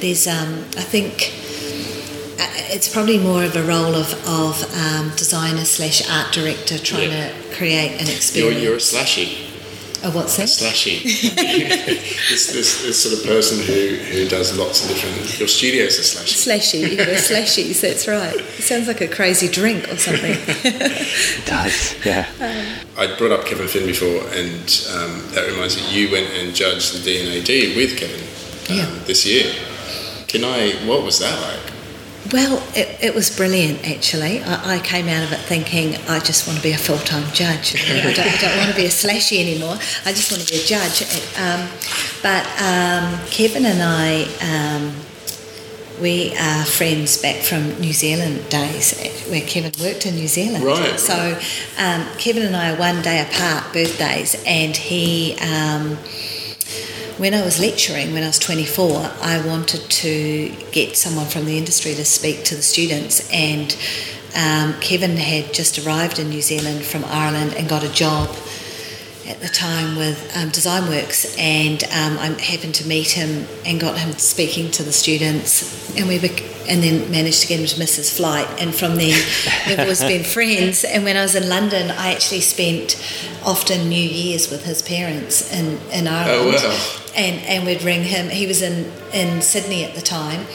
there's 0.00 0.26
um, 0.28 0.52
i 0.76 0.84
think 0.84 1.32
uh, 2.38 2.46
it's 2.76 2.88
probably 2.92 3.18
more 3.18 3.42
of 3.42 3.56
a 3.56 3.62
role 3.64 3.94
of, 3.96 4.12
of 4.28 4.62
um, 4.76 5.10
designer 5.16 5.64
slash 5.64 6.08
art 6.10 6.32
director 6.32 6.78
trying 6.78 7.10
Yeah. 7.10 7.28
to 7.32 7.56
create 7.56 8.00
an 8.00 8.06
You're, 8.06 8.16
experience 8.16 8.62
you're 8.62 8.74
a 8.74 8.76
slashy. 8.78 9.49
Oh 10.04 10.10
what's 10.14 10.36
A 10.38 10.42
that 10.42 10.48
slashy. 10.48 11.02
this, 12.30 12.52
this, 12.52 12.82
this 12.82 13.02
sort 13.02 13.18
of 13.18 13.26
person 13.26 13.58
who, 13.58 13.96
who 13.96 14.28
does 14.28 14.56
lots 14.58 14.82
of 14.84 14.88
different. 14.90 15.38
Your 15.38 15.48
studio's 15.48 15.98
a 15.98 16.02
slashy. 16.02 16.36
Slashy, 16.46 16.96
yeah, 16.96 17.04
slashies, 17.16 17.80
that's 17.80 18.06
right. 18.08 18.34
It 18.34 18.62
sounds 18.62 18.86
like 18.88 19.00
a 19.00 19.08
crazy 19.08 19.48
drink 19.48 19.88
or 19.92 19.96
something. 19.96 20.36
It 20.64 21.46
does. 21.46 21.94
Yeah. 22.04 22.26
I 22.98 23.16
brought 23.16 23.32
up 23.32 23.44
Kevin 23.46 23.66
Finn 23.68 23.86
before, 23.86 24.20
and 24.36 24.60
um, 24.94 25.22
that 25.34 25.46
reminds 25.50 25.76
me, 25.76 25.90
you 25.92 26.10
went 26.12 26.28
and 26.34 26.54
judged 26.54 26.94
the 26.94 27.02
D&AD 27.04 27.76
with 27.76 27.96
Kevin 27.98 28.20
um, 28.70 28.76
Yeah. 28.76 29.04
this 29.06 29.26
year. 29.26 29.52
Can 30.28 30.44
I? 30.44 30.72
What 30.86 31.02
was 31.02 31.18
that 31.20 31.34
like? 31.40 31.69
Well, 32.32 32.62
it, 32.76 33.02
it 33.02 33.14
was 33.14 33.34
brilliant 33.34 33.88
actually. 33.88 34.42
I, 34.42 34.76
I 34.76 34.78
came 34.78 35.08
out 35.08 35.24
of 35.24 35.32
it 35.32 35.40
thinking 35.40 35.96
I 36.08 36.20
just 36.20 36.46
want 36.46 36.58
to 36.58 36.62
be 36.62 36.72
a 36.72 36.78
full 36.78 36.98
time 36.98 37.30
judge. 37.32 37.74
I 37.74 38.02
don't, 38.02 38.18
I 38.18 38.36
don't 38.36 38.56
want 38.56 38.70
to 38.70 38.76
be 38.76 38.86
a 38.86 38.90
slashy 38.90 39.40
anymore. 39.40 39.74
I 40.04 40.12
just 40.12 40.30
want 40.30 40.42
to 40.46 40.52
be 40.52 40.60
a 40.60 40.64
judge. 40.64 41.02
Um, 41.38 41.68
but 42.22 42.46
um, 42.60 43.18
Kevin 43.30 43.66
and 43.66 43.82
I, 43.82 44.26
um, 44.42 44.94
we 46.00 46.36
are 46.36 46.64
friends 46.64 47.20
back 47.20 47.42
from 47.42 47.78
New 47.80 47.92
Zealand 47.92 48.48
days 48.48 49.26
where 49.28 49.42
Kevin 49.42 49.72
worked 49.80 50.06
in 50.06 50.14
New 50.14 50.28
Zealand. 50.28 50.64
Right. 50.64 50.98
So 51.00 51.38
um, 51.78 52.06
Kevin 52.16 52.44
and 52.44 52.54
I 52.56 52.72
are 52.74 52.78
one 52.78 53.02
day 53.02 53.20
apart, 53.20 53.72
birthdays, 53.72 54.40
and 54.46 54.76
he. 54.76 55.36
When 57.20 57.34
I 57.34 57.44
was 57.44 57.60
lecturing, 57.60 58.14
when 58.14 58.22
I 58.22 58.28
was 58.28 58.38
24, 58.38 58.96
I 59.20 59.46
wanted 59.46 59.82
to 59.90 60.56
get 60.72 60.96
someone 60.96 61.26
from 61.26 61.44
the 61.44 61.58
industry 61.58 61.94
to 61.94 62.04
speak 62.06 62.44
to 62.44 62.54
the 62.54 62.62
students, 62.62 63.30
and 63.30 63.76
um, 64.34 64.80
Kevin 64.80 65.18
had 65.18 65.52
just 65.52 65.84
arrived 65.84 66.18
in 66.18 66.30
New 66.30 66.40
Zealand 66.40 66.82
from 66.82 67.04
Ireland 67.04 67.52
and 67.58 67.68
got 67.68 67.84
a 67.84 67.92
job 67.92 68.30
at 69.28 69.38
the 69.42 69.48
time 69.48 69.98
with 69.98 70.34
um, 70.34 70.48
Designworks, 70.48 71.38
and 71.38 71.84
um, 71.84 72.18
I 72.18 72.40
happened 72.40 72.74
to 72.76 72.88
meet 72.88 73.10
him 73.10 73.46
and 73.66 73.78
got 73.78 73.98
him 73.98 74.12
speaking 74.12 74.70
to 74.70 74.82
the 74.82 74.90
students, 74.90 75.94
and 75.98 76.08
we 76.08 76.18
and 76.70 76.82
then 76.82 77.10
managed 77.10 77.42
to 77.42 77.48
get 77.48 77.58
him 77.60 77.66
to 77.66 77.78
miss 77.78 77.96
his 77.96 78.10
flight, 78.16 78.46
and 78.60 78.72
from 78.74 78.96
then 78.96 79.18
we've 79.66 79.78
always 79.80 80.00
been 80.00 80.24
friends. 80.36 80.84
And 80.84 81.04
when 81.04 81.16
I 81.16 81.22
was 81.22 81.34
in 81.34 81.48
London, 81.48 81.90
I 81.90 82.12
actually 82.14 82.40
spent 82.40 82.96
often 83.44 83.88
New 83.88 83.96
Year's 84.20 84.50
with 84.50 84.64
his 84.64 84.80
parents 84.82 85.52
in 85.52 85.78
in 85.92 86.06
Ireland 86.06 86.56
Oh, 86.60 86.68
wow. 86.68 87.12
and 87.16 87.40
and 87.46 87.66
we'd 87.66 87.82
ring 87.82 88.04
him. 88.04 88.28
He 88.30 88.46
was 88.46 88.62
in 88.62 88.90
in 89.12 89.42
Sydney 89.42 89.84
at 89.84 89.94
the 89.94 90.00
time, 90.02 90.46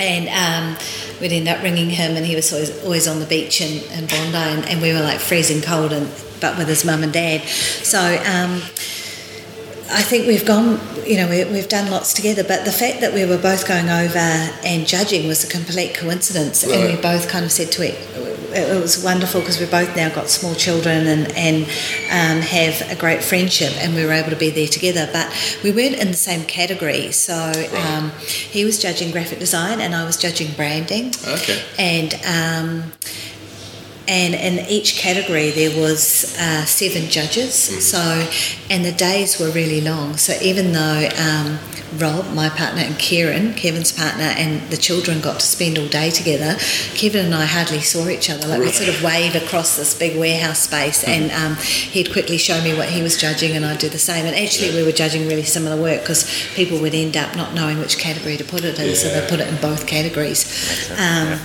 and 0.00 0.26
um, 0.28 0.78
we'd 1.20 1.32
end 1.32 1.48
up 1.48 1.62
ringing 1.62 1.90
him, 1.90 2.16
and 2.16 2.24
he 2.26 2.34
was 2.34 2.52
always, 2.52 2.84
always 2.84 3.06
on 3.08 3.20
the 3.20 3.26
beach 3.26 3.60
in, 3.60 3.82
in 3.92 4.06
Bondi, 4.06 4.36
and, 4.36 4.64
and 4.66 4.82
we 4.82 4.92
were 4.92 5.00
like 5.02 5.20
freezing 5.20 5.60
cold, 5.62 5.92
and 5.92 6.08
but 6.40 6.56
with 6.58 6.68
his 6.68 6.84
mum 6.84 7.02
and 7.02 7.12
dad. 7.12 7.42
So. 7.46 8.00
Um, 8.26 8.62
I 9.90 10.02
think 10.02 10.26
we've 10.26 10.44
gone, 10.44 10.80
you 11.06 11.16
know, 11.16 11.28
we, 11.28 11.44
we've 11.44 11.68
done 11.68 11.90
lots 11.90 12.12
together, 12.12 12.42
but 12.42 12.64
the 12.64 12.72
fact 12.72 13.00
that 13.00 13.14
we 13.14 13.24
were 13.24 13.38
both 13.38 13.68
going 13.68 13.88
over 13.88 14.18
and 14.18 14.86
judging 14.86 15.28
was 15.28 15.44
a 15.44 15.48
complete 15.48 15.94
coincidence. 15.94 16.64
And 16.64 16.94
we 16.94 17.00
both 17.00 17.28
kind 17.28 17.44
of 17.44 17.52
said 17.52 17.70
to 17.72 17.82
it, 17.82 17.94
it 18.52 18.80
was 18.80 19.02
wonderful 19.02 19.40
because 19.40 19.60
we 19.60 19.66
both 19.66 19.94
now 19.96 20.08
got 20.08 20.28
small 20.28 20.54
children 20.54 21.06
and, 21.06 21.30
and 21.32 21.64
um, 22.10 22.42
have 22.42 22.90
a 22.90 22.96
great 22.96 23.22
friendship, 23.22 23.72
and 23.78 23.94
we 23.94 24.04
were 24.04 24.12
able 24.12 24.30
to 24.30 24.36
be 24.36 24.50
there 24.50 24.66
together. 24.66 25.08
But 25.12 25.30
we 25.62 25.72
weren't 25.72 25.96
in 25.96 26.08
the 26.08 26.14
same 26.14 26.44
category. 26.44 27.12
So 27.12 27.34
um, 27.76 28.10
he 28.20 28.64
was 28.64 28.80
judging 28.80 29.10
graphic 29.10 29.38
design, 29.38 29.80
and 29.80 29.94
I 29.94 30.04
was 30.04 30.16
judging 30.16 30.52
branding. 30.54 31.12
Okay. 31.26 31.62
And 31.78 32.14
um, 32.24 32.92
and 34.08 34.34
in 34.34 34.66
each 34.68 34.96
category 34.96 35.50
there 35.50 35.76
was 35.80 36.36
uh, 36.38 36.64
seven 36.64 37.08
judges. 37.10 37.54
So, 37.54 38.28
and 38.70 38.84
the 38.84 38.92
days 38.92 39.38
were 39.40 39.50
really 39.50 39.80
long. 39.80 40.16
So 40.16 40.34
even 40.40 40.72
though 40.72 41.08
um, 41.18 41.58
Rob, 41.98 42.32
my 42.34 42.48
partner, 42.48 42.82
and 42.82 42.98
Kieran, 42.98 43.54
Kevin's 43.54 43.92
partner, 43.92 44.24
and 44.24 44.60
the 44.70 44.76
children 44.76 45.20
got 45.20 45.40
to 45.40 45.46
spend 45.46 45.78
all 45.78 45.88
day 45.88 46.10
together, 46.10 46.56
Kevin 46.94 47.26
and 47.26 47.34
I 47.34 47.46
hardly 47.46 47.80
saw 47.80 48.08
each 48.08 48.28
other. 48.28 48.46
Like 48.46 48.60
we 48.60 48.68
sort 48.68 48.88
of 48.88 49.02
wave 49.02 49.34
across 49.34 49.76
this 49.76 49.96
big 49.98 50.18
warehouse 50.18 50.60
space, 50.60 51.04
and 51.04 51.30
um, 51.32 51.56
he'd 51.56 52.12
quickly 52.12 52.38
show 52.38 52.60
me 52.62 52.74
what 52.74 52.88
he 52.88 53.02
was 53.02 53.16
judging, 53.16 53.56
and 53.56 53.64
I'd 53.64 53.78
do 53.78 53.88
the 53.88 53.98
same. 53.98 54.26
And 54.26 54.36
actually, 54.36 54.74
we 54.74 54.82
were 54.82 54.92
judging 54.92 55.26
really 55.26 55.44
similar 55.44 55.80
work 55.80 56.00
because 56.00 56.24
people 56.54 56.80
would 56.80 56.94
end 56.94 57.16
up 57.16 57.34
not 57.36 57.54
knowing 57.54 57.78
which 57.78 57.98
category 57.98 58.36
to 58.36 58.44
put 58.44 58.64
it 58.64 58.78
in, 58.78 58.94
so 58.94 59.08
they 59.08 59.26
put 59.28 59.40
it 59.40 59.48
in 59.48 59.60
both 59.60 59.86
categories. 59.86 60.90
Um, 60.98 61.38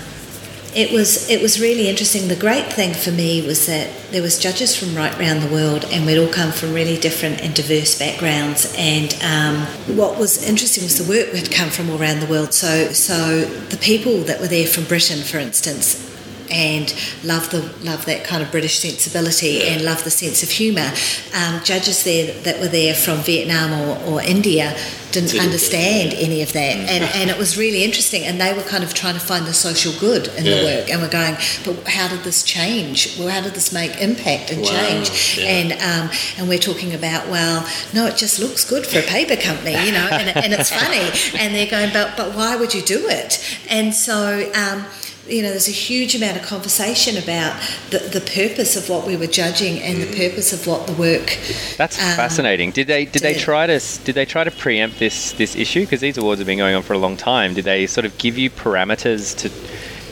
it 0.75 0.91
was 0.91 1.29
it 1.29 1.41
was 1.41 1.59
really 1.59 1.89
interesting. 1.89 2.27
The 2.27 2.35
great 2.35 2.71
thing 2.71 2.93
for 2.93 3.11
me 3.11 3.45
was 3.45 3.65
that 3.67 3.89
there 4.11 4.21
was 4.21 4.39
judges 4.39 4.75
from 4.75 4.95
right 4.95 5.17
around 5.19 5.41
the 5.41 5.51
world, 5.51 5.85
and 5.91 6.05
we'd 6.05 6.17
all 6.17 6.31
come 6.31 6.51
from 6.51 6.73
really 6.73 6.97
different 6.97 7.41
and 7.41 7.53
diverse 7.53 7.97
backgrounds. 7.97 8.73
And 8.77 9.13
um, 9.23 9.65
what 9.97 10.17
was 10.17 10.43
interesting 10.47 10.83
was 10.83 10.97
the 10.97 11.09
work 11.09 11.33
had 11.33 11.51
come 11.51 11.69
from 11.69 11.89
all 11.89 12.01
around 12.01 12.19
the 12.19 12.27
world. 12.27 12.53
So 12.53 12.91
so 12.93 13.43
the 13.45 13.77
people 13.77 14.19
that 14.23 14.39
were 14.39 14.47
there 14.47 14.67
from 14.67 14.85
Britain, 14.85 15.23
for 15.23 15.37
instance. 15.37 16.10
And 16.51 16.93
love 17.23 17.49
the 17.49 17.61
love 17.83 18.05
that 18.05 18.23
kind 18.25 18.43
of 18.43 18.51
British 18.51 18.79
sensibility 18.79 19.63
and 19.67 19.83
love 19.83 20.03
the 20.03 20.11
sense 20.11 20.43
of 20.43 20.49
humour. 20.49 20.91
Um, 21.33 21.63
judges 21.63 22.03
there 22.03 22.33
that 22.43 22.59
were 22.59 22.67
there 22.67 22.93
from 22.93 23.19
Vietnam 23.19 23.71
or, 23.79 23.97
or 24.05 24.21
India 24.21 24.75
didn't 25.11 25.37
understand 25.41 26.13
any 26.13 26.41
of 26.41 26.53
that, 26.53 26.75
and, 26.77 27.03
and 27.03 27.29
it 27.29 27.37
was 27.37 27.57
really 27.57 27.83
interesting. 27.83 28.23
And 28.23 28.39
they 28.39 28.53
were 28.53 28.63
kind 28.63 28.83
of 28.83 28.93
trying 28.93 29.13
to 29.15 29.19
find 29.19 29.45
the 29.45 29.53
social 29.53 29.91
good 29.99 30.27
in 30.37 30.43
the 30.45 30.63
work, 30.63 30.89
and 30.89 31.01
we're 31.01 31.09
going, 31.09 31.35
but 31.65 31.85
how 31.87 32.07
did 32.07 32.23
this 32.23 32.43
change? 32.43 33.17
Well, 33.19 33.27
how 33.27 33.41
did 33.41 33.53
this 33.53 33.73
make 33.73 33.99
impact 34.01 34.51
and 34.51 34.61
Wow, 34.61 34.67
change? 34.67 35.37
yeah. 35.37 35.45
And 35.45 35.71
um, 35.73 36.17
and 36.37 36.47
we're 36.49 36.59
talking 36.59 36.93
about, 36.93 37.27
well, 37.27 37.67
no, 37.93 38.07
it 38.07 38.15
just 38.15 38.39
looks 38.39 38.63
good 38.69 38.85
for 38.85 38.99
a 38.99 39.03
paper 39.03 39.35
company, 39.35 39.71
you 39.85 39.91
know, 39.91 40.07
and, 40.11 40.29
and 40.37 40.53
it's 40.53 40.69
funny. 40.71 41.09
And 41.41 41.53
they're 41.55 41.69
going, 41.69 41.91
but 41.93 42.15
but 42.17 42.35
why 42.35 42.55
would 42.55 42.73
you 42.73 42.81
do 42.81 43.07
it? 43.07 43.57
And 43.69 43.93
so. 43.93 44.51
Um, 44.55 44.85
you 45.27 45.41
know, 45.41 45.49
there's 45.49 45.67
a 45.67 45.71
huge 45.71 46.15
amount 46.15 46.37
of 46.37 46.43
conversation 46.43 47.15
about 47.17 47.59
the, 47.91 47.99
the 47.99 48.21
purpose 48.21 48.75
of 48.75 48.89
what 48.89 49.05
we 49.05 49.15
were 49.15 49.27
judging 49.27 49.79
and 49.79 50.01
the 50.01 50.07
purpose 50.07 50.51
of 50.51 50.65
what 50.67 50.87
the 50.87 50.93
work. 50.93 51.37
That's 51.77 51.99
um, 51.99 52.15
fascinating. 52.15 52.71
Did 52.71 52.87
they 52.87 53.05
did 53.05 53.21
they 53.21 53.35
try 53.35 53.67
to 53.67 53.79
did 54.03 54.15
they 54.15 54.25
try 54.25 54.43
to 54.43 54.51
preempt 54.51 54.99
this 54.99 55.33
this 55.33 55.55
issue? 55.55 55.81
Because 55.81 56.01
these 56.01 56.17
awards 56.17 56.39
have 56.39 56.47
been 56.47 56.57
going 56.57 56.75
on 56.75 56.83
for 56.83 56.93
a 56.93 56.97
long 56.97 57.17
time. 57.17 57.53
Did 57.53 57.65
they 57.65 57.85
sort 57.87 58.05
of 58.05 58.17
give 58.17 58.37
you 58.37 58.49
parameters 58.49 59.37
to 59.37 59.49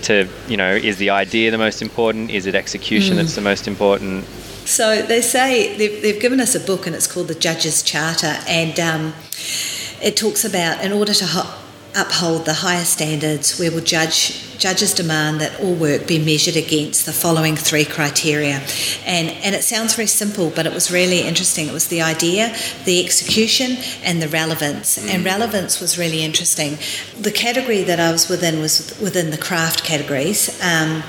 to 0.03 0.29
you 0.47 0.57
know 0.57 0.73
is 0.73 0.97
the 0.97 1.09
idea 1.09 1.51
the 1.51 1.57
most 1.57 1.81
important? 1.81 2.29
Is 2.29 2.45
it 2.45 2.55
execution 2.55 3.17
that's 3.17 3.35
the 3.35 3.41
most 3.41 3.67
important? 3.67 4.25
So 4.65 5.01
they 5.01 5.21
say 5.21 5.75
they've, 5.77 6.01
they've 6.03 6.21
given 6.21 6.39
us 6.39 6.53
a 6.53 6.59
book 6.59 6.85
and 6.85 6.95
it's 6.95 7.07
called 7.07 7.27
the 7.27 7.35
Judges 7.35 7.81
Charter, 7.81 8.37
and 8.47 8.79
um, 8.79 9.13
it 10.01 10.15
talks 10.15 10.45
about 10.45 10.83
in 10.83 10.91
order 10.91 11.13
to 11.15 11.25
ho- 11.25 11.58
uphold 11.95 12.45
the 12.45 12.53
higher 12.53 12.85
standards, 12.85 13.59
we 13.59 13.69
will 13.69 13.81
judge 13.81 14.45
judges 14.59 14.93
demand 14.93 15.39
that 15.39 15.57
all 15.61 15.73
work 15.73 16.05
be 16.05 16.19
measured 16.19 16.57
against 16.57 17.05
the 17.05 17.13
following 17.13 17.55
three 17.55 17.85
criteria, 17.85 18.61
and 19.05 19.29
and 19.29 19.55
it 19.55 19.63
sounds 19.63 19.95
very 19.95 20.07
simple, 20.07 20.51
but 20.55 20.65
it 20.65 20.73
was 20.73 20.91
really 20.91 21.21
interesting. 21.21 21.67
It 21.67 21.73
was 21.73 21.87
the 21.87 22.01
idea, 22.01 22.55
the 22.85 23.03
execution, 23.03 23.77
and 24.03 24.21
the 24.21 24.27
relevance. 24.27 24.97
And 24.97 25.23
relevance 25.25 25.79
was 25.79 25.97
really 25.97 26.23
interesting. 26.23 26.77
The 27.19 27.31
category 27.31 27.83
that 27.83 27.99
I 27.99 28.11
was 28.11 28.29
within 28.29 28.59
was 28.59 28.97
within 29.01 29.31
the 29.31 29.37
craft 29.37 29.83
categories. 29.83 30.61
Um, 30.63 31.03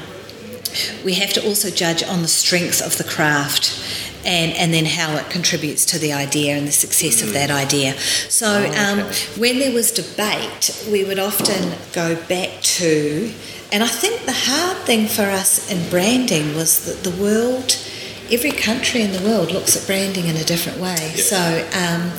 we 1.04 1.14
have 1.14 1.32
to 1.32 1.44
also 1.44 1.68
judge 1.70 2.02
on 2.04 2.22
the 2.22 2.28
strength 2.28 2.80
of 2.80 2.96
the 2.96 3.04
craft 3.04 4.09
and, 4.24 4.52
and 4.52 4.72
then 4.72 4.84
how 4.84 5.16
it 5.16 5.30
contributes 5.30 5.84
to 5.86 5.98
the 5.98 6.12
idea 6.12 6.56
and 6.56 6.66
the 6.66 6.72
success 6.72 7.22
of 7.22 7.32
that 7.32 7.50
idea. 7.50 7.94
So, 8.28 8.48
um, 8.76 9.00
when 9.38 9.58
there 9.58 9.72
was 9.72 9.90
debate, 9.90 10.86
we 10.90 11.04
would 11.04 11.18
often 11.18 11.72
go 11.92 12.16
back 12.26 12.60
to, 12.60 13.32
and 13.72 13.82
I 13.82 13.88
think 13.88 14.24
the 14.26 14.34
hard 14.34 14.78
thing 14.78 15.06
for 15.06 15.22
us 15.22 15.70
in 15.70 15.88
branding 15.90 16.54
was 16.54 16.84
that 16.86 17.08
the 17.08 17.22
world, 17.22 17.76
every 18.30 18.52
country 18.52 19.02
in 19.02 19.12
the 19.12 19.22
world 19.22 19.52
looks 19.52 19.76
at 19.76 19.86
branding 19.86 20.26
in 20.26 20.36
a 20.36 20.44
different 20.44 20.78
way. 20.78 20.96
So, 21.16 21.68
um, 21.74 22.12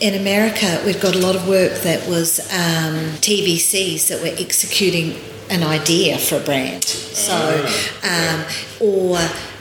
in 0.00 0.18
America, 0.18 0.80
we've 0.84 1.00
got 1.00 1.14
a 1.14 1.18
lot 1.18 1.36
of 1.36 1.46
work 1.46 1.72
that 1.82 2.08
was 2.08 2.40
um, 2.50 2.96
TVCs 3.20 4.08
that 4.08 4.22
were 4.22 4.34
executing 4.38 5.14
an 5.50 5.62
idea 5.62 6.16
for 6.16 6.36
a 6.36 6.40
brand. 6.40 6.84
So, 6.84 7.66
um, 8.02 8.44
or 8.80 9.18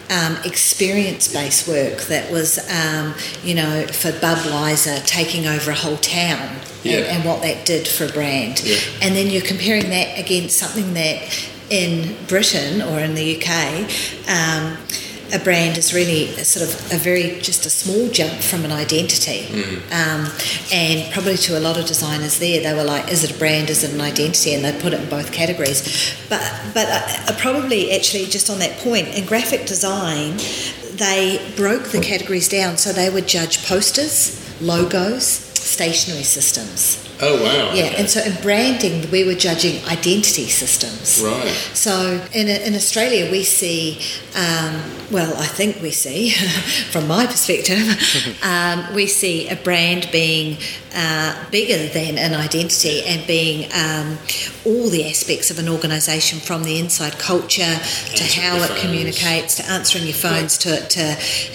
um, 0.10 0.38
experience-based 0.44 1.68
work 1.68 2.02
that 2.04 2.32
was, 2.32 2.58
um, 2.72 3.14
you 3.44 3.54
know, 3.56 3.86
for 3.88 4.12
Budweiser 4.12 5.06
taking 5.06 5.46
over 5.48 5.72
a 5.72 5.76
whole 5.76 5.98
town 5.98 6.56
Yeah. 6.84 6.98
and, 6.98 7.06
and 7.18 7.26
what 7.26 7.42
that 7.44 7.66
did 7.66 7.88
for 7.88 8.06
a 8.06 8.10
brand. 8.12 8.62
Yeah. 8.64 8.78
And 9.02 9.16
then 9.16 9.28
you're 9.30 9.42
comparing 9.46 9.90
that 9.90 10.18
against 10.20 10.58
something 10.58 10.94
that 10.94 11.50
in 11.70 12.16
Britain 12.28 12.82
or 12.82 13.00
in 13.00 13.14
the 13.14 13.36
UK, 13.38 13.86
um, 14.28 14.78
a 15.34 15.40
brand 15.40 15.78
is 15.78 15.94
really 15.94 16.30
a 16.36 16.46
sort 16.46 16.68
of 16.68 16.92
a 16.92 16.98
very 16.98 17.40
just 17.40 17.66
a 17.66 17.70
small 17.70 18.10
jump 18.10 18.34
from 18.42 18.66
an 18.66 18.72
identity. 18.72 19.48
Um, 19.92 20.32
and 20.72 21.12
probably 21.12 21.38
to 21.38 21.58
a 21.58 21.62
lot 21.62 21.78
of 21.78 21.86
designers 21.86 22.40
there, 22.40 22.62
they 22.62 22.74
were 22.74 22.84
like, 22.84 23.12
"Is 23.12 23.24
it 23.24 23.32
a 23.36 23.38
brand? 23.38 23.70
Is 23.70 23.84
it 23.84 23.94
an 23.94 24.02
identity?" 24.02 24.54
And 24.54 24.64
they 24.64 24.72
put 24.80 24.94
it 24.94 25.02
in 25.02 25.10
both 25.10 25.32
categories. 25.32 26.16
But 26.30 26.42
but 26.74 26.88
uh, 26.90 27.36
probably 27.38 27.92
actually 27.92 28.26
just 28.26 28.50
on 28.50 28.60
that 28.60 28.78
point 28.80 29.08
in 29.10 29.26
graphic 29.26 29.66
design, 29.66 30.38
they 30.94 31.40
broke 31.56 31.86
the 31.90 32.02
categories 32.02 32.50
down 32.50 32.78
so 32.78 32.92
they 32.92 33.10
would 33.10 33.28
judge 33.28 33.66
posters, 33.66 34.40
logos, 34.62 35.26
stationery 35.26 36.24
systems. 36.24 37.09
Oh 37.22 37.44
wow. 37.44 37.74
Yeah, 37.74 37.86
okay. 37.86 37.96
and 37.98 38.10
so 38.10 38.22
in 38.22 38.34
branding, 38.42 39.10
we 39.12 39.26
were 39.26 39.34
judging 39.34 39.84
identity 39.86 40.48
systems. 40.48 41.22
Right. 41.22 41.52
So 41.74 42.26
in, 42.34 42.48
in 42.48 42.76
Australia, 42.76 43.30
we 43.30 43.44
see, 43.44 44.00
um, 44.36 44.82
well, 45.12 45.36
I 45.38 45.46
think 45.46 45.82
we 45.82 45.92
see, 45.92 46.32
from 46.92 47.08
my 47.08 47.26
perspective, 47.26 48.40
um, 48.44 48.94
we 48.96 49.06
see 49.08 49.50
a 49.50 49.58
brand 49.58 50.08
being 50.12 50.58
uh, 50.94 51.50
bigger 51.52 51.92
than 51.94 52.18
an 52.18 52.34
identity 52.34 53.04
and 53.04 53.26
being 53.28 53.72
um, 53.74 54.18
all 54.66 54.90
the 54.90 55.08
aspects 55.08 55.52
of 55.52 55.60
an 55.60 55.70
organisation 55.70 56.40
from 56.40 56.64
the 56.64 56.80
inside 56.80 57.14
culture 57.20 57.80
to 58.16 58.24
how 58.40 58.58
it 58.58 58.76
communicates 58.82 59.56
to 59.56 59.66
answering 59.70 60.06
your 60.06 60.14
phones 60.14 60.58
to, 60.58 60.80
to 60.88 61.02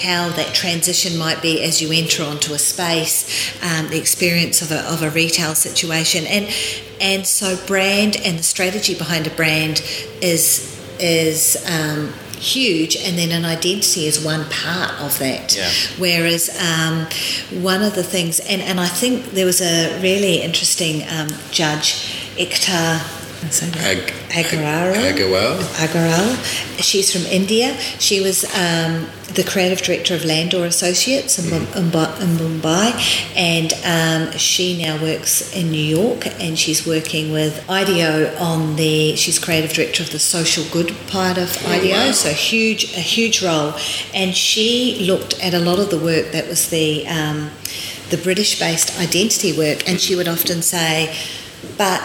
how 0.01 0.29
that 0.31 0.53
transition 0.55 1.19
might 1.19 1.43
be 1.43 1.63
as 1.63 1.83
you 1.83 1.91
enter 1.93 2.23
onto 2.23 2.53
a 2.53 2.59
space, 2.59 3.53
um, 3.63 3.89
the 3.89 3.99
experience 3.99 4.63
of 4.63 4.71
a, 4.71 4.81
of 4.93 5.03
a 5.03 5.11
retail 5.11 5.55
situation, 5.55 6.27
and 6.27 6.49
and 7.01 7.27
so 7.27 7.57
brand 7.67 8.17
and 8.25 8.39
the 8.39 8.43
strategy 8.43 8.95
behind 8.95 9.27
a 9.27 9.31
brand 9.31 9.81
is 10.23 10.71
is 11.01 11.57
um, 11.69 12.13
huge, 12.45 12.97
and 12.97 13.19
then 13.19 13.31
an 13.31 13.45
identity 13.45 14.07
is 14.07 14.25
one 14.25 14.45
part 14.51 14.93
of 15.01 15.19
that. 15.19 15.57
Yeah. 15.57 15.71
Whereas 15.99 16.51
um, 16.61 17.07
one 17.63 17.83
of 17.83 17.95
the 17.95 18.05
things, 18.05 18.41
and, 18.41 18.61
and 18.63 18.79
I 18.79 18.87
think 18.87 19.33
there 19.33 19.47
was 19.47 19.61
a 19.61 20.01
really 20.01 20.43
interesting 20.43 21.03
um, 21.09 21.29
judge, 21.51 22.15
Ag- 23.79 24.13
Agarwal. 24.31 24.95
Agarwal. 24.95 25.59
Agarwal. 25.79 26.83
She's 26.83 27.13
from 27.13 27.23
India. 27.31 27.75
She 27.99 28.21
was 28.21 28.45
um, 28.55 29.07
the 29.35 29.45
creative 29.45 29.81
director 29.83 30.15
of 30.15 30.25
Landor 30.25 30.65
Associates 30.65 31.39
in, 31.39 31.51
Mum- 31.51 31.67
in 31.77 31.91
Mumbai, 31.91 32.93
and 33.37 33.73
um, 33.85 34.33
she 34.39 34.81
now 34.83 35.01
works 35.01 35.55
in 35.55 35.71
New 35.71 35.83
York, 35.83 36.27
and 36.41 36.59
she's 36.59 36.87
working 36.87 37.33
with 37.33 37.69
IDEO 37.69 38.35
on 38.39 38.77
the. 38.77 39.17
She's 39.17 39.39
creative 39.39 39.73
director 39.73 40.03
of 40.03 40.11
the 40.11 40.19
social 40.19 40.65
good 40.73 40.95
part 41.09 41.39
of 41.39 41.65
IDEO, 41.67 41.97
wow. 41.97 42.13
so 42.13 42.31
huge, 42.31 42.85
a 42.97 43.01
huge 43.01 43.43
role, 43.43 43.75
and 44.15 44.35
she 44.35 44.99
looked 45.07 45.39
at 45.41 45.55
a 45.55 45.61
lot 45.61 45.79
of 45.79 45.91
the 45.91 45.99
work 45.99 46.33
that 46.33 46.49
was 46.49 46.71
the 46.71 47.07
um, 47.07 47.51
the 48.11 48.17
British-based 48.17 48.99
identity 49.01 49.57
work, 49.57 49.89
and 49.89 50.01
she 50.01 50.15
would 50.15 50.29
often 50.29 50.63
say, 50.63 51.15
but 51.79 52.03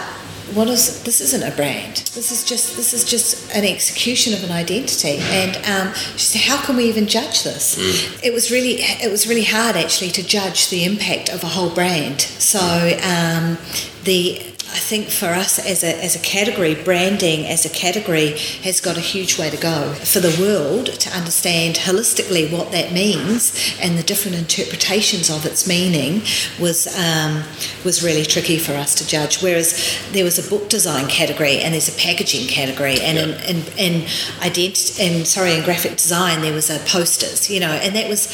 what 0.54 0.68
is 0.68 1.02
this 1.04 1.20
isn't 1.20 1.42
a 1.42 1.54
brand. 1.56 1.96
This 2.14 2.30
is 2.30 2.44
just 2.44 2.76
this 2.76 2.92
is 2.92 3.04
just 3.04 3.54
an 3.54 3.64
execution 3.64 4.34
of 4.34 4.44
an 4.44 4.50
identity. 4.50 5.18
And 5.20 5.56
um, 5.66 5.94
she 6.16 6.26
said 6.26 6.42
how 6.42 6.64
can 6.64 6.76
we 6.76 6.84
even 6.84 7.06
judge 7.06 7.42
this? 7.42 7.78
It 8.22 8.32
was 8.32 8.50
really 8.50 8.76
it 8.80 9.10
was 9.10 9.26
really 9.26 9.44
hard 9.44 9.76
actually 9.76 10.10
to 10.12 10.22
judge 10.22 10.70
the 10.70 10.84
impact 10.84 11.28
of 11.28 11.42
a 11.42 11.48
whole 11.48 11.70
brand. 11.70 12.20
So 12.20 12.58
um, 13.02 13.58
the 14.04 14.42
I 14.72 14.78
think 14.78 15.10
for 15.10 15.26
us 15.26 15.58
as 15.58 15.82
a, 15.82 16.02
as 16.02 16.14
a 16.14 16.20
category, 16.20 16.76
branding 16.76 17.44
as 17.46 17.64
a 17.64 17.68
category 17.68 18.38
has 18.62 18.80
got 18.80 18.96
a 18.96 19.00
huge 19.00 19.36
way 19.36 19.50
to 19.50 19.56
go 19.56 19.94
for 19.94 20.20
the 20.20 20.36
world 20.40 20.86
to 20.86 21.10
understand 21.10 21.74
holistically 21.74 22.50
what 22.52 22.70
that 22.70 22.92
means 22.92 23.74
and 23.80 23.98
the 23.98 24.02
different 24.04 24.38
interpretations 24.38 25.28
of 25.28 25.44
its 25.44 25.66
meaning 25.66 26.22
was 26.60 26.86
um, 26.96 27.42
was 27.84 28.04
really 28.04 28.24
tricky 28.24 28.58
for 28.58 28.72
us 28.72 28.94
to 28.94 29.06
judge. 29.06 29.42
Whereas 29.42 29.98
there 30.12 30.24
was 30.24 30.38
a 30.38 30.48
book 30.48 30.68
design 30.68 31.08
category 31.08 31.58
and 31.58 31.74
there's 31.74 31.88
a 31.88 31.98
packaging 31.98 32.46
category, 32.46 33.00
and 33.00 33.18
in, 33.18 33.30
in, 33.40 33.56
in 33.76 34.02
ident- 34.38 35.00
in 35.00 35.24
sorry 35.24 35.54
in 35.54 35.64
graphic 35.64 35.92
design 35.92 36.42
there 36.42 36.54
was 36.54 36.70
a 36.70 36.78
posters, 36.86 37.50
you 37.50 37.58
know, 37.58 37.72
and 37.72 37.96
that 37.96 38.08
was 38.08 38.28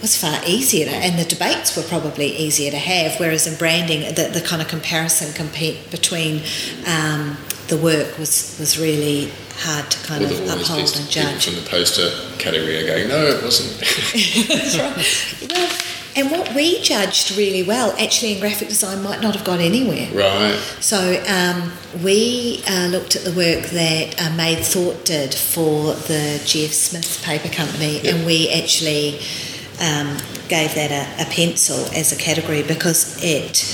was 0.00 0.16
far 0.16 0.40
easier 0.46 0.84
to, 0.86 0.90
and 0.92 1.18
the 1.18 1.24
debates 1.24 1.76
were 1.76 1.82
probably 1.82 2.26
easier 2.36 2.70
to 2.70 2.76
have 2.78 3.18
whereas 3.20 3.46
in 3.46 3.56
branding 3.56 4.00
the, 4.14 4.30
the 4.32 4.40
kind 4.40 4.62
of 4.62 4.68
comparison 4.68 5.32
compete 5.34 5.90
between 5.90 6.42
um, 6.86 7.36
the 7.68 7.76
work 7.76 8.18
was 8.18 8.56
was 8.58 8.78
really 8.78 9.30
hard 9.56 9.90
to 9.90 9.98
kind 10.06 10.24
All 10.24 10.30
of 10.30 10.36
the, 10.38 10.50
all 10.50 10.56
these 10.56 10.68
uphold 10.70 10.86
people 10.86 11.00
and 11.02 11.10
judge 11.10 11.46
from 11.46 11.54
the 11.56 11.68
poster 11.68 12.10
category 12.38 12.82
are 12.82 12.86
going, 12.86 13.08
no, 13.08 13.26
it 13.26 13.42
wasn't. 13.42 13.78
That's 14.48 14.78
right. 14.78 15.50
Well, 15.50 15.78
and 16.16 16.30
what 16.32 16.54
we 16.54 16.80
judged 16.80 17.36
really 17.36 17.62
well, 17.62 17.94
actually, 17.98 18.34
in 18.34 18.40
graphic 18.40 18.68
design, 18.68 19.02
might 19.02 19.20
not 19.20 19.34
have 19.36 19.44
got 19.44 19.60
anywhere. 19.60 20.08
right. 20.12 20.54
So 20.80 21.22
um, 21.28 21.72
we 22.02 22.62
uh, 22.68 22.86
looked 22.88 23.14
at 23.16 23.22
the 23.24 23.32
work 23.32 23.66
that 23.70 24.20
uh, 24.20 24.34
Made 24.36 24.58
Thought 24.64 25.04
did 25.04 25.34
for 25.34 25.94
the 25.94 26.40
G.F. 26.44 26.72
Smith 26.72 27.20
Paper 27.24 27.48
Company, 27.48 28.00
Yeah. 28.00 28.14
and 28.14 28.26
we 28.26 28.48
actually 28.50 29.18
um, 29.80 30.16
gave 30.48 30.74
that 30.74 30.90
a, 30.90 31.22
a 31.22 31.26
pencil 31.30 31.86
as 31.94 32.12
a 32.12 32.16
category 32.16 32.62
because 32.62 33.22
it 33.22 33.64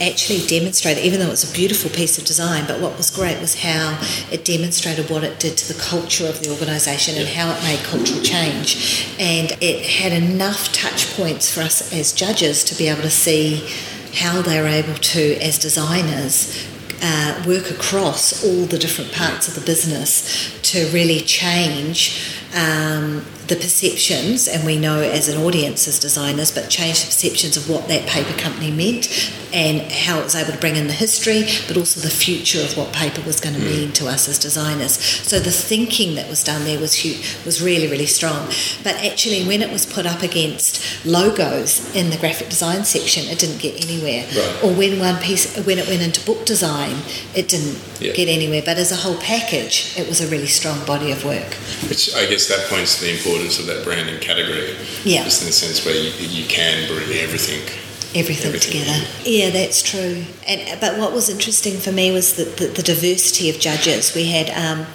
actually 0.00 0.46
demonstrated, 0.46 1.04
even 1.04 1.20
though 1.20 1.26
it 1.26 1.30
was 1.30 1.48
a 1.48 1.54
beautiful 1.54 1.90
piece 1.90 2.16
of 2.16 2.24
design, 2.24 2.66
but 2.66 2.80
what 2.80 2.96
was 2.96 3.10
great 3.10 3.38
was 3.40 3.60
how 3.60 4.00
it 4.32 4.44
demonstrated 4.44 5.10
what 5.10 5.22
it 5.22 5.38
did 5.38 5.56
to 5.58 5.72
the 5.72 5.78
culture 5.78 6.26
of 6.26 6.42
the 6.42 6.50
organisation 6.50 7.16
and 7.16 7.28
how 7.28 7.50
it 7.50 7.62
made 7.62 7.78
cultural 7.84 8.22
change. 8.22 9.06
And 9.18 9.52
it 9.60 9.84
had 9.84 10.12
enough 10.12 10.72
touch 10.72 11.14
points 11.14 11.52
for 11.52 11.60
us 11.60 11.92
as 11.92 12.12
judges 12.12 12.64
to 12.64 12.74
be 12.74 12.88
able 12.88 13.02
to 13.02 13.10
see 13.10 13.68
how 14.14 14.42
they 14.42 14.60
were 14.60 14.66
able 14.66 14.94
to, 14.94 15.36
as 15.36 15.58
designers, 15.58 16.66
uh, 17.02 17.42
work 17.46 17.70
across 17.70 18.44
all 18.44 18.66
the 18.66 18.78
different 18.78 19.12
parts 19.12 19.48
of 19.48 19.54
the 19.54 19.60
business 19.60 20.60
to 20.62 20.86
really 20.92 21.20
change 21.20 22.38
um, 22.54 23.24
the 23.50 23.56
perceptions, 23.56 24.48
and 24.48 24.64
we 24.64 24.78
know 24.78 25.02
as 25.02 25.28
an 25.28 25.42
audience 25.42 25.86
as 25.86 25.98
designers, 25.98 26.50
but 26.50 26.70
change 26.70 27.00
the 27.00 27.06
perceptions 27.06 27.56
of 27.56 27.68
what 27.68 27.88
that 27.88 28.08
paper 28.08 28.32
company 28.38 28.70
meant 28.70 29.10
and 29.52 29.82
how 29.90 30.20
it 30.20 30.24
was 30.24 30.36
able 30.36 30.52
to 30.52 30.58
bring 30.58 30.76
in 30.76 30.86
the 30.86 30.92
history, 30.92 31.42
but 31.66 31.76
also 31.76 32.00
the 32.00 32.08
future 32.08 32.60
of 32.60 32.76
what 32.76 32.92
paper 32.92 33.20
was 33.26 33.40
going 33.40 33.54
to 33.54 33.60
mm. 33.60 33.66
mean 33.66 33.92
to 33.92 34.06
us 34.06 34.28
as 34.28 34.38
designers. 34.38 34.94
So 34.94 35.40
the 35.40 35.50
thinking 35.50 36.14
that 36.14 36.28
was 36.30 36.44
done 36.44 36.64
there 36.64 36.78
was 36.78 37.02
hu- 37.02 37.18
was 37.44 37.60
really 37.60 37.88
really 37.88 38.06
strong. 38.06 38.46
But 38.84 38.94
actually, 39.04 39.44
when 39.44 39.60
it 39.60 39.70
was 39.70 39.84
put 39.84 40.06
up 40.06 40.22
against 40.22 41.04
logos 41.04 41.94
in 41.94 42.10
the 42.10 42.16
graphic 42.16 42.48
design 42.48 42.84
section, 42.84 43.24
it 43.26 43.38
didn't 43.38 43.58
get 43.58 43.84
anywhere. 43.84 44.24
Right. 44.26 44.64
Or 44.64 44.72
when 44.72 45.00
one 45.00 45.16
piece 45.16 45.56
when 45.66 45.78
it 45.78 45.88
went 45.88 46.02
into 46.02 46.24
book 46.24 46.46
design, 46.46 46.96
it 47.34 47.48
didn't 47.48 47.78
Yeah. 47.98 48.12
get 48.12 48.28
anywhere. 48.28 48.62
But 48.64 48.78
as 48.78 48.92
a 48.92 48.96
whole 48.96 49.16
package, 49.16 49.92
it 49.96 50.08
was 50.08 50.20
a 50.20 50.28
really 50.28 50.46
strong 50.46 50.84
body 50.84 51.10
of 51.10 51.24
work. 51.24 51.54
Which 51.88 52.14
I 52.14 52.26
guess 52.26 52.46
that 52.46 52.68
points 52.68 52.98
to 52.98 53.04
the 53.06 53.10
importance 53.10 53.39
of 53.48 53.66
that 53.66 53.84
branding 53.84 54.20
category. 54.20 54.76
Yeah. 55.04 55.24
Just 55.24 55.42
in 55.42 55.46
the 55.46 55.52
sense 55.52 55.84
where 55.84 55.94
you, 55.94 56.10
you 56.26 56.46
can 56.46 56.86
bring 56.88 57.08
everything. 57.18 57.62
everything, 58.14 58.46
Everything. 58.48 58.82
together. 58.82 59.06
Yeah, 59.24 59.50
that's 59.50 59.82
true. 59.82 60.24
And 60.46 60.80
but 60.80 60.98
what 60.98 61.12
was 61.12 61.28
interesting 61.28 61.78
for 61.78 61.92
me 61.92 62.10
was 62.12 62.34
the, 62.34 62.44
the, 62.44 62.66
the 62.66 62.82
diversity 62.82 63.48
of 63.50 63.58
judges. 63.58 64.14
We 64.14 64.26
had 64.30 64.50
um, 64.50 64.86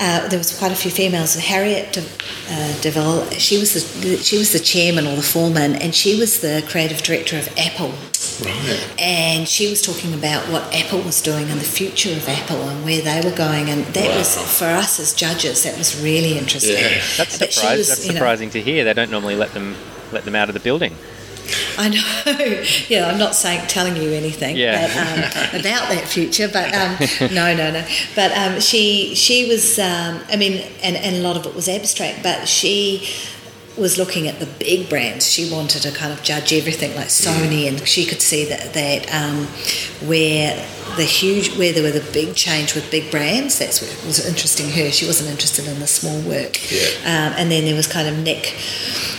uh, 0.00 0.28
there 0.28 0.38
was 0.38 0.56
quite 0.58 0.72
a 0.72 0.76
few 0.76 0.90
females. 0.90 1.34
Harriet 1.34 1.92
De, 1.92 2.00
uh, 2.50 2.80
Deville, 2.80 3.28
she 3.32 3.58
was 3.58 3.72
the 4.00 4.16
she 4.18 4.38
was 4.38 4.52
the 4.52 4.58
chairman 4.60 5.06
or 5.06 5.16
the 5.16 5.22
foreman, 5.22 5.74
and 5.76 5.94
she 5.94 6.18
was 6.18 6.40
the 6.40 6.64
creative 6.68 7.02
director 7.02 7.36
of 7.38 7.48
Apple. 7.58 7.92
Right. 8.44 8.94
And 8.98 9.48
she 9.48 9.68
was 9.68 9.82
talking 9.82 10.14
about 10.14 10.42
what 10.52 10.72
Apple 10.74 11.00
was 11.02 11.20
doing 11.22 11.48
and 11.50 11.60
the 11.60 11.64
future 11.64 12.12
of 12.12 12.28
Apple 12.28 12.68
and 12.68 12.84
where 12.84 13.00
they 13.02 13.20
were 13.28 13.34
going, 13.36 13.68
and 13.70 13.84
that 13.86 14.16
was 14.16 14.36
for 14.58 14.66
us 14.66 15.00
as 15.00 15.14
judges. 15.14 15.64
That 15.64 15.76
was 15.78 16.00
really 16.02 16.38
interesting. 16.38 16.76
Yeah. 16.76 17.00
That's 17.16 17.38
But 17.38 17.52
she 17.52 17.60
surprising. 17.60 17.78
was, 17.78 17.88
That's 17.88 18.06
you 18.06 18.12
know- 18.14 18.50
to 18.50 18.62
hear. 18.62 18.84
They 18.84 18.94
don't 18.94 19.10
normally 19.10 19.34
let 19.36 19.52
them 19.54 19.76
let 20.12 20.24
them 20.24 20.34
out 20.34 20.48
of 20.48 20.54
the 20.54 20.60
building. 20.60 20.94
I 21.78 21.88
know. 21.88 22.62
Yeah, 22.88 23.08
I'm 23.08 23.18
not 23.18 23.34
saying 23.34 23.66
telling 23.68 23.96
you 23.96 24.10
anything 24.12 24.56
Yeah. 24.56 24.86
but, 24.86 25.54
um, 25.54 25.60
about 25.60 25.88
that 25.90 26.04
future, 26.06 26.48
but 26.48 26.72
um, 26.74 27.34
no, 27.34 27.54
no, 27.54 27.70
no. 27.70 27.86
But 28.14 28.32
um, 28.36 28.60
she 28.60 29.14
she 29.14 29.48
was. 29.48 29.78
Um, 29.78 30.20
I 30.30 30.36
mean, 30.36 30.62
and, 30.82 30.96
and 30.96 31.16
a 31.16 31.20
lot 31.20 31.36
of 31.36 31.46
it 31.46 31.54
was 31.54 31.68
abstract, 31.68 32.22
but 32.22 32.46
she 32.48 33.06
was 33.78 33.96
looking 33.98 34.26
at 34.28 34.38
the 34.40 34.46
big 34.46 34.88
brands. 34.88 35.30
She 35.30 35.50
wanted 35.50 35.82
to 35.82 35.90
kind 35.92 36.12
of 36.12 36.22
judge 36.22 36.52
everything 36.52 36.94
like 36.96 37.08
Sony, 37.08 37.68
and 37.68 37.86
she 37.86 38.04
could 38.04 38.20
see 38.22 38.44
that 38.46 38.74
that 38.74 39.12
um, 39.14 39.46
where 40.08 40.56
the 40.96 41.04
huge 41.04 41.56
where 41.56 41.72
there 41.72 41.82
were 41.82 41.90
the 41.92 42.06
big 42.12 42.34
change 42.34 42.74
with 42.74 42.90
big 42.90 43.10
brands. 43.10 43.58
That's 43.58 43.80
what 43.80 43.90
was 44.06 44.26
interesting. 44.26 44.70
Her, 44.70 44.90
she 44.90 45.06
wasn't 45.06 45.30
interested 45.30 45.66
in 45.68 45.78
the 45.80 45.86
small 45.86 46.20
work. 46.22 46.58
Yeah. 46.72 46.88
Um, 47.04 47.34
and 47.38 47.50
then 47.50 47.64
there 47.64 47.76
was 47.76 47.86
kind 47.86 48.08
of 48.08 48.18
Nick 48.18 48.46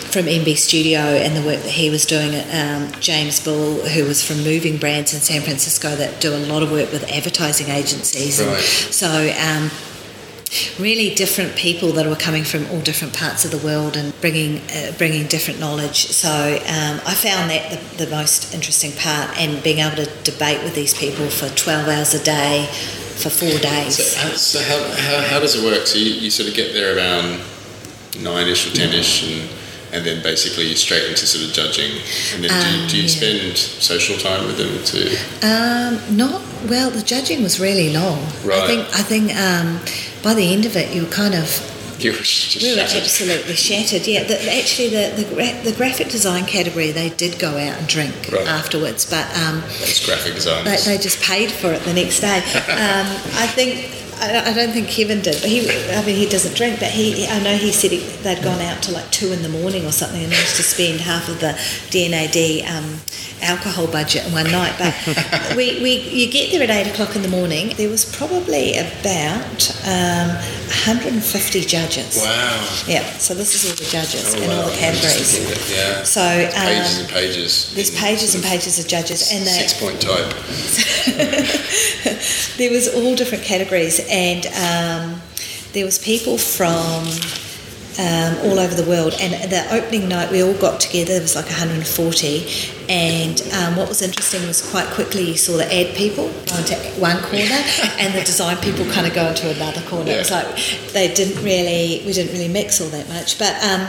from 0.10 0.26
MB 0.26 0.57
Studio 0.57 0.99
and 0.99 1.36
the 1.36 1.45
work 1.45 1.62
that 1.62 1.72
he 1.72 1.89
was 1.89 2.05
doing. 2.05 2.34
Um, 2.51 2.91
James 2.99 3.39
Bull, 3.39 3.76
who 3.88 4.05
was 4.05 4.26
from 4.26 4.38
Moving 4.43 4.78
Brands 4.78 5.14
in 5.14 5.20
San 5.22 5.41
Francisco, 5.41 5.95
that 5.95 6.20
do 6.20 6.34
a 6.36 6.38
lot 6.47 6.64
of 6.64 6.72
work 6.72 6.91
with 6.91 7.03
advertising 7.12 7.68
agencies. 7.70 8.39
And 8.39 8.49
Right. 8.51 8.60
so. 8.62 9.07
Um, 9.39 9.70
really 10.79 11.13
different 11.13 11.55
people 11.55 11.91
that 11.91 12.05
were 12.07 12.15
coming 12.15 12.43
from 12.43 12.65
all 12.71 12.81
different 12.81 13.13
parts 13.13 13.45
of 13.45 13.51
the 13.51 13.59
world 13.59 13.95
and 13.95 14.19
bringing 14.21 14.61
uh, 14.71 14.91
bringing 14.97 15.27
different 15.27 15.59
knowledge. 15.59 16.07
So 16.07 16.29
um, 16.29 16.99
I 17.05 17.13
found 17.13 17.51
that 17.51 17.69
the, 17.71 18.05
the 18.05 18.11
most 18.11 18.53
interesting 18.53 18.91
part, 18.93 19.37
and 19.37 19.61
being 19.63 19.79
able 19.79 19.97
to 19.97 20.09
debate 20.23 20.63
with 20.63 20.73
these 20.73 20.93
people 20.93 21.29
for 21.29 21.49
twelve 21.55 21.87
hours 21.87 22.13
a 22.13 22.23
day 22.23 22.67
for 23.21 23.29
four 23.29 23.57
days. 23.59 23.97
So, 23.97 24.19
how, 24.19 24.33
so 24.35 24.59
how, 24.63 24.79
how, 24.95 25.27
how 25.27 25.39
does 25.39 25.55
it 25.55 25.63
work? 25.63 25.85
So 25.85 25.97
you, 25.99 26.13
you 26.13 26.29
sort 26.31 26.49
of 26.49 26.55
get 26.55 26.73
there 26.73 26.95
around 26.95 27.41
nine-ish 28.21 28.71
or 28.71 28.75
ten-ish 28.75 29.23
and, 29.27 29.49
and 29.93 30.05
then 30.05 30.21
basically 30.23 30.73
straight 30.75 31.03
into 31.09 31.25
sort 31.25 31.45
of 31.45 31.51
judging. 31.53 31.91
And 32.35 32.43
then 32.43 32.49
do, 32.49 32.55
you- 32.55 32.83
Um, 32.83 32.87
do 32.89 32.97
you 32.97 33.03
yeah. 33.03 33.09
spend 33.09 33.57
social 33.57 34.17
time 34.17 34.45
with 34.47 34.57
them 34.57 34.83
too? 34.83 35.09
Um, 35.45 36.15
not 36.17 36.41
well. 36.69 36.89
The 36.91 37.01
judging 37.01 37.41
was 37.43 37.59
really 37.59 37.91
long. 37.93 38.19
Right. 38.43 38.61
I 38.63 38.67
think 38.67 38.81
I 38.99 39.03
think 39.03 39.35
um, 39.35 39.79
by 40.23 40.33
the 40.33 40.53
end 40.53 40.65
of 40.65 40.75
it, 40.75 40.93
you 40.93 41.03
were 41.03 41.09
kind 41.23 41.33
of 41.35 41.47
You 41.99 42.11
were 42.11 42.17
just 42.19 42.61
we 42.63 42.69
were 42.69 42.75
shattered. 42.77 43.03
absolutely 43.03 43.55
shattered. 43.55 44.07
Yeah, 44.07 44.23
the, 44.23 44.37
actually, 44.59 44.89
the 44.89 45.05
the, 45.21 45.25
gra- 45.33 45.61
the 45.63 45.73
graphic 45.73 46.07
design 46.09 46.45
category 46.45 46.91
they 46.91 47.09
did 47.09 47.39
go 47.39 47.49
out 47.65 47.75
and 47.79 47.87
drink 47.87 48.13
Right. 48.31 48.47
afterwards, 48.47 49.05
but 49.09 49.25
um, 49.41 49.61
Those 49.79 50.05
graphic 50.05 50.35
they, 50.35 50.77
they 50.85 50.97
just 50.97 51.19
paid 51.21 51.51
for 51.51 51.73
it 51.73 51.81
the 51.83 51.93
next 51.93 52.19
day. 52.21 52.39
Um, 52.69 53.07
I 53.43 53.47
think. 53.57 53.95
I 54.22 54.53
don't 54.53 54.72
think 54.72 54.89
Kevin 54.89 55.22
did, 55.22 55.36
but 55.41 55.49
he, 55.49 55.70
I 55.91 56.03
mean, 56.05 56.15
he 56.15 56.28
doesn't 56.28 56.55
drink, 56.55 56.80
but 56.80 56.89
he, 56.89 57.26
I 57.28 57.39
know 57.39 57.55
he 57.55 57.72
said 57.72 57.91
he, 57.91 57.99
they'd 58.22 58.43
gone 58.43 58.59
out 58.61 58.84
to 58.84 58.91
like 58.91 59.09
two 59.11 59.32
in 59.32 59.41
the 59.43 59.49
morning 59.49 59.86
or 59.86 59.91
something 59.91 60.22
and 60.22 60.30
managed 60.30 60.57
to 60.57 60.63
spend 60.63 60.99
half 60.99 61.30
of 61.30 61.39
the 61.39 61.57
D&AD 61.89 62.67
um, 62.70 62.99
alcohol 63.41 63.87
budget 63.87 64.25
in 64.27 64.31
one 64.33 64.51
night. 64.51 64.75
But 64.77 64.93
we, 65.57 65.81
we, 65.81 65.99
you 66.09 66.31
get 66.31 66.51
there 66.51 66.63
at 66.63 66.69
eight 66.69 66.91
o'clock 66.91 67.15
in 67.15 67.21
the 67.21 67.27
morning. 67.29 67.73
There 67.77 67.89
was 67.89 68.05
probably 68.15 68.77
about 68.77 69.69
um, 69.85 70.29
150 70.69 71.61
judges. 71.61 72.17
wow. 72.21 72.83
Yeah, 72.87 73.03
so 73.17 73.33
this 73.33 73.55
is 73.55 73.69
all 73.69 73.75
the 73.75 73.89
judges 73.91 74.35
Oh, 74.35 74.41
in 74.41 74.49
all 74.51 74.65
the 74.69 74.75
categories. 74.77 75.71
Yeah. 75.71 76.03
So 76.03 76.21
pages 76.53 76.95
um, 76.97 77.03
and 77.05 77.09
pages. 77.13 77.73
there's 77.75 77.91
pages 77.97 78.35
and 78.35 78.43
pages 78.43 78.79
of 78.79 78.87
judges, 78.87 79.31
and 79.31 79.45
they, 79.45 79.51
Six-point 79.51 80.01
type. 80.01 80.33
there 82.57 82.71
was 82.71 82.87
all 82.93 83.15
different 83.15 83.43
categories, 83.43 83.99
and 84.09 84.45
um, 84.47 85.21
there 85.73 85.85
was 85.85 85.97
people 85.99 86.37
from 86.37 87.05
um, 87.99 88.37
all 88.47 88.59
over 88.59 88.73
the 88.73 88.87
world. 88.89 89.13
And 89.19 89.51
the 89.51 89.67
opening 89.75 90.07
night, 90.07 90.31
we 90.31 90.41
all 90.41 90.53
got 90.53 90.79
together. 90.79 91.13
There 91.13 91.21
was 91.21 91.35
like 91.35 91.45
140, 91.45 92.47
and 92.87 93.41
um, 93.53 93.75
what 93.75 93.89
was 93.89 94.01
interesting 94.01 94.47
was 94.47 94.67
quite 94.71 94.87
quickly 94.87 95.23
you 95.23 95.37
saw 95.37 95.57
the 95.57 95.67
ad 95.67 95.95
people 95.95 96.31
go 96.47 96.57
into 96.57 96.75
one 96.97 97.21
corner, 97.21 97.59
and 97.99 98.13
the 98.13 98.23
design 98.23 98.57
people 98.57 98.85
kind 98.91 99.05
of 99.05 99.13
go 99.13 99.27
into 99.27 99.53
another 99.53 99.81
corner. 99.81 100.11
It 100.11 100.17
was 100.17 100.31
like 100.31 100.47
they 100.93 101.13
didn't 101.13 101.43
really, 101.43 102.01
we 102.05 102.13
didn't 102.13 102.31
really 102.31 102.51
mix 102.51 102.81
all 102.81 102.89
that 102.89 103.07
much, 103.09 103.37
but. 103.37 103.55
Um, 103.63 103.87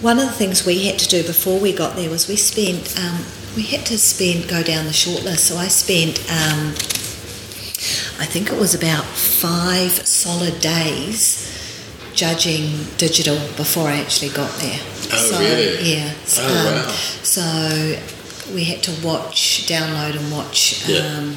one 0.00 0.16
of 0.20 0.26
the 0.26 0.32
things 0.32 0.64
we 0.64 0.86
had 0.86 0.96
to 1.00 1.08
do 1.08 1.24
before 1.26 1.58
we 1.58 1.72
got 1.72 1.96
there 1.96 2.08
was 2.08 2.28
we 2.28 2.36
spent 2.36 2.96
um, 3.00 3.18
we 3.56 3.64
had 3.64 3.84
to 3.86 3.98
spend 3.98 4.48
go 4.48 4.62
down 4.62 4.84
the 4.84 4.92
shortlist. 4.92 5.38
So 5.38 5.56
I 5.56 5.66
spent 5.66 6.20
um, 6.30 6.68
I 8.20 8.24
think 8.24 8.52
it 8.52 8.60
was 8.60 8.76
about 8.76 9.04
five 9.04 9.90
solid 10.06 10.60
days 10.60 11.47
judging 12.18 12.84
digital 12.96 13.36
before 13.56 13.86
I 13.86 13.96
actually 13.98 14.30
got 14.30 14.50
there. 14.58 14.80
Oh, 15.12 15.30
so, 15.30 15.38
really? 15.38 15.92
Yeah. 15.94 16.12
Oh, 16.38 16.66
um, 16.66 16.74
wow. 16.74 16.92
So 17.22 17.42
we 18.52 18.64
had 18.64 18.82
to 18.82 19.06
watch, 19.06 19.68
download, 19.68 20.18
and 20.18 20.32
watch. 20.32 20.88
Yeah. 20.88 20.98
Um, 20.98 21.36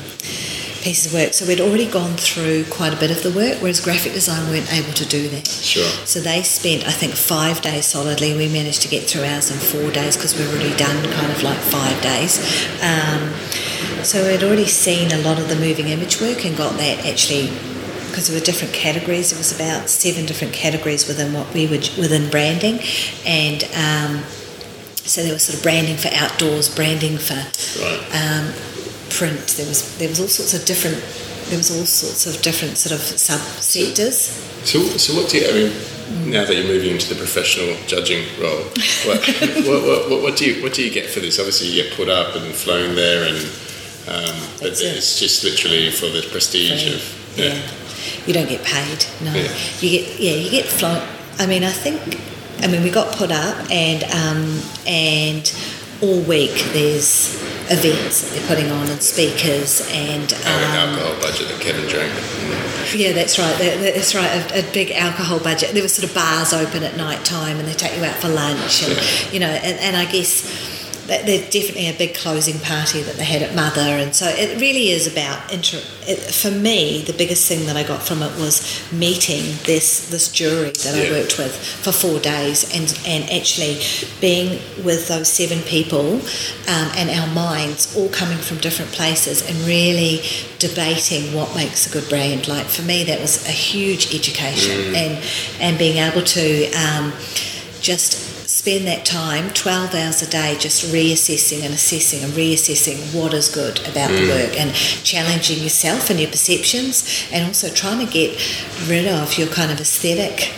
pieces 0.82 1.06
of 1.06 1.14
work 1.14 1.32
so 1.32 1.46
we'd 1.46 1.62
already 1.62 1.86
gone 1.86 2.14
through 2.18 2.64
quite 2.66 2.92
a 2.92 2.98
bit 2.98 3.12
of 3.12 3.22
the 3.22 3.30
work 3.30 3.56
whereas 3.62 3.80
graphic 3.80 4.14
design 4.14 4.50
weren't 4.50 4.66
able 4.74 4.92
to 4.94 5.06
do 5.06 5.28
that 5.30 5.48
Sure. 5.48 5.86
so 6.10 6.20
they 6.20 6.42
spent, 6.42 6.88
I 6.88 6.92
think, 6.92 7.14
five 7.14 7.62
days 7.62 7.86
solidly. 7.86 8.36
We 8.36 8.50
managed 8.50 8.82
to 8.82 8.88
get 8.88 9.04
through 9.04 9.26
ours 9.26 9.52
in 9.52 9.58
four 9.58 9.92
days 9.92 10.18
because 10.18 10.36
we've 10.36 10.50
already 10.50 10.76
done 10.78 10.98
kind 11.14 11.32
of 11.32 11.44
like 11.44 11.60
five 11.60 12.02
days. 12.02 12.42
Um, 12.82 13.30
so 14.04 14.26
we'd 14.28 14.42
already 14.44 14.66
seen 14.66 15.12
a 15.12 15.20
lot 15.20 15.38
of 15.38 15.50
the 15.50 15.56
moving 15.56 15.90
image 15.90 16.20
work 16.20 16.44
and 16.46 16.58
got 16.58 16.76
that 16.78 17.06
actually 17.06 17.52
because 18.12 18.28
there 18.28 18.38
were 18.40 18.46
different 18.46 18.74
categories. 18.74 19.32
There 19.32 19.38
was 19.40 19.54
about 19.56 19.90
seven 19.90 20.26
different 20.26 20.54
categories 20.54 21.08
within 21.08 21.34
what 21.34 21.52
we 21.54 21.66
would 21.68 21.90
within 21.98 22.30
branding, 22.30 22.80
and 23.26 23.64
um, 23.76 24.24
so 24.96 25.24
there 25.24 25.34
was 25.34 25.44
sort 25.44 25.58
of 25.58 25.64
branding 25.64 25.98
for 25.98 26.10
outdoors, 26.14 26.70
branding 26.74 27.18
for 27.18 27.42
Right. 27.82 28.02
um, 28.14 28.54
print. 29.10 29.40
There 29.58 29.68
was 29.68 29.98
there 29.98 30.10
was 30.10 30.20
all 30.20 30.28
sorts 30.28 30.54
of 30.54 30.66
different. 30.66 30.98
There 31.50 31.58
was 31.58 31.72
all 31.76 31.86
sorts 31.86 32.28
of 32.28 32.42
different 32.42 32.78
sort 32.78 32.94
of 32.94 33.02
sub 33.02 33.42
sectors. 33.60 34.18
So, 34.64 34.80
so 34.96 35.20
what 35.20 35.30
do 35.30 35.38
you? 35.40 35.50
I 35.50 35.54
mean, 35.54 36.32
now 36.32 36.46
that 36.46 36.56
you're 36.56 36.68
moving 36.68 36.92
into 36.92 37.10
the 37.10 37.16
professional 37.16 37.76
judging 37.88 38.24
role, 38.40 38.64
what, 39.06 39.20
what, 39.66 40.10
what, 40.10 40.22
what, 40.22 40.38
do 40.38 40.46
you 40.46 40.64
what 40.64 40.74
do 40.74 40.84
you 40.84 40.92
get 40.92 41.10
for 41.10 41.20
this? 41.20 41.40
Obviously, 41.40 41.68
you 41.68 41.84
get 41.84 41.94
put 41.94 42.08
up 42.10 42.36
and 42.36 42.54
flown 42.54 42.96
there, 42.96 43.28
and 43.28 43.38
um, 44.08 44.36
but 44.60 44.80
it. 44.80 44.96
it's 44.96 45.20
just 45.20 45.44
literally 45.44 45.92
for 45.92 46.08
the 46.08 46.26
prestige 46.32 46.88
of 46.94 47.38
yeah. 47.38 47.60
You 48.26 48.34
don't 48.34 48.50
get 48.50 48.64
paid. 48.64 49.06
No. 49.24 49.34
Yeah. 49.34 49.52
You 49.80 49.90
get 49.90 50.20
yeah. 50.20 50.36
You 50.36 50.50
get 50.50 50.66
flown. 50.66 51.06
I 51.40 51.46
mean, 51.46 51.64
I 51.64 51.72
think. 51.72 52.20
I 52.64 52.68
mean, 52.68 52.84
we 52.84 52.92
got 52.92 53.16
put 53.16 53.32
up, 53.32 53.58
and 53.72 54.04
um, 54.14 54.62
and 54.86 55.52
all 56.02 56.22
week 56.22 56.54
there's 56.74 57.36
events 57.72 58.22
that 58.22 58.36
they're 58.36 58.48
putting 58.48 58.72
on 58.72 58.88
and 58.90 59.02
speakers 59.02 59.88
and 59.94 60.34
um, 60.34 60.40
alcohol 60.46 61.14
budget 61.22 61.48
that 61.48 61.62
Kevin 61.62 61.88
drank. 61.88 62.12
yeah, 62.94 63.14
that's 63.14 63.40
right. 63.40 63.56
That's 63.58 64.14
right. 64.14 64.30
A, 64.52 64.68
a 64.68 64.74
big 64.74 64.92
alcohol 64.92 65.40
budget. 65.40 65.72
There 65.74 65.84
were 65.84 65.90
sort 65.90 66.08
of 66.10 66.16
bars 66.16 66.54
open 66.54 66.84
at 66.84 66.98
night 66.98 67.24
time, 67.24 67.58
and 67.58 67.68
they 67.68 67.74
take 67.74 67.96
you 67.98 68.04
out 68.04 68.16
for 68.16 68.30
lunch, 68.30 68.84
and 68.84 69.34
you 69.34 69.40
know, 69.40 69.48
and, 69.50 69.80
and 69.80 69.96
I 69.96 70.06
guess 70.06 70.81
there's 71.08 71.50
definitely 71.50 71.88
a 71.88 71.98
big 71.98 72.16
closing 72.16 72.60
party 72.60 73.02
that 73.02 73.16
they 73.16 73.24
had 73.24 73.42
at 73.42 73.56
Mother, 73.56 73.82
and 73.82 74.16
so 74.16 74.28
it 74.28 74.60
really 74.62 74.90
is 74.90 75.12
about 75.12 75.52
inter. 75.52 75.78
It, 76.08 76.20
for 76.20 76.52
me, 76.52 77.04
the 77.04 77.14
biggest 77.14 77.48
thing 77.48 77.66
that 77.66 77.76
I 77.76 77.84
got 77.84 78.02
from 78.02 78.22
it 78.22 78.38
was 78.40 78.82
meeting 78.92 79.44
this 79.66 80.10
this 80.10 80.32
jury 80.32 80.72
that 80.72 80.96
I 80.96 81.12
worked 81.12 81.38
with 81.38 81.56
for 81.56 81.92
four 81.92 82.20
days, 82.20 82.64
and 82.76 82.98
and 83.06 83.30
actually 83.30 83.82
being 84.20 84.62
with 84.84 85.08
those 85.08 85.28
seven 85.28 85.62
people, 85.64 86.16
um, 86.68 86.88
and 86.96 87.10
our 87.10 87.28
minds 87.34 87.96
all 87.98 88.10
coming 88.10 88.38
from 88.38 88.58
different 88.58 88.92
places, 88.92 89.48
and 89.48 89.58
really 89.66 90.22
debating 90.60 91.34
what 91.34 91.56
makes 91.56 91.88
a 91.88 91.92
good 91.92 92.08
brand. 92.10 92.48
Like 92.48 92.68
for 92.68 92.84
me, 92.84 93.04
that 93.06 93.20
was 93.20 93.48
a 93.48 93.52
huge 93.52 94.14
education, 94.14 94.96
and 94.96 95.24
and 95.60 95.78
being 95.78 95.98
able 95.98 96.24
to 96.24 96.72
um, 96.74 97.14
just 97.82 98.31
spend 98.62 98.86
that 98.86 99.04
time 99.04 99.50
12 99.56 99.96
hours 99.96 100.22
a 100.22 100.30
day 100.30 100.56
just 100.60 100.94
reassessing 100.94 101.64
and 101.66 101.74
assessing 101.74 102.24
and 102.24 102.32
reassessing 102.34 102.96
what 103.20 103.34
is 103.34 103.50
good 103.50 103.80
about 103.88 104.12
the 104.12 104.28
work 104.28 104.56
and 104.60 104.72
challenging 105.04 105.64
yourself 105.64 106.12
and 106.12 106.20
your 106.20 106.30
perceptions 106.30 107.28
and 107.34 107.44
also 107.48 107.68
trying 107.70 108.06
to 108.06 108.12
get 108.14 108.30
rid 108.88 109.08
of 109.08 109.36
your 109.36 109.48
kind 109.48 109.72
of 109.72 109.80
aesthetic 109.80 110.54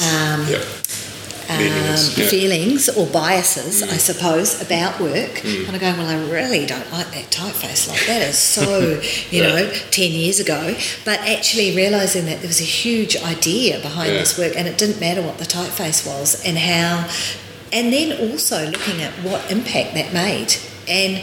um, 0.00 0.46
Yeah. 0.48 0.64
um, 1.50 1.60
yeah. 1.60 1.96
feelings 2.30 2.88
or 2.88 3.06
biases, 3.08 3.82
I 3.82 3.98
suppose, 3.98 4.62
about 4.62 4.98
work. 4.98 5.44
And 5.44 5.76
I 5.76 5.78
go, 5.78 5.92
well, 5.98 6.08
I 6.08 6.30
really 6.30 6.64
don't 6.64 6.90
like 6.90 7.08
that 7.12 7.30
typeface. 7.30 7.86
Like 7.86 8.06
that 8.06 8.22
is 8.30 8.38
so, 8.38 8.98
you 9.30 9.42
Yeah. 9.42 9.48
know, 9.48 9.72
ten 9.90 10.10
years 10.12 10.40
ago. 10.40 10.74
But 11.04 11.20
actually 11.28 11.76
realizing 11.76 12.24
that 12.24 12.38
there 12.40 12.48
was 12.48 12.60
a 12.62 12.64
huge 12.82 13.14
idea 13.22 13.78
behind 13.80 14.12
Yeah. 14.14 14.20
this 14.20 14.38
work, 14.38 14.54
and 14.56 14.66
it 14.66 14.78
didn't 14.78 14.98
matter 15.00 15.20
what 15.20 15.36
the 15.36 15.44
typeface 15.44 16.06
was 16.06 16.42
and 16.46 16.56
how, 16.56 17.06
and 17.72 17.92
then 17.92 18.30
also 18.30 18.66
looking 18.70 19.02
at 19.02 19.12
what 19.24 19.50
impact 19.50 19.94
that 19.94 20.12
made 20.12 20.54
and 20.88 21.22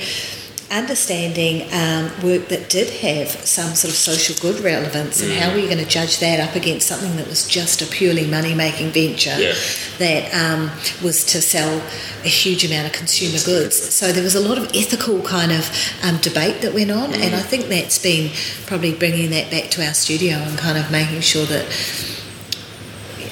understanding 0.72 1.64
um, 1.74 2.06
work 2.24 2.48
that 2.50 2.70
did 2.70 2.88
have 3.02 3.28
some 3.28 3.74
sort 3.74 3.90
of 3.92 3.98
social 3.98 4.36
good 4.40 4.64
relevance 4.64 5.20
and 5.20 5.32
how 5.34 5.52
were 5.52 5.58
you 5.58 5.66
going 5.66 5.84
to 5.84 5.90
judge 5.90 6.20
that 6.20 6.40
up 6.40 6.56
against 6.56 6.88
something 6.88 7.16
that 7.16 7.28
was 7.28 7.48
just 7.48 7.82
a 7.82 7.88
purely 7.88 8.28
money 8.28 8.54
making 8.54 8.92
venture 8.92 9.36
Yeah. 9.40 9.54
that 9.98 10.32
um, 10.32 10.70
was 11.04 11.24
to 11.34 11.42
sell 11.42 11.82
a 12.24 12.28
huge 12.28 12.64
amount 12.66 12.86
of 12.86 12.94
consumer 12.94 13.40
goods. 13.44 13.76
So 13.78 14.12
there 14.12 14.24
was 14.24 14.36
a 14.36 14.40
lot 14.40 14.60
of 14.60 14.66
ethical 14.76 15.24
kind 15.24 15.52
of 15.52 15.72
um, 16.04 16.18
debate 16.18 16.62
that 16.62 16.74
went 16.76 16.92
on, 16.92 17.14
and 17.16 17.34
I 17.34 17.42
think 17.42 17.66
that's 17.66 17.98
been 17.98 18.30
probably 18.68 18.94
bringing 18.94 19.32
that 19.32 19.50
back 19.50 19.72
to 19.72 19.84
our 19.88 19.96
studio 19.96 20.36
and 20.38 20.56
kind 20.56 20.78
of 20.78 20.92
making 20.92 21.22
sure 21.22 21.46
that 21.48 21.66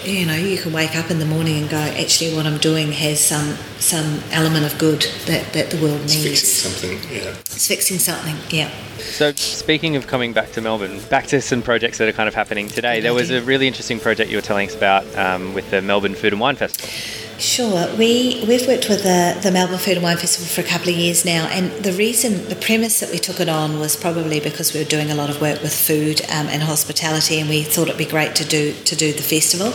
you 0.07 0.25
know 0.25 0.35
you 0.35 0.57
can 0.57 0.71
wake 0.71 0.95
up 0.95 1.11
in 1.11 1.19
the 1.19 1.25
morning 1.25 1.61
and 1.61 1.69
go, 1.69 1.77
actually, 1.77 2.33
what 2.33 2.45
I'm 2.45 2.57
doing 2.57 2.91
has 2.91 3.19
some 3.23 3.57
some 3.79 4.19
element 4.31 4.65
of 4.65 4.77
good 4.79 5.01
that, 5.25 5.53
that 5.53 5.69
the 5.71 5.81
world 5.81 6.01
It's 6.01 6.15
needs. 6.23 6.63
fixing 6.63 6.71
something. 6.71 7.15
Yeah. 7.15 7.29
It's 7.29 7.67
fixing 7.67 7.97
something. 7.99 8.35
Yeah. 8.49 8.69
So, 8.97 9.31
speaking 9.33 9.95
of 9.95 10.07
coming 10.07 10.33
back 10.33 10.51
to 10.53 10.61
Melbourne, 10.61 10.99
back 11.09 11.27
to 11.27 11.41
some 11.41 11.61
projects 11.61 11.97
that 11.99 12.07
are 12.09 12.13
kind 12.13 12.27
of 12.27 12.35
happening 12.35 12.67
today. 12.67 12.99
There 12.99 13.13
was 13.13 13.31
a 13.31 13.41
really 13.41 13.67
interesting 13.67 13.99
project 13.99 14.29
you 14.31 14.37
were 14.37 14.41
telling 14.41 14.67
us 14.67 14.75
about 14.75 15.03
um, 15.15 15.53
with 15.53 15.69
the 15.71 15.81
Melbourne 15.81 16.15
Food 16.15 16.33
and 16.33 16.41
Wine 16.41 16.55
Festival. 16.55 16.89
Sure. 17.39 17.87
We 17.97 18.43
we've 18.47 18.67
worked 18.67 18.89
with 18.89 19.03
the, 19.03 19.37
the 19.43 19.51
Melbourne 19.51 19.77
Food 19.77 19.93
and 19.97 20.03
Wine 20.03 20.17
Festival 20.17 20.47
for 20.47 20.61
a 20.61 20.69
couple 20.69 20.89
of 20.89 20.95
years 20.95 21.23
now, 21.23 21.47
and 21.51 21.71
the 21.83 21.91
reason, 21.91 22.49
the 22.49 22.55
premise 22.55 22.99
that 22.99 23.11
we 23.11 23.19
took 23.19 23.39
it 23.39 23.47
on 23.47 23.79
was 23.79 23.95
probably 23.95 24.39
because 24.39 24.73
we 24.73 24.79
were 24.79 24.89
doing 24.89 25.11
a 25.11 25.15
lot 25.15 25.29
of 25.29 25.39
work 25.39 25.61
with 25.61 25.73
food 25.73 26.21
um, 26.31 26.47
and 26.47 26.63
hospitality, 26.63 27.39
and 27.39 27.47
we 27.47 27.61
thought 27.61 27.89
it'd 27.89 27.97
be 27.97 28.05
great 28.05 28.35
to 28.37 28.45
do 28.45 28.73
to 28.73 28.95
do 28.95 29.13
the 29.13 29.21
festival. 29.21 29.67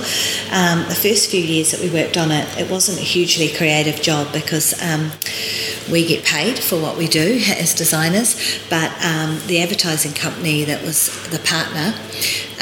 Um, 0.53 0.81
the 0.89 0.99
first 1.01 1.31
few 1.31 1.41
years 1.41 1.71
that 1.71 1.81
we 1.81 1.89
worked 1.91 2.17
on 2.17 2.33
it, 2.33 2.49
it 2.59 2.69
wasn't 2.69 2.99
hugely 2.99 3.49
creative 3.49 3.92
job 4.01 4.33
because 4.33 4.81
um, 4.83 5.11
we 5.91 6.07
get 6.07 6.25
paid 6.25 6.59
for 6.59 6.81
what 6.81 6.97
we 6.97 7.09
do 7.09 7.41
as 7.59 7.75
designers, 7.75 8.61
but 8.71 8.91
um, 9.05 9.41
the 9.47 9.61
advertising 9.61 10.13
company 10.13 10.65
that 10.65 10.83
was 10.83 11.11
the 11.31 11.39
partner 11.41 11.95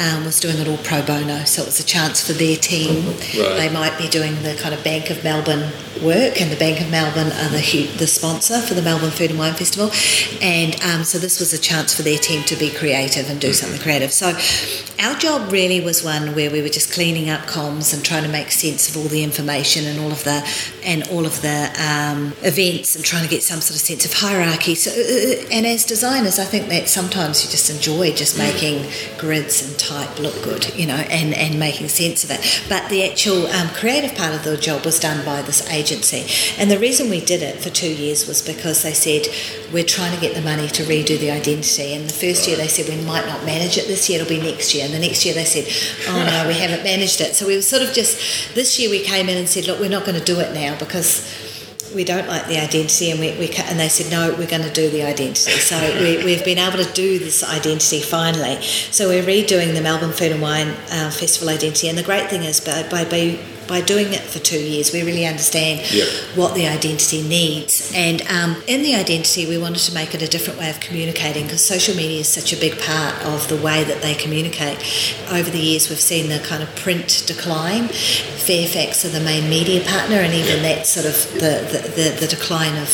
um, 0.00 0.24
was 0.24 0.40
doing 0.40 0.56
it 0.56 0.66
all 0.66 0.78
pro 0.78 1.02
bono, 1.02 1.44
so 1.44 1.62
it 1.62 1.66
was 1.66 1.78
a 1.78 1.84
chance 1.84 2.26
for 2.26 2.32
their 2.32 2.56
team. 2.56 3.06
Right. 3.06 3.56
They 3.56 3.70
might 3.72 3.98
be 3.98 4.08
doing 4.08 4.34
the 4.42 4.58
kind 4.60 4.74
of 4.74 4.82
Bank 4.82 5.10
of 5.10 5.22
Melbourne 5.22 5.70
work, 6.02 6.40
and 6.40 6.50
the 6.50 6.56
Bank 6.56 6.80
of 6.80 6.90
Melbourne 6.90 7.28
are 7.32 7.50
the 7.50 7.86
the 7.98 8.06
sponsor 8.06 8.60
for 8.60 8.74
the 8.74 8.82
Melbourne 8.82 9.10
Food 9.10 9.30
and 9.30 9.38
Wine 9.38 9.54
Festival, 9.54 9.90
and 10.40 10.74
um, 10.82 11.04
so 11.04 11.18
this 11.18 11.38
was 11.38 11.52
a 11.52 11.58
chance 11.58 11.94
for 11.94 12.02
their 12.02 12.18
team 12.18 12.42
to 12.44 12.56
be 12.56 12.70
creative 12.70 13.28
and 13.28 13.40
do 13.40 13.52
something 13.52 13.80
creative. 13.80 14.12
So 14.12 14.32
our 15.00 15.14
job 15.18 15.52
really 15.52 15.80
was 15.80 16.02
one 16.02 16.34
where 16.34 16.50
we 16.50 16.62
were 16.62 16.68
just 16.68 16.92
cleaning 16.92 17.28
up 17.28 17.42
comms 17.42 17.92
and 17.94 18.04
trying 18.04 18.22
to 18.22 18.28
make 18.28 18.50
sense 18.50 18.88
of 18.88 18.96
all 18.96 19.08
the 19.08 19.22
information 19.22 19.86
and 19.86 20.00
all 20.00 20.12
of 20.12 20.24
the 20.24 20.46
and 20.84 21.06
all 21.08 21.19
of 21.26 21.42
the 21.42 21.70
um, 21.78 22.32
events 22.42 22.96
and 22.96 23.04
trying 23.04 23.24
to 23.24 23.30
get 23.30 23.42
some 23.42 23.60
sort 23.60 23.76
of 23.76 23.86
sense 23.86 24.04
of 24.04 24.12
hierarchy. 24.12 24.74
So 24.74 24.90
uh, 24.90 25.46
and 25.50 25.66
as 25.66 25.84
designers, 25.84 26.38
I 26.38 26.44
think 26.44 26.68
that 26.68 26.88
sometimes 26.88 27.44
you 27.44 27.50
just 27.50 27.70
enjoy 27.70 28.12
just 28.12 28.38
making 28.38 28.90
grids 29.18 29.66
and 29.66 29.78
type 29.78 30.18
look 30.18 30.42
good, 30.42 30.74
you 30.76 30.86
know, 30.86 30.96
and 30.96 31.34
and 31.34 31.58
making 31.58 31.88
sense 31.88 32.24
of 32.24 32.30
it. 32.30 32.64
But 32.68 32.88
the 32.88 33.08
actual 33.08 33.46
um, 33.48 33.68
creative 33.70 34.14
part 34.14 34.34
of 34.34 34.44
the 34.44 34.56
job 34.56 34.84
was 34.84 34.98
done 34.98 35.24
by 35.24 35.42
this 35.42 35.68
agency, 35.70 36.26
and 36.60 36.70
the 36.70 36.78
reason 36.78 37.10
we 37.10 37.20
did 37.20 37.42
it 37.42 37.60
for 37.60 37.70
two 37.70 37.92
years 37.92 38.26
was 38.26 38.42
because 38.42 38.82
they 38.82 38.92
said 38.92 39.26
we're 39.72 39.84
trying 39.84 40.14
to 40.14 40.20
get 40.20 40.34
the 40.34 40.42
money 40.42 40.68
to 40.68 40.82
redo 40.84 41.18
the 41.18 41.30
identity. 41.30 41.94
And 41.94 42.08
the 42.08 42.12
first 42.12 42.46
year 42.48 42.56
they 42.56 42.68
said 42.68 42.88
we 42.88 43.04
might 43.04 43.26
not 43.26 43.44
manage 43.44 43.78
it 43.78 43.86
this 43.86 44.08
year; 44.08 44.20
it'll 44.20 44.28
be 44.28 44.40
next 44.40 44.74
year. 44.74 44.84
And 44.84 44.94
the 44.94 44.98
next 44.98 45.24
year 45.24 45.34
they 45.34 45.44
said, 45.44 45.66
oh 46.08 46.24
no, 46.24 46.48
we 46.48 46.54
haven't 46.54 46.82
managed 46.82 47.20
it. 47.20 47.34
So 47.34 47.46
we 47.46 47.56
were 47.56 47.62
sort 47.62 47.82
of 47.82 47.92
just 47.92 48.54
this 48.54 48.78
year 48.78 48.90
we 48.90 49.00
came 49.00 49.28
in 49.28 49.36
and 49.36 49.48
said, 49.48 49.66
look, 49.66 49.80
we're 49.80 49.90
not 49.90 50.04
going 50.04 50.18
to 50.18 50.24
do 50.24 50.40
it 50.40 50.52
now 50.54 50.78
because 50.78 51.24
we 51.94 52.04
don't 52.04 52.28
like 52.28 52.46
the 52.46 52.56
identity 52.56 53.10
and 53.10 53.18
we, 53.18 53.32
we 53.32 53.48
and 53.64 53.78
they 53.78 53.88
said 53.88 54.10
no 54.10 54.30
we're 54.38 54.46
going 54.46 54.62
to 54.62 54.72
do 54.72 54.88
the 54.90 55.02
identity 55.02 55.50
so 55.50 55.76
we, 56.00 56.24
we've 56.24 56.44
been 56.44 56.58
able 56.58 56.78
to 56.82 56.92
do 56.92 57.18
this 57.18 57.42
identity 57.42 58.00
finally 58.00 58.62
so 58.62 59.08
we're 59.08 59.24
redoing 59.24 59.74
the 59.74 59.80
melbourne 59.80 60.12
food 60.12 60.32
and 60.32 60.40
wine 60.40 60.68
uh, 60.68 61.10
festival 61.10 61.48
identity 61.48 61.88
and 61.88 61.98
the 61.98 62.02
great 62.02 62.30
thing 62.30 62.44
is 62.44 62.60
by, 62.60 62.82
by, 62.88 63.04
by 63.04 63.36
by 63.70 63.80
doing 63.80 64.12
it 64.12 64.20
for 64.20 64.40
two 64.40 64.58
years, 64.60 64.92
we 64.92 65.02
really 65.02 65.24
understand 65.24 65.80
Yeah. 65.92 66.04
what 66.34 66.54
the 66.54 66.66
identity 66.66 67.22
needs. 67.22 67.92
And 67.94 68.20
um, 68.28 68.60
in 68.66 68.82
the 68.82 68.96
identity, 68.96 69.46
we 69.46 69.56
wanted 69.58 69.78
to 69.88 69.94
make 69.94 70.12
it 70.12 70.20
a 70.22 70.26
different 70.28 70.58
way 70.58 70.68
of 70.68 70.80
communicating 70.80 71.44
because 71.44 71.64
social 71.64 71.94
media 71.96 72.20
is 72.20 72.28
such 72.28 72.52
a 72.52 72.56
big 72.56 72.78
part 72.80 73.14
of 73.24 73.46
the 73.48 73.56
way 73.56 73.84
that 73.84 74.02
they 74.02 74.14
communicate. 74.14 74.78
Over 75.30 75.48
the 75.50 75.58
years, 75.60 75.88
we've 75.88 76.00
seen 76.00 76.28
the 76.28 76.40
kind 76.40 76.62
of 76.64 76.68
print 76.74 77.22
decline. 77.28 77.86
Fairfax 77.88 79.04
are 79.04 79.10
the 79.10 79.20
main 79.20 79.48
media 79.48 79.80
partner, 79.84 80.16
and 80.16 80.34
even 80.34 80.62
that 80.64 80.86
sort 80.86 81.06
of 81.06 81.14
the, 81.34 81.52
the, 81.72 81.80
the, 81.96 82.06
the 82.20 82.26
decline 82.26 82.76
of 82.82 82.88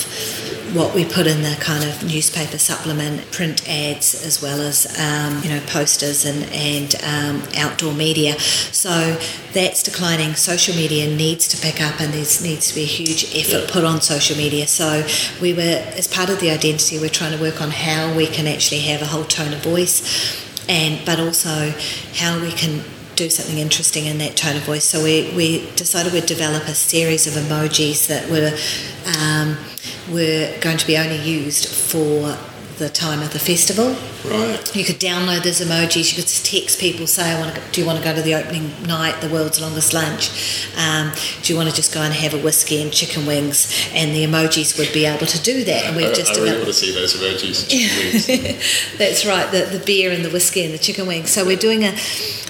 what 0.74 0.94
we 0.94 1.04
put 1.04 1.26
in 1.26 1.42
the 1.42 1.56
kind 1.60 1.84
of 1.84 2.02
newspaper 2.02 2.58
supplement, 2.58 3.30
print 3.32 3.68
ads, 3.68 4.24
as 4.26 4.42
well 4.42 4.60
as 4.60 4.86
um, 4.98 5.42
you 5.42 5.50
know 5.50 5.60
posters 5.66 6.24
and 6.24 6.44
and 6.52 6.94
um, 7.02 7.42
outdoor 7.56 7.92
media. 7.94 8.38
So 8.38 9.18
that's 9.52 9.82
declining. 9.82 10.34
Social 10.34 10.74
media 10.74 11.14
needs 11.14 11.48
to 11.48 11.56
pick 11.56 11.80
up, 11.80 12.00
and 12.00 12.12
there 12.12 12.20
needs 12.20 12.68
to 12.68 12.74
be 12.74 12.82
a 12.82 12.86
huge 12.86 13.34
effort 13.34 13.70
put 13.70 13.84
on 13.84 14.00
social 14.00 14.36
media. 14.36 14.66
So 14.66 15.06
we 15.40 15.52
were, 15.52 15.82
as 15.96 16.08
part 16.08 16.30
of 16.30 16.40
the 16.40 16.50
identity, 16.50 16.98
we're 16.98 17.10
trying 17.10 17.36
to 17.36 17.40
work 17.40 17.60
on 17.60 17.70
how 17.70 18.14
we 18.16 18.26
can 18.26 18.46
actually 18.46 18.80
have 18.80 19.02
a 19.02 19.06
whole 19.06 19.24
tone 19.24 19.52
of 19.52 19.62
voice, 19.62 20.02
and 20.68 21.04
but 21.06 21.20
also 21.20 21.72
how 22.14 22.40
we 22.40 22.50
can 22.52 22.82
do 23.16 23.30
something 23.30 23.58
interesting 23.58 24.06
in 24.06 24.18
that 24.18 24.36
tone 24.36 24.56
of 24.56 24.62
voice. 24.62 24.84
So 24.84 25.02
we, 25.02 25.32
we 25.34 25.70
decided 25.72 26.12
we'd 26.12 26.26
develop 26.26 26.64
a 26.64 26.74
series 26.74 27.26
of 27.26 27.32
emojis 27.42 28.06
that 28.08 28.30
were 28.30 28.52
um, 29.18 29.56
were 30.12 30.54
going 30.60 30.76
to 30.76 30.86
be 30.86 30.96
only 30.96 31.18
used 31.18 31.68
for 31.68 32.36
the 32.78 32.88
time 32.88 33.22
of 33.22 33.32
the 33.32 33.38
festival. 33.38 33.96
Right. 34.24 34.60
You 34.76 34.84
could 34.84 34.96
download 35.00 35.42
those 35.44 35.60
emojis. 35.60 36.10
You 36.16 36.22
could 36.22 36.28
text 36.44 36.78
people, 36.78 37.06
say, 37.06 37.30
"I 37.32 37.38
want 37.40 37.54
to. 37.54 37.60
Go, 37.60 37.66
do 37.72 37.80
you 37.80 37.86
want 37.86 37.98
to 37.98 38.04
go 38.04 38.14
to 38.14 38.22
the 38.22 38.34
opening 38.34 38.70
night, 38.86 39.20
the 39.20 39.28
world's 39.28 39.60
longest 39.60 39.94
lunch? 39.94 40.30
Um, 40.76 41.12
do 41.42 41.52
you 41.52 41.56
want 41.56 41.70
to 41.70 41.74
just 41.74 41.94
go 41.94 42.00
and 42.02 42.12
have 42.12 42.34
a 42.34 42.38
whiskey 42.38 42.82
and 42.82 42.92
chicken 42.92 43.24
wings?" 43.26 43.88
And 43.92 44.14
the 44.14 44.24
emojis 44.24 44.78
would 44.78 44.92
be 44.92 45.06
able 45.06 45.26
to 45.26 45.42
do 45.42 45.64
that. 45.64 45.84
And 45.86 45.96
we've 45.96 46.14
just 46.14 46.32
I 46.32 46.34
really 46.34 46.50
developed. 46.50 46.66
want 46.66 46.74
to 46.74 46.80
see 46.80 46.92
those 46.92 47.14
emojis. 47.14 47.68
chicken 48.26 48.46
wings. 48.54 48.98
That's 48.98 49.24
right, 49.26 49.50
the, 49.50 49.78
the 49.78 49.84
beer 49.84 50.10
and 50.10 50.24
the 50.24 50.30
whiskey 50.30 50.64
and 50.64 50.74
the 50.74 50.78
chicken 50.78 51.06
wings. 51.06 51.30
So 51.30 51.44
we're 51.46 51.56
doing 51.56 51.84
a 51.84 51.94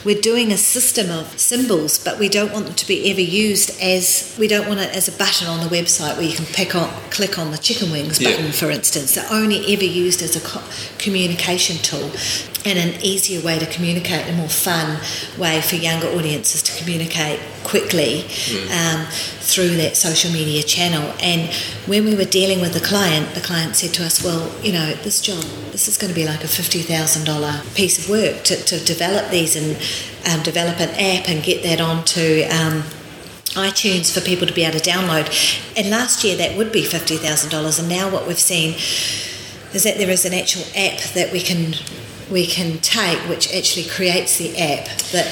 we're 0.05 0.20
doing 0.20 0.53
a 0.53 0.57
system 0.57 1.11
of 1.11 1.39
symbols, 1.39 1.99
but 1.99 2.18
we 2.18 2.29
don't 2.29 2.53
want 2.53 2.66
them 2.66 2.74
to 2.74 2.87
be 2.87 3.11
ever 3.11 3.20
used 3.20 3.70
as 3.83 4.35
we 4.39 4.47
don't 4.47 4.68
want 4.68 4.79
it 4.81 4.95
as 4.95 5.09
a 5.09 5.12
button 5.12 5.49
on 5.49 5.61
the 5.61 5.66
website 5.74 6.16
where 6.16 6.27
you 6.27 6.35
can 6.35 6.47
pick 6.47 6.74
on 6.74 6.89
click 7.11 7.39
on 7.39 7.51
the 7.51 7.59
chicken 7.59 7.91
wings 7.91 8.20
Yeah. 8.20 8.31
button, 8.31 8.53
for 8.53 8.70
instance. 8.70 9.14
They're 9.14 9.27
only 9.31 9.72
ever 9.72 9.85
used 9.85 10.16
as 10.23 10.37
a 10.37 10.41
co- 10.41 10.62
communication 10.99 11.77
tool 11.79 12.11
and 12.64 12.79
an 12.79 13.01
easier 13.03 13.41
way 13.45 13.59
to 13.59 13.67
communicate, 13.67 14.29
a 14.29 14.33
more 14.33 14.49
fun 14.49 15.01
way 15.39 15.61
for 15.61 15.77
younger 15.77 16.09
audiences 16.09 16.62
to 16.62 16.77
communicate 16.83 17.41
quickly 17.62 18.23
um, 18.73 19.07
through 19.41 19.77
that 19.77 19.97
social 19.97 20.33
media 20.33 20.62
channel. 20.62 21.14
And 21.21 21.53
when 21.87 22.05
we 22.05 22.17
were 22.17 22.25
dealing 22.25 22.61
with 22.61 22.75
the 22.75 22.81
client, 22.81 23.35
the 23.35 23.41
client 23.41 23.77
said 23.77 23.95
to 23.95 24.05
us, 24.05 24.23
"Well, 24.23 24.51
you 24.62 24.73
know, 24.73 24.95
this 25.05 25.21
job, 25.21 25.43
this 25.71 25.87
is 25.89 25.97
going 25.97 26.12
to 26.12 26.14
be 26.14 26.27
like 26.27 26.43
a 26.43 26.49
fifty 26.49 26.83
thousand 26.83 27.25
dollar 27.25 27.62
piece 27.75 27.99
of 27.99 28.11
work 28.11 28.43
to, 28.45 28.57
to 28.57 28.85
develop 28.85 29.31
these 29.31 29.55
and 29.55 29.77
um, 30.29 30.43
develop 30.43 30.81
an 30.81 30.91
app 30.91 31.29
and 31.29 31.43
get 31.43 31.62
that 31.62 31.81
onto." 31.81 32.45
Um, 32.51 32.83
iTunes 33.57 34.12
for 34.12 34.21
people 34.21 34.47
to 34.47 34.53
be 34.53 34.64
able 34.64 34.79
to 34.79 34.91
download. 34.91 35.27
And 35.79 35.89
last 35.89 36.23
year 36.25 36.37
that 36.37 36.59
would 36.59 36.73
be 36.73 36.83
$50,000 36.83 37.79
and 37.79 37.89
now 37.89 38.11
what 38.11 38.27
we've 38.27 38.39
seen 38.39 38.75
is 39.77 39.85
that 39.85 39.99
there 39.99 40.11
is 40.11 40.24
an 40.24 40.35
actual 40.35 40.62
app 40.74 40.99
that 41.14 41.31
we 41.33 41.41
can 41.41 41.74
we 42.31 42.47
can 42.47 42.79
take 42.79 43.18
which 43.29 43.55
actually 43.55 43.85
creates 43.85 44.39
the 44.39 44.51
app 44.59 44.87
that 45.12 45.27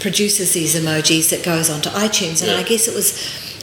produces 0.00 0.52
these 0.52 0.74
emojis 0.74 1.30
that 1.30 1.42
goes 1.42 1.70
onto 1.70 1.88
iTunes 1.90 2.42
and 2.42 2.50
Yeah. 2.50 2.58
I 2.58 2.62
guess 2.64 2.88
it 2.88 2.94
was 2.94 3.12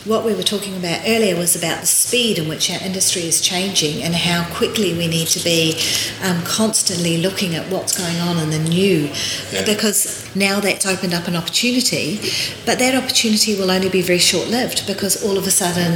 what 0.06 0.26
we 0.26 0.34
were 0.36 0.44
talking 0.44 0.76
about 0.76 1.00
earlier 1.08 1.36
was 1.36 1.56
about 1.56 1.80
the 1.80 1.88
speed 1.88 2.38
in 2.38 2.50
which 2.50 2.70
our 2.70 2.80
industry 2.82 3.22
is 3.22 3.40
changing 3.40 4.04
and 4.04 4.14
how 4.14 4.44
quickly 4.54 4.94
we 4.98 5.08
need 5.08 5.28
to 5.28 5.42
be 5.44 5.80
um, 6.22 6.42
constantly 6.44 7.18
looking 7.18 7.56
at 7.56 7.66
what's 7.72 7.98
going 7.98 8.18
on 8.20 8.38
in 8.38 8.50
the 8.50 8.60
new 8.60 9.10
Yeah. 9.52 9.64
because 9.66 10.30
now 10.36 10.60
that's 10.60 10.86
opened 10.86 11.14
up 11.14 11.28
an 11.28 11.36
opportunity 11.38 12.18
but 12.66 12.80
that 12.80 12.96
opportunity 12.96 13.56
will 13.56 13.72
only 13.72 13.88
be 13.90 14.02
very 14.02 14.20
short 14.20 14.50
lived 14.50 14.86
because 14.88 15.24
all 15.24 15.38
of 15.38 15.48
a 15.48 15.52
sudden 15.52 15.94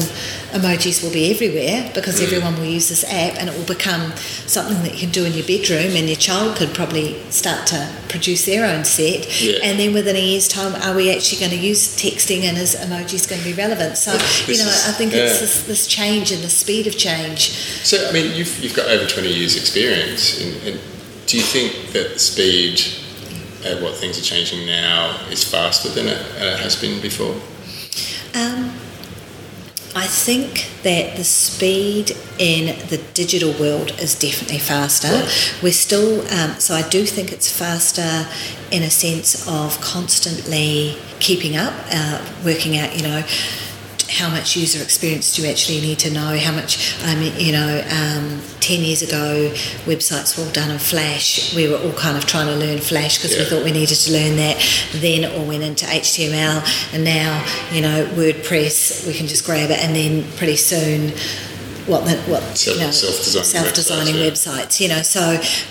emojis 0.56 1.04
will 1.04 1.12
be 1.12 1.30
everywhere 1.30 1.92
because 1.94 2.22
everyone 2.22 2.56
will 2.58 2.66
use 2.66 2.88
this 2.88 3.04
app 3.04 3.36
and 3.38 3.50
it 3.50 3.58
will 3.58 3.66
become 3.66 4.14
something 4.46 4.82
that 4.84 4.94
you 4.94 5.00
can 5.00 5.12
do 5.12 5.26
in 5.26 5.34
your 5.34 5.46
bedroom 5.46 5.96
and 5.98 6.08
your 6.08 6.16
child 6.16 6.56
could 6.56 6.74
probably 6.74 7.20
start 7.30 7.68
to 7.68 7.90
produce 8.10 8.46
their 8.46 8.66
own 8.66 8.84
set 8.86 9.42
Yeah. 9.42 9.60
and 9.64 9.80
then 9.80 9.94
within 9.94 10.16
a 10.16 10.20
year's 10.20 10.48
time 10.48 10.76
are 10.82 10.96
we 10.96 11.14
actually 11.14 11.40
going 11.40 11.52
to 11.52 11.58
use 11.68 11.96
texting 11.98 12.44
and 12.44 12.58
is 12.58 12.76
emojis 12.76 13.28
going 13.30 13.42
to 13.42 13.48
be 13.48 13.54
relevant 13.54 13.98
so 13.98 14.12
you 14.12 14.58
know 14.58 14.68
is- 14.68 14.88
I 14.88 14.92
think 14.94 15.14
it's 15.14 15.40
this, 15.40 15.64
this 15.64 15.88
change 15.88 16.32
and 16.32 16.44
the 16.44 16.50
speed 16.50 16.88
of 16.88 16.98
change 16.98 17.50
So, 17.84 18.08
I 18.08 18.12
mean, 18.12 18.36
you've, 18.36 18.60
you've 18.64 18.76
got 18.76 18.88
over 18.88 19.06
20 19.08 19.32
years' 19.34 19.56
experience. 19.56 20.42
And, 20.42 20.52
and 20.68 20.80
do 21.26 21.38
you 21.38 21.44
think 21.44 21.94
that 21.94 22.14
the 22.14 22.20
speed 22.20 22.82
at 23.66 23.82
what 23.82 23.96
things 23.96 24.18
are 24.20 24.24
changing 24.24 24.66
now 24.66 25.18
is 25.32 25.44
faster 25.44 25.90
than 25.90 26.08
it, 26.08 26.18
uh, 26.42 26.46
it 26.56 26.60
has 26.60 26.76
been 26.76 27.02
before? 27.02 27.36
Um, 28.34 28.74
I 29.98 30.06
think 30.06 30.70
that 30.84 31.18
the 31.18 31.24
speed 31.24 32.16
in 32.38 32.78
the 32.90 33.02
digital 33.16 33.52
world 33.60 33.90
is 34.00 34.14
definitely 34.14 34.60
faster. 34.60 35.26
We're 35.64 35.74
still, 35.74 36.22
um, 36.32 36.60
so 36.60 36.76
I 36.76 36.88
do 36.88 37.04
think 37.04 37.32
it's 37.32 37.52
faster 37.52 38.30
in 38.72 38.84
a 38.84 38.92
sense 38.92 39.48
of 39.48 39.82
constantly 39.82 40.96
keeping 41.20 41.58
up, 41.58 41.74
uh, 41.92 42.24
working 42.46 42.78
out, 42.78 42.96
you 42.96 43.02
know, 43.02 43.24
how 44.10 44.30
much 44.30 44.56
user 44.56 44.82
experience 44.82 45.36
do 45.36 45.42
you 45.44 45.50
actually 45.50 45.82
need 45.82 46.00
to 46.00 46.10
know? 46.12 46.38
How 46.38 46.54
much, 46.54 46.96
I 47.04 47.16
mean, 47.16 47.34
you 47.38 47.52
know, 47.52 47.84
um, 47.92 48.42
10 48.62 48.82
years 48.82 49.02
ago, 49.02 49.52
websites 49.86 50.38
were 50.38 50.46
all 50.46 50.52
done 50.52 50.72
in 50.72 50.80
Flash. 50.80 51.54
We 51.56 51.68
were 51.68 51.78
all 51.78 51.94
kind 51.94 52.18
of 52.18 52.26
trying 52.26 52.48
to 52.48 52.56
learn 52.56 52.80
Flash 52.80 53.18
because 53.18 53.34
Yeah. 53.36 53.44
we 53.44 53.50
thought 53.50 53.64
we 53.66 53.72
needed 53.72 53.96
to 53.98 54.12
learn 54.12 54.36
that. 54.38 54.58
Then 54.94 55.24
it 55.26 55.32
all 55.34 55.46
went 55.46 55.64
into 55.64 55.86
HTML, 55.86 56.64
and 56.94 57.04
now, 57.04 57.44
you 57.72 57.82
know, 57.82 58.06
WordPress, 58.16 59.06
we 59.08 59.14
can 59.14 59.28
just 59.28 59.46
grab 59.46 59.70
it, 59.72 59.80
and 59.80 59.96
then 59.96 60.24
pretty 60.38 60.56
soon, 60.58 61.14
what 61.88 62.06
the, 62.06 62.18
what 62.32 62.42
Self- 62.58 62.78
you 62.78 62.84
know, 62.84 62.92
self-designing 62.92 63.44
self-designing 63.46 64.16
websites, 64.16 64.66
websites, 64.66 64.80
you 64.82 64.88
know. 64.90 65.02
So 65.02 65.22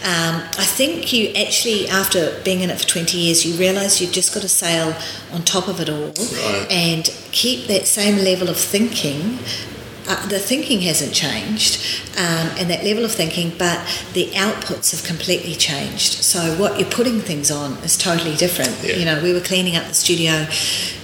um, 0.04 0.42
I 0.58 0.64
think 0.64 1.12
you 1.12 1.28
actually, 1.34 1.88
after 1.88 2.40
being 2.44 2.60
in 2.62 2.70
it 2.70 2.80
for 2.80 2.86
20 2.86 3.18
years, 3.18 3.44
you 3.46 3.54
realise 3.56 4.00
you've 4.00 4.12
just 4.12 4.32
got 4.34 4.40
to 4.42 4.48
sail 4.48 4.94
on 5.32 5.42
top 5.42 5.68
of 5.68 5.80
it 5.80 5.88
all 5.90 6.06
Right. 6.08 6.66
and 6.70 7.04
keep 7.32 7.66
that 7.68 7.86
same 7.86 8.16
level 8.16 8.48
of 8.48 8.56
thinking. 8.56 9.38
Uh, 10.08 10.26
the 10.28 10.38
thinking 10.38 10.80
hasn't 10.82 11.12
changed, 11.12 12.00
um, 12.16 12.48
and 12.58 12.70
that 12.70 12.84
level 12.84 13.04
of 13.04 13.12
thinking, 13.12 13.52
but 13.58 13.78
the 14.12 14.26
outputs 14.32 14.92
have 14.92 15.02
completely 15.04 15.54
changed. 15.54 16.12
So 16.22 16.54
what 16.60 16.78
you're 16.78 16.88
putting 16.90 17.20
things 17.20 17.50
on 17.50 17.72
is 17.84 17.96
totally 17.96 18.36
different. 18.36 18.76
Yeah. 18.82 18.96
You 18.96 19.04
know, 19.04 19.22
we 19.22 19.32
were 19.32 19.40
cleaning 19.40 19.76
up 19.76 19.86
the 19.86 19.94
studio 19.94 20.46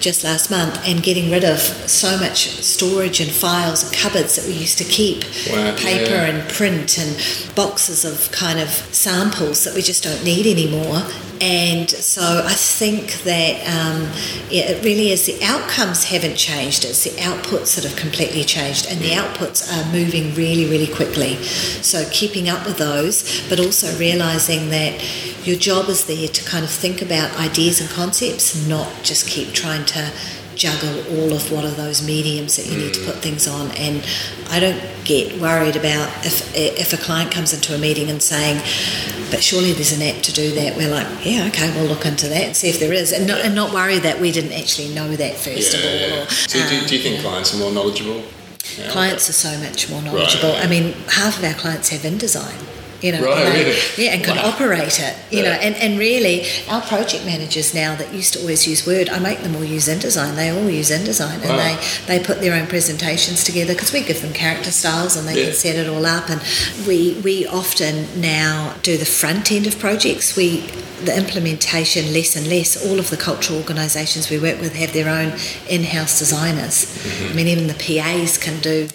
just 0.01 0.25
last 0.25 0.51
month 0.51 0.81
and 0.87 1.03
getting 1.03 1.31
rid 1.31 1.45
of 1.45 1.59
so 1.59 2.17
much 2.19 2.49
storage 2.63 3.21
and 3.21 3.31
files 3.31 3.83
and 3.85 3.93
cupboards 3.93 4.37
that 4.37 4.47
we 4.47 4.53
used 4.55 4.79
to 4.79 4.85
keep, 4.85 5.25
Wow, 5.51 5.77
paper 5.77 6.13
yeah. 6.15 6.27
and 6.27 6.51
print 6.51 6.99
and 6.99 7.17
boxes 7.55 8.05
of 8.05 8.31
kind 8.33 8.59
of 8.61 8.69
samples 8.69 9.65
that 9.65 9.75
we 9.75 9.83
just 9.83 10.03
don't 10.05 10.25
need 10.25 10.47
anymore. 10.47 11.03
And 11.43 11.91
so 11.91 12.23
I 12.45 12.55
think 12.55 13.25
that 13.25 13.57
um, 13.67 14.03
yeah, 14.49 14.71
it 14.71 14.85
really 14.85 15.11
is 15.11 15.27
the 15.27 15.43
outcomes 15.43 16.05
haven't 16.05 16.37
changed, 16.37 16.85
it's 16.85 17.03
the 17.03 17.11
outputs 17.21 17.75
that 17.75 17.83
have 17.83 17.97
completely 17.97 18.45
changed, 18.45 18.87
and 18.89 19.01
the 19.01 19.11
outputs 19.11 19.67
are 19.69 19.93
moving 19.93 20.33
really, 20.37 20.71
really 20.71 20.87
quickly. 20.87 21.35
So 21.83 22.09
keeping 22.13 22.49
up 22.49 22.65
with 22.65 22.79
those, 22.79 23.43
but 23.49 23.59
also 23.59 23.93
realizing 23.99 24.71
that 24.71 25.03
your 25.45 25.57
job 25.57 25.89
is 25.89 26.05
there 26.05 26.29
to 26.29 26.45
kind 26.45 26.65
of 26.65 26.71
think 26.71 27.03
about 27.03 27.37
ideas 27.41 27.81
and 27.81 27.91
concepts, 27.91 28.65
not 28.69 28.89
just 29.03 29.27
keep 29.27 29.53
trying 29.53 29.85
to 29.87 30.13
juggle 30.57 30.99
all 31.19 31.33
of 31.33 31.51
what 31.51 31.65
are 31.65 31.71
those 31.71 32.03
mediums 32.07 32.57
that 32.57 32.67
you 32.67 32.77
need 32.77 32.95
to 32.95 33.01
put 33.05 33.17
things 33.17 33.47
on 33.49 33.71
and 33.73 34.05
I 34.51 34.61
don't 34.61 34.81
get 35.05 35.41
worried 35.41 35.77
about 35.77 36.09
if 36.27 36.55
if 36.57 36.93
a 36.93 36.97
client 36.97 37.31
comes 37.33 37.53
into 37.53 37.75
a 37.75 37.79
meeting 37.79 38.11
and 38.11 38.23
saying 38.23 38.59
but 39.31 39.43
surely 39.43 39.73
there's 39.73 39.93
an 39.93 40.03
app 40.03 40.23
to 40.23 40.33
do 40.33 40.55
that 40.55 40.77
we're 40.77 40.91
like 40.91 41.07
yeah 41.25 41.47
okay 41.49 41.71
we'll 41.75 41.89
look 41.89 42.05
into 42.07 42.29
that 42.29 42.43
and 42.45 42.57
see 42.57 42.69
if 42.69 42.79
there 42.81 42.93
is 42.93 43.13
and 43.13 43.27
not, 43.27 43.41
and 43.41 43.55
not 43.55 43.73
worry 43.73 43.99
that 43.99 44.21
we 44.21 44.31
didn't 44.31 44.53
actually 44.53 44.89
know 44.95 45.15
that 45.17 45.35
first 45.37 45.73
Yeah, 45.73 45.79
of 45.81 45.85
all 45.87 46.09
yeah. 46.19 46.23
or, 46.25 46.27
So 46.31 46.59
do, 46.69 46.79
um, 46.79 46.87
do 46.87 46.97
you 46.97 47.03
think 47.03 47.17
know. 47.17 47.23
clients 47.31 47.55
are 47.55 47.59
more 47.59 47.73
knowledgeable? 47.73 48.23
now? 48.79 48.91
clients 48.91 49.29
are 49.29 49.33
so 49.35 49.59
much 49.59 49.91
more 49.91 50.03
knowledgeable 50.03 50.51
Right. 50.51 50.65
I 50.65 50.69
mean 50.69 50.93
half 51.09 51.39
of 51.39 51.45
our 51.45 51.55
clients 51.55 51.89
have 51.91 52.03
InDesign 52.03 52.69
you 53.03 53.13
know, 53.13 53.21
Right, 53.21 53.53
really? 53.53 53.77
yeah, 53.99 54.13
and 54.15 54.25
can 54.25 54.37
Wow. 54.37 54.51
operate 54.51 54.99
it, 55.01 55.15
you 55.31 55.43
Yeah. 55.43 55.45
know, 55.51 55.51
and, 55.67 55.75
and 55.77 55.99
really, 55.99 56.47
our 56.69 56.81
project 56.81 57.25
managers 57.27 57.75
now 57.75 57.95
that 57.97 58.15
used 58.15 58.33
to 58.35 58.41
always 58.41 58.67
use 58.67 58.87
Word, 58.87 59.09
I 59.11 59.19
make 59.19 59.43
them 59.43 59.57
all 59.57 59.65
use 59.65 59.89
InDesign. 59.89 60.37
They 60.37 60.51
all 60.51 60.71
use 60.71 60.91
InDesign, 60.91 61.43
and 61.45 61.59
they 61.59 61.77
they 62.07 62.19
put 62.25 62.41
their 62.41 62.55
own 62.55 62.67
presentations 62.67 63.45
together 63.45 63.75
because 63.75 63.93
we 63.93 64.01
give 64.03 64.23
them 64.23 64.33
character 64.33 64.71
styles 64.71 65.17
and 65.17 65.29
they 65.29 65.37
Yeah. 65.39 65.45
can 65.47 65.55
set 65.55 65.77
it 65.77 65.89
all 65.89 66.07
up. 66.07 66.31
And 66.31 66.41
we 66.87 67.17
we 67.23 67.47
often 67.47 68.07
now 68.17 68.75
do 68.83 68.97
the 68.97 69.05
front 69.21 69.51
end 69.53 69.67
of 69.67 69.79
projects. 69.79 70.37
We 70.37 70.65
the 71.05 71.17
implementation 71.17 72.13
less 72.13 72.37
and 72.37 72.47
less. 72.47 72.77
All 72.87 73.01
of 73.01 73.11
the 73.11 73.17
cultural 73.17 73.59
organisations 73.59 74.31
we 74.31 74.39
work 74.39 74.61
with 74.61 74.75
have 74.77 74.93
their 74.93 75.09
own 75.09 75.33
in-house 75.69 76.17
designers. 76.21 76.87
Mm-hmm. 76.87 77.29
I 77.31 77.33
mean, 77.35 77.49
even 77.49 77.67
the 77.67 77.75
PAs 77.75 78.39
can 78.39 78.61
do 78.61 78.87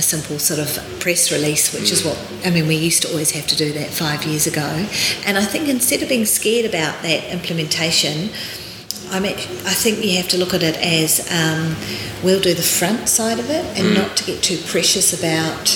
a 0.00 0.02
simple 0.02 0.38
sort 0.38 0.58
of 0.58 0.68
press 0.98 1.30
release, 1.30 1.74
which 1.74 1.92
is 1.92 2.04
what 2.04 2.18
I 2.44 2.50
mean. 2.50 2.66
We 2.66 2.76
used 2.76 3.02
to 3.02 3.08
always 3.10 3.30
have 3.32 3.46
to 3.48 3.56
do 3.56 3.70
that 3.72 3.90
five 3.90 4.24
years 4.24 4.46
ago, 4.46 4.68
and 5.26 5.36
I 5.36 5.44
think 5.44 5.68
instead 5.68 6.02
of 6.02 6.08
being 6.08 6.24
scared 6.24 6.64
about 6.64 7.02
that 7.02 7.22
implementation, 7.30 8.30
I 9.10 9.20
mean, 9.20 9.36
I 9.72 9.74
think 9.82 10.02
you 10.04 10.16
have 10.16 10.28
to 10.28 10.38
look 10.38 10.54
at 10.54 10.62
it 10.62 10.76
as 10.78 11.10
um, 11.30 11.76
we'll 12.24 12.40
do 12.40 12.54
the 12.54 12.70
front 12.78 13.08
side 13.08 13.38
of 13.38 13.50
it, 13.50 13.64
and 13.78 13.94
not 13.94 14.16
to 14.16 14.24
get 14.24 14.42
too 14.42 14.58
precious 14.66 15.12
about. 15.12 15.68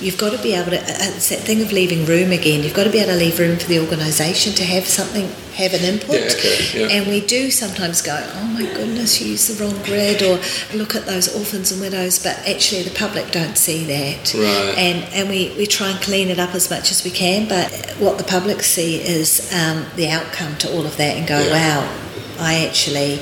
You've 0.00 0.18
got 0.18 0.30
to 0.36 0.40
be 0.42 0.54
able 0.54 0.70
to. 0.70 0.78
uh, 0.80 1.14
It's 1.16 1.28
that 1.30 1.40
thing 1.40 1.60
of 1.60 1.72
leaving 1.72 2.04
room 2.06 2.30
again. 2.30 2.62
You've 2.62 2.74
got 2.74 2.84
to 2.84 2.90
be 2.90 2.98
able 2.98 3.12
to 3.12 3.18
leave 3.18 3.38
room 3.38 3.58
for 3.58 3.66
the 3.66 3.80
organisation 3.80 4.52
to 4.54 4.64
have 4.64 4.86
something, 4.86 5.26
have 5.56 5.74
an 5.74 5.82
input. 5.82 6.10
Yeah, 6.20 6.30
okay, 6.38 6.58
yeah. 6.80 6.86
And 6.94 7.08
we 7.08 7.20
do 7.20 7.50
sometimes 7.50 8.00
go, 8.00 8.14
oh 8.36 8.44
my 8.46 8.62
goodness, 8.62 9.20
you 9.20 9.28
used 9.32 9.50
the 9.50 9.64
wrong 9.64 9.74
grid, 9.82 10.22
or 10.22 10.38
look 10.76 10.94
at 10.94 11.04
those 11.06 11.34
orphans 11.34 11.72
and 11.72 11.80
widows, 11.80 12.22
but 12.22 12.38
actually 12.46 12.84
the 12.84 12.94
public 12.96 13.32
don't 13.32 13.58
see 13.58 13.84
that. 13.86 14.32
Right. 14.34 14.78
And 14.78 15.02
and 15.14 15.28
we, 15.28 15.52
we 15.58 15.66
try 15.66 15.90
and 15.90 16.00
clean 16.00 16.28
it 16.28 16.38
up 16.38 16.54
as 16.54 16.70
much 16.70 16.92
as 16.92 17.02
we 17.02 17.10
can, 17.10 17.48
but 17.48 17.66
what 17.98 18.18
the 18.18 18.24
public 18.24 18.62
see 18.62 19.00
is 19.00 19.52
um, 19.52 19.84
the 19.96 20.08
outcome 20.10 20.56
to 20.58 20.72
all 20.72 20.86
of 20.86 20.96
that 20.98 21.16
and 21.16 21.26
go, 21.26 21.40
Yeah. 21.40 21.50
wow, 21.82 21.98
I 22.38 22.64
actually 22.66 23.18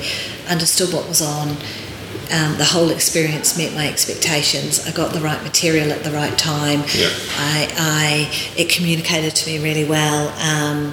understood 0.49 0.93
what 0.93 1.09
was 1.09 1.23
on. 1.23 1.57
Um, 2.33 2.57
the 2.59 2.65
whole 2.65 2.91
experience 2.91 3.57
met 3.57 3.75
my 3.75 3.89
expectations. 3.89 4.87
I 4.87 4.93
got 4.93 5.13
the 5.13 5.21
right 5.21 5.43
material 5.43 5.93
at 5.93 6.03
the 6.03 6.11
right 6.11 6.37
time. 6.37 6.81
Yeah. 6.95 7.09
I, 7.39 7.69
I 7.79 8.61
it 8.61 8.69
communicated 8.69 9.37
to 9.37 9.51
me 9.51 9.63
really 9.63 9.85
well. 9.85 10.29
Um, 10.41 10.93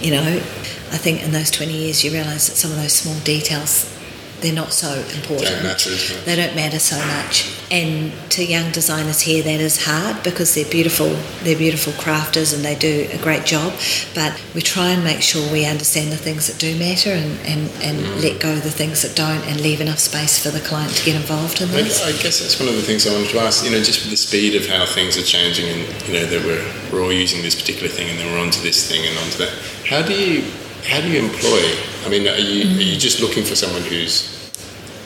you 0.00 0.12
know, 0.12 0.22
I 0.22 0.96
think 0.96 1.22
in 1.22 1.32
those 1.32 1.50
20 1.50 1.72
years 1.72 2.02
you 2.02 2.10
realise 2.12 2.48
that 2.48 2.56
some 2.56 2.70
of 2.70 2.78
those 2.78 2.94
small 2.94 3.18
details 3.20 3.94
they're 4.42 4.52
not 4.52 4.72
so 4.72 4.92
important. 5.14 5.48
Don't 5.50 5.62
matter. 5.62 5.90
They 6.24 6.36
don't 6.36 6.54
matter 6.56 6.78
so 6.78 6.96
much. 7.06 7.56
And 7.70 8.12
to 8.30 8.44
young 8.44 8.72
designers 8.72 9.20
here, 9.20 9.42
that 9.44 9.60
is 9.60 9.84
hard 9.86 10.22
because 10.24 10.54
they're 10.54 10.68
beautiful. 10.70 11.08
They're 11.44 11.56
beautiful 11.56 11.92
crafters 11.92 12.52
and 12.54 12.64
they 12.64 12.74
do 12.74 13.08
a 13.12 13.18
great 13.18 13.44
job. 13.44 13.72
But 14.14 14.40
we 14.54 14.60
try 14.60 14.88
and 14.90 15.04
make 15.04 15.22
sure 15.22 15.40
we 15.52 15.64
understand 15.66 16.10
the 16.10 16.16
things 16.16 16.48
that 16.48 16.58
do 16.58 16.76
matter 16.78 17.10
and, 17.10 17.38
and, 17.46 17.70
and 17.82 18.00
Mm. 18.00 18.22
let 18.22 18.40
go 18.40 18.52
of 18.54 18.62
the 18.62 18.70
things 18.70 19.02
that 19.02 19.14
don't 19.14 19.42
and 19.46 19.60
leave 19.60 19.80
enough 19.80 19.98
space 19.98 20.38
for 20.42 20.50
the 20.50 20.60
client 20.60 20.92
to 20.96 21.04
get 21.04 21.14
involved 21.16 21.60
in 21.60 21.68
I. 21.70 21.80
I 21.80 22.12
guess 22.22 22.40
that's 22.40 22.58
one 22.58 22.68
of 22.68 22.74
the 22.76 22.82
things 22.82 23.06
I 23.06 23.12
wanted 23.12 23.30
to 23.30 23.38
ask. 23.40 23.64
You 23.64 23.70
know, 23.70 23.82
just 23.82 24.00
with 24.02 24.10
the 24.10 24.16
speed 24.16 24.54
of 24.56 24.66
how 24.66 24.86
things 24.86 25.16
are 25.18 25.22
changing, 25.22 25.66
and 25.68 25.80
you 26.08 26.14
know 26.14 26.26
that 26.26 26.42
we're 26.44 26.64
we're 26.90 27.02
all 27.04 27.12
using 27.12 27.42
this 27.42 27.54
particular 27.54 27.88
thing, 27.88 28.08
and 28.10 28.18
then 28.18 28.32
we're 28.32 28.40
onto 28.40 28.60
this 28.62 28.88
thing 28.88 29.06
and 29.06 29.16
onto 29.18 29.38
that. 29.38 29.52
How 29.86 30.02
do 30.02 30.14
you 30.14 30.44
how 30.88 31.00
do 31.00 31.08
you 31.08 31.18
employ? 31.20 31.89
I 32.04 32.08
mean, 32.08 32.26
are 32.26 32.36
you 32.36 32.78
are 32.78 32.82
you 32.82 32.98
just 32.98 33.20
looking 33.20 33.44
for 33.44 33.54
someone 33.54 33.82
who's 33.82 34.36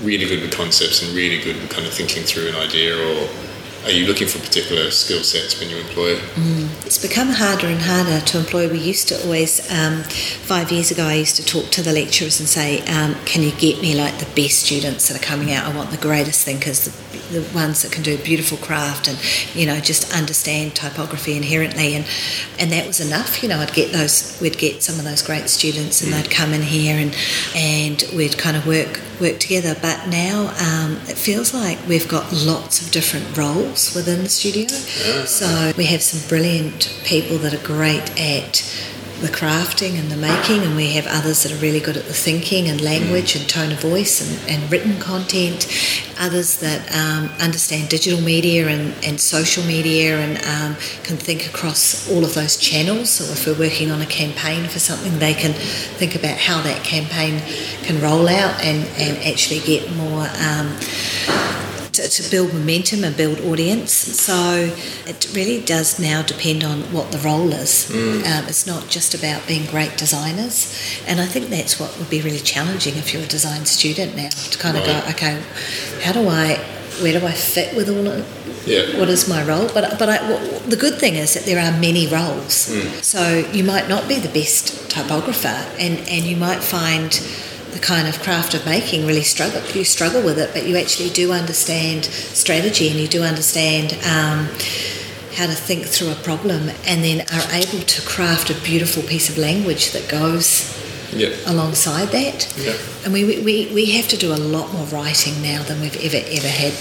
really 0.02 0.26
good 0.26 0.42
with 0.42 0.52
concepts 0.52 1.02
and 1.02 1.14
really 1.14 1.40
good 1.42 1.56
with 1.56 1.70
kind 1.70 1.86
of 1.86 1.92
thinking 1.92 2.22
through 2.22 2.48
an 2.48 2.54
idea, 2.54 2.96
or 2.96 3.28
are 3.84 3.90
you 3.90 4.06
looking 4.06 4.26
for 4.26 4.38
particular 4.38 4.90
skill 4.90 5.22
sets 5.22 5.60
when 5.60 5.68
you 5.68 5.76
employ? 5.76 6.18
It's 6.86 6.96
become 6.96 7.28
harder 7.28 7.66
and 7.66 7.80
harder 7.80 8.24
to 8.24 8.38
employ. 8.38 8.70
We 8.70 8.78
used 8.78 9.08
to 9.08 9.22
always, 9.24 9.60
um, 9.70 10.02
five 10.04 10.72
years 10.72 10.90
ago, 10.90 11.04
I 11.04 11.14
used 11.14 11.36
to 11.36 11.44
talk 11.44 11.70
to 11.72 11.82
the 11.82 11.92
lecturers 11.92 12.40
and 12.40 12.48
say, 12.48 12.80
um, 12.86 13.14
Can 13.26 13.42
you 13.42 13.52
get 13.52 13.82
me 13.82 13.94
like 13.94 14.18
the 14.18 14.28
best 14.40 14.62
students 14.64 15.08
that 15.08 15.20
are 15.20 15.24
coming 15.24 15.52
out? 15.52 15.66
I 15.66 15.76
want 15.76 15.90
the 15.90 15.98
greatest 15.98 16.44
thinkers, 16.44 16.86
the, 16.86 17.03
the 17.34 17.42
ones 17.54 17.82
that 17.82 17.92
can 17.92 18.02
do 18.02 18.16
beautiful 18.18 18.58
craft 18.58 19.08
and, 19.08 19.18
you 19.54 19.66
know, 19.66 19.80
just 19.80 20.14
understand 20.14 20.74
typography 20.74 21.36
inherently. 21.36 21.94
And, 21.94 22.06
and 22.58 22.72
that 22.72 22.86
was 22.86 23.00
enough. 23.00 23.42
You 23.42 23.48
know, 23.50 23.58
I'd 23.58 23.74
get 23.74 23.92
those, 23.92 24.38
we'd 24.40 24.58
get 24.58 24.82
some 24.82 24.98
of 24.98 25.04
those 25.04 25.22
great 25.22 25.48
students 25.48 26.02
and 26.02 26.12
they'd 26.12 26.30
come 26.30 26.52
in 26.52 26.62
here 26.62 26.96
and, 26.96 27.14
and 27.54 28.04
we'd 28.16 28.38
kind 28.38 28.56
of 28.56 28.66
work 28.66 29.00
work 29.20 29.38
together. 29.38 29.76
But 29.80 30.08
now 30.08 30.52
um, 30.60 30.96
it 31.08 31.16
feels 31.16 31.54
like 31.54 31.78
we've 31.86 32.08
got 32.08 32.32
lots 32.32 32.84
of 32.84 32.90
different 32.90 33.36
roles 33.36 33.94
within 33.94 34.22
the 34.24 34.28
studio. 34.28 34.66
So 35.26 35.72
we 35.76 35.86
have 35.86 36.02
some 36.02 36.28
brilliant 36.28 37.00
people 37.04 37.38
that 37.38 37.54
are 37.54 37.66
great 37.66 38.02
at 38.18 38.62
the 39.20 39.28
crafting 39.28 39.98
and 39.98 40.10
the 40.10 40.16
making, 40.16 40.62
and 40.62 40.76
we 40.76 40.92
have 40.92 41.06
others 41.06 41.42
that 41.42 41.52
are 41.52 41.62
really 41.62 41.80
good 41.80 41.96
at 41.96 42.04
the 42.04 42.12
thinking 42.12 42.68
and 42.68 42.80
language 42.80 43.36
and 43.36 43.48
tone 43.48 43.72
of 43.72 43.80
voice 43.80 44.20
and, 44.20 44.50
and 44.50 44.70
written 44.70 44.98
content. 44.98 45.66
Others 46.18 46.58
that 46.58 46.80
um, 46.94 47.30
understand 47.40 47.88
digital 47.88 48.20
media 48.20 48.68
and, 48.68 48.94
and 49.04 49.20
social 49.20 49.64
media 49.64 50.18
and 50.18 50.38
um, 50.38 50.80
can 51.02 51.16
think 51.16 51.46
across 51.46 52.10
all 52.10 52.24
of 52.24 52.34
those 52.34 52.56
channels. 52.56 53.10
So 53.10 53.24
if 53.32 53.46
we're 53.46 53.66
working 53.66 53.90
on 53.90 54.02
a 54.02 54.06
campaign 54.06 54.68
for 54.68 54.78
something, 54.78 55.18
they 55.18 55.34
can 55.34 55.52
think 55.52 56.14
about 56.14 56.38
how 56.38 56.60
that 56.62 56.84
campaign 56.84 57.40
can 57.82 58.00
roll 58.00 58.28
out 58.28 58.60
and, 58.62 58.86
and 58.98 59.18
actually 59.24 59.60
get 59.60 59.90
more. 59.96 60.26
Um, 60.38 60.76
to, 61.94 62.02
to 62.08 62.30
build 62.30 62.52
momentum 62.52 63.04
and 63.04 63.16
build 63.16 63.40
audience. 63.50 63.92
So 63.92 64.38
it 65.06 65.20
really 65.34 65.60
does 65.74 65.98
now 65.98 66.22
depend 66.22 66.62
on 66.64 66.82
what 66.92 67.06
the 67.12 67.18
role 67.18 67.52
is. 67.52 67.90
Um, 68.30 68.44
it's 68.52 68.66
not 68.66 68.88
just 68.88 69.14
about 69.14 69.46
being 69.46 69.64
great 69.66 69.96
designers. 69.96 70.56
And 71.08 71.20
I 71.20 71.26
think 71.26 71.48
that's 71.48 71.78
what 71.80 71.90
would 71.98 72.10
be 72.10 72.20
really 72.20 72.40
challenging 72.54 72.94
if 72.96 73.12
you're 73.12 73.22
a 73.22 73.26
design 73.38 73.64
student 73.66 74.16
now 74.16 74.28
to 74.52 74.58
kind 74.58 74.76
of 74.76 74.84
go, 74.84 74.96
okay, 75.12 75.40
how 76.02 76.12
do 76.12 76.28
I, 76.28 76.56
where 77.02 77.18
do 77.18 77.26
I 77.26 77.32
fit 77.32 77.74
with 77.76 77.88
all 77.88 78.06
of 78.06 78.24
Yeah. 78.66 78.98
what 78.98 79.08
is 79.08 79.28
my 79.28 79.42
role? 79.44 79.68
But 79.76 79.98
but 80.00 80.08
I, 80.08 80.18
w 80.18 80.34
the 80.74 80.80
good 80.84 80.96
thing 81.02 81.14
is 81.24 81.34
that 81.34 81.44
there 81.50 81.60
are 81.66 81.72
many 81.88 82.04
roles. 82.18 82.54
So 83.12 83.20
you 83.56 83.64
might 83.72 83.86
not 83.94 84.02
be 84.08 84.16
the 84.26 84.32
best 84.40 84.64
typographer, 84.96 85.56
and 85.84 85.94
and 86.14 86.22
you 86.30 86.36
might 86.46 86.62
find 86.76 87.10
the 87.74 87.80
kind 87.80 88.06
of 88.08 88.22
craft 88.22 88.54
of 88.54 88.64
making 88.64 89.06
really 89.06 89.22
struggle. 89.22 89.60
You 89.74 89.84
struggle 89.84 90.22
with 90.22 90.38
it, 90.38 90.50
but 90.54 90.66
you 90.66 90.76
actually 90.76 91.10
do 91.10 91.32
understand 91.32 92.04
strategy 92.06 92.88
and 92.88 92.98
you 92.98 93.08
do 93.08 93.22
understand 93.22 93.92
um, 94.06 94.46
how 95.34 95.46
to 95.46 95.52
think 95.68 95.84
through 95.84 96.10
a 96.12 96.14
problem, 96.30 96.70
and 96.86 97.02
then 97.04 97.20
are 97.32 97.50
able 97.52 97.80
to 97.84 98.02
craft 98.06 98.50
a 98.50 98.54
beautiful 98.62 99.02
piece 99.02 99.28
of 99.28 99.36
language 99.36 99.90
that 99.92 100.08
goes 100.08 100.70
Yeah. 101.12 101.30
alongside 101.46 102.08
that. 102.10 102.38
Yeah. 102.56 102.74
And 103.04 103.12
we, 103.12 103.24
we, 103.42 103.66
we 103.74 103.84
have 103.98 104.06
to 104.08 104.16
do 104.16 104.32
a 104.32 104.38
lot 104.56 104.72
more 104.72 104.86
writing 104.86 105.34
now 105.42 105.62
than 105.64 105.80
we've 105.80 105.96
ever 106.08 106.22
ever 106.38 106.48
had 106.48 106.72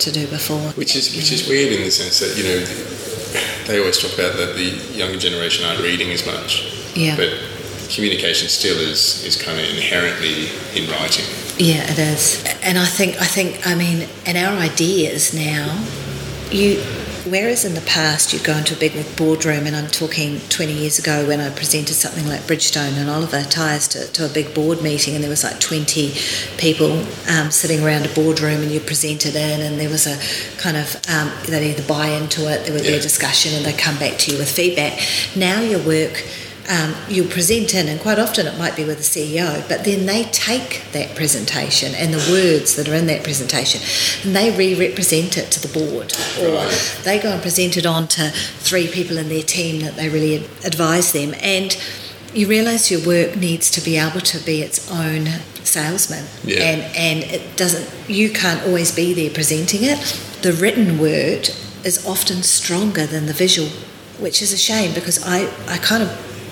to 0.00 0.10
do 0.12 0.26
before. 0.28 0.60
Which 0.76 0.94
is 0.96 1.16
which 1.16 1.32
is 1.32 1.48
weird 1.48 1.72
in 1.72 1.82
the 1.84 1.90
sense 1.90 2.20
that 2.20 2.36
you 2.36 2.44
know 2.44 2.58
they 3.66 3.78
always 3.78 3.98
talk 3.98 4.12
about 4.14 4.36
that 4.36 4.56
the 4.56 4.70
younger 4.96 5.18
generation 5.18 5.64
aren't 5.66 5.80
reading 5.80 6.10
as 6.10 6.24
much, 6.26 6.50
Yeah. 6.94 7.16
but 7.16 7.30
communication 7.90 8.48
still 8.48 8.78
is 8.78 9.24
is 9.24 9.36
kind 9.36 9.58
of 9.58 9.64
inherently 9.64 10.48
in 10.74 10.88
writing. 10.90 11.26
Yeah, 11.58 11.84
it 11.90 11.98
is. 11.98 12.42
And 12.62 12.78
I 12.78 12.86
think 12.86 13.20
I 13.20 13.26
think 13.26 13.66
I 13.66 13.74
mean, 13.74 14.08
and 14.26 14.38
our 14.38 14.56
ideas 14.56 15.34
now, 15.34 15.84
you 16.50 16.82
whereas 17.26 17.64
in 17.64 17.74
the 17.74 17.80
past 17.82 18.32
you'd 18.32 18.44
go 18.44 18.56
into 18.56 18.74
a 18.74 18.78
big 18.78 18.92
boardroom 19.16 19.66
and 19.66 19.76
I'm 19.76 19.88
talking 19.88 20.40
20 20.48 20.72
years 20.72 20.98
ago 20.98 21.26
when 21.26 21.40
I 21.40 21.50
presented 21.50 21.94
something 21.94 22.26
like 22.26 22.40
Bridgestone 22.42 22.96
and 22.96 23.10
Oliver 23.10 23.42
Tyres 23.42 23.88
to, 23.88 24.06
to 24.12 24.26
a 24.26 24.28
big 24.28 24.54
board 24.54 24.82
meeting 24.82 25.14
and 25.14 25.22
there 25.22 25.30
was 25.30 25.44
like 25.44 25.60
20 25.60 26.14
people 26.56 27.04
um, 27.28 27.50
sitting 27.50 27.84
around 27.84 28.06
a 28.06 28.14
boardroom 28.14 28.62
and 28.62 28.70
you 28.70 28.80
presented 28.80 29.36
in 29.36 29.60
and 29.60 29.78
there 29.78 29.90
was 29.90 30.06
a 30.06 30.18
kind 30.58 30.76
of 30.76 30.96
um, 31.08 31.30
they'd 31.46 31.70
either 31.70 31.86
buy 31.86 32.08
into 32.08 32.50
it 32.50 32.64
there 32.64 32.72
would 32.72 32.82
be 32.82 32.94
a 32.94 33.00
discussion 33.00 33.54
and 33.54 33.64
they'd 33.64 33.78
come 33.78 33.98
back 33.98 34.18
to 34.18 34.32
you 34.32 34.38
with 34.38 34.50
feedback 34.50 34.98
now 35.36 35.60
your 35.60 35.82
work 35.84 36.24
um, 36.70 36.94
you'll 37.08 37.28
present 37.28 37.74
in, 37.74 37.88
and 37.88 37.98
quite 38.00 38.18
often 38.20 38.46
it 38.46 38.56
might 38.56 38.76
be 38.76 38.84
with 38.84 38.98
the 38.98 39.02
CEO, 39.02 39.66
but 39.68 39.84
then 39.84 40.06
they 40.06 40.22
take 40.24 40.84
that 40.92 41.16
presentation 41.16 41.94
and 41.96 42.14
the 42.14 42.24
words 42.32 42.76
that 42.76 42.88
are 42.88 42.94
in 42.94 43.06
that 43.08 43.24
presentation 43.24 43.80
and 44.24 44.36
they 44.36 44.56
re 44.56 44.74
represent 44.74 45.36
it 45.36 45.50
to 45.50 45.60
the 45.60 45.68
board, 45.78 46.12
or 46.40 46.54
Right. 46.54 46.96
they 47.02 47.18
go 47.18 47.32
and 47.32 47.42
present 47.42 47.76
it 47.76 47.86
on 47.86 48.06
to 48.08 48.30
three 48.60 48.86
people 48.86 49.18
in 49.18 49.28
their 49.28 49.42
team 49.42 49.80
that 49.80 49.96
they 49.96 50.08
really 50.08 50.36
ad- 50.36 50.46
advise 50.64 51.10
them. 51.12 51.34
And 51.42 51.76
you 52.32 52.46
realise 52.46 52.88
your 52.90 53.00
work 53.00 53.34
needs 53.36 53.68
to 53.72 53.80
be 53.80 53.96
able 53.98 54.20
to 54.20 54.38
be 54.38 54.62
its 54.62 54.88
own 54.90 55.28
salesman, 55.64 56.24
Yeah. 56.44 56.62
and 56.62 56.96
and 56.96 57.24
it 57.24 57.56
doesn't. 57.56 57.88
You 58.08 58.30
can't 58.30 58.62
always 58.64 58.92
be 58.92 59.12
there 59.12 59.30
presenting 59.30 59.82
it. 59.82 59.98
The 60.42 60.52
written 60.52 60.98
word 61.00 61.50
is 61.82 62.06
often 62.06 62.44
stronger 62.44 63.06
than 63.06 63.26
the 63.26 63.32
visual, 63.32 63.70
which 64.20 64.40
is 64.40 64.52
a 64.52 64.56
shame 64.56 64.92
because 64.94 65.18
I 65.24 65.48
I 65.66 65.78
kind 65.78 66.02
of 66.04 66.10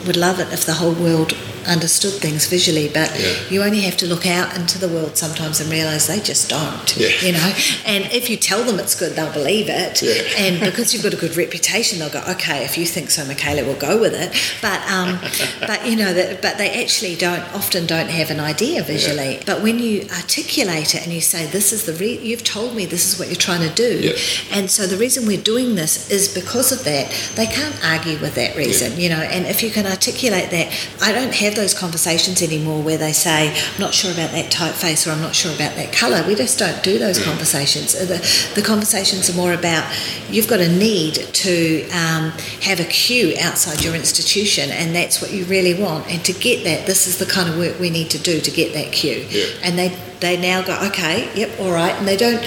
would 0.09 0.17
love 0.17 0.41
it 0.41 0.51
if 0.55 0.65
the 0.65 0.73
whole 0.73 0.95
world 0.95 1.35
understood 1.69 2.15
things 2.15 2.47
visually, 2.47 2.89
but 2.89 3.11
Yeah. 3.19 3.35
you 3.51 3.63
only 3.63 3.81
have 3.81 3.97
to 3.99 4.07
look 4.07 4.27
out 4.27 4.57
into 4.57 4.79
the 4.79 4.89
world 4.89 5.17
sometimes 5.17 5.61
and 5.61 5.71
realise 5.71 6.07
they 6.07 6.21
just 6.21 6.49
don't. 6.49 6.97
Yeah. 6.97 7.09
You 7.23 7.33
know, 7.33 7.53
and 7.87 8.05
if 8.13 8.29
you 8.31 8.37
tell 8.37 8.63
them 8.65 8.79
it's 8.81 8.95
good, 8.95 9.15
they'll 9.17 9.33
believe 9.33 9.69
it. 9.69 10.03
Yeah. 10.03 10.23
And 10.45 10.61
because 10.61 10.93
you've 10.93 11.03
got 11.03 11.13
a 11.15 11.17
good 11.17 11.37
reputation, 11.37 11.99
they'll 11.99 12.11
go, 12.11 12.23
okay, 12.31 12.65
if 12.65 12.77
you 12.79 12.87
think 12.87 13.11
so, 13.11 13.25
Michaela, 13.25 13.65
we'll 13.65 13.77
go 13.91 13.99
with 14.01 14.15
it. 14.15 14.31
But 14.63 14.81
um, 14.91 15.19
but 15.71 15.87
you 15.87 15.97
know 15.97 16.13
that, 16.15 16.43
but 16.43 16.59
they 16.59 16.83
actually 16.83 17.17
don't 17.17 17.43
often 17.55 17.87
don't 17.87 18.09
have 18.11 18.31
an 18.31 18.41
idea 18.41 18.83
visually. 18.83 19.41
But 19.47 19.63
when 19.63 19.79
you 19.79 20.07
articulate 20.17 20.95
it 20.95 21.03
and 21.05 21.13
you 21.13 21.21
say, 21.21 21.47
this 21.47 21.73
is 21.73 21.85
the 21.85 21.93
re- 21.95 22.19
you've 22.19 22.45
told 22.45 22.75
me 22.75 22.87
this 22.87 23.07
is 23.13 23.19
what 23.19 23.29
you're 23.29 23.37
trying 23.37 23.67
to 23.69 23.75
do, 23.75 24.01
Yeah. 24.09 24.13
and 24.57 24.71
so 24.71 24.87
the 24.87 24.97
reason 24.97 25.27
we're 25.27 25.41
doing 25.55 25.75
this 25.75 26.11
is 26.11 26.29
because 26.29 26.73
of 26.73 26.85
that. 26.85 27.11
They 27.35 27.47
can't 27.47 27.75
argue 27.85 28.19
with 28.19 28.35
that 28.37 28.57
reason, 28.57 28.99
you 29.01 29.09
know. 29.09 29.21
And 29.21 29.47
if 29.47 29.63
you 29.63 29.71
can 29.71 29.87
articulate 29.87 30.51
that, 30.51 30.69
I 31.03 31.13
don't 31.13 31.35
have 31.35 31.55
those 31.59 31.75
conversations 31.75 32.41
anymore 32.41 32.81
where 32.83 32.97
they 32.97 33.13
say, 33.13 33.39
I'm 33.51 33.81
not 33.81 33.93
sure 33.93 34.13
about 34.13 34.31
that 34.39 34.49
typeface 34.51 35.07
or 35.07 35.11
I'm 35.11 35.21
not 35.21 35.35
sure 35.35 35.53
about 35.55 35.75
that 35.77 35.93
colour. 35.93 36.25
We 36.27 36.35
just 36.35 36.59
don't 36.59 36.81
do 36.83 36.99
those 36.99 37.19
conversations. 37.23 37.95
Uh, 37.95 38.07
The, 38.07 38.19
the 38.55 38.63
conversations 38.73 39.29
are 39.31 39.37
more 39.37 39.53
about 39.53 39.85
you've 40.31 40.49
got 40.49 40.61
a 40.61 40.71
need 40.89 41.15
to 41.47 41.55
um, 41.91 42.25
have 42.69 42.79
a 42.81 42.89
queue 43.03 43.35
outside 43.47 43.85
your 43.85 43.95
institution 43.95 44.71
and 44.71 44.95
that's 44.95 45.21
what 45.21 45.31
you 45.33 45.45
really 45.57 45.75
want. 45.75 46.03
And 46.13 46.25
to 46.25 46.33
get 46.33 46.65
that, 46.65 46.87
this 46.87 47.07
is 47.07 47.19
the 47.19 47.27
kind 47.27 47.49
of 47.51 47.59
work 47.59 47.75
we 47.81 47.91
need 47.91 48.09
to 48.17 48.19
do 48.31 48.41
to 48.41 48.51
get 48.51 48.73
that 48.79 48.93
queue. 48.93 49.27
Yeah. 49.29 49.47
And 49.65 49.79
they, 49.79 49.89
they 50.21 50.37
now 50.41 50.63
go, 50.63 50.75
okay, 50.89 51.29
yep, 51.35 51.51
all 51.61 51.73
right. 51.73 51.95
And 51.99 52.07
they 52.09 52.17
don't 52.17 52.43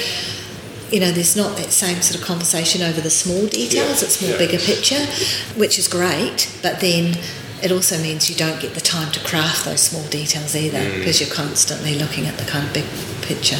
you 0.91 0.99
know, 0.99 1.12
there's 1.12 1.38
not 1.38 1.55
that 1.55 1.72
same 1.72 2.01
sort 2.01 2.20
of 2.20 2.28
conversation 2.28 2.82
over 2.82 2.99
the 2.99 3.09
small 3.09 3.47
details. 3.47 4.01
Yeah, 4.01 4.07
It's 4.07 4.22
more 4.22 4.32
yeah. 4.32 4.38
bigger 4.38 4.59
picture, 4.59 5.03
which 5.57 5.80
is 5.80 5.88
great. 5.88 6.51
But 6.62 6.82
then 6.82 7.16
it 7.64 7.72
also 7.72 7.97
means 8.01 8.30
you 8.30 8.36
don't 8.36 8.59
get 8.59 8.74
the 8.74 8.82
time 8.82 9.12
to 9.12 9.20
craft 9.20 9.66
those 9.66 9.82
small 9.82 10.03
details 10.09 10.55
either 10.55 10.80
Mm. 10.80 10.97
because 10.99 11.20
you're 11.22 11.30
constantly 11.34 11.95
looking 11.95 12.26
at 12.28 12.38
the 12.38 12.45
kind 12.45 12.66
of 12.66 12.74
big 12.74 12.86
picture. 13.22 13.58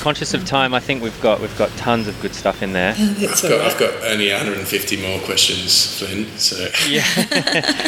Conscious 0.00 0.34
of 0.34 0.44
time, 0.44 0.74
I 0.74 0.80
think 0.80 1.02
we've 1.02 1.20
got 1.20 1.40
we've 1.40 1.56
got 1.58 1.70
tons 1.76 2.08
of 2.08 2.20
good 2.20 2.34
stuff 2.34 2.62
in 2.62 2.72
there. 2.72 2.94
That's 2.94 3.44
I've 3.44 3.50
got, 3.50 3.60
I've 3.72 3.78
got 3.78 4.04
only 4.04 4.30
150 4.30 5.00
more 5.02 5.18
questions, 5.20 5.98
Flynn. 5.98 6.26
So 6.38 6.68
Yeah. 6.88 7.04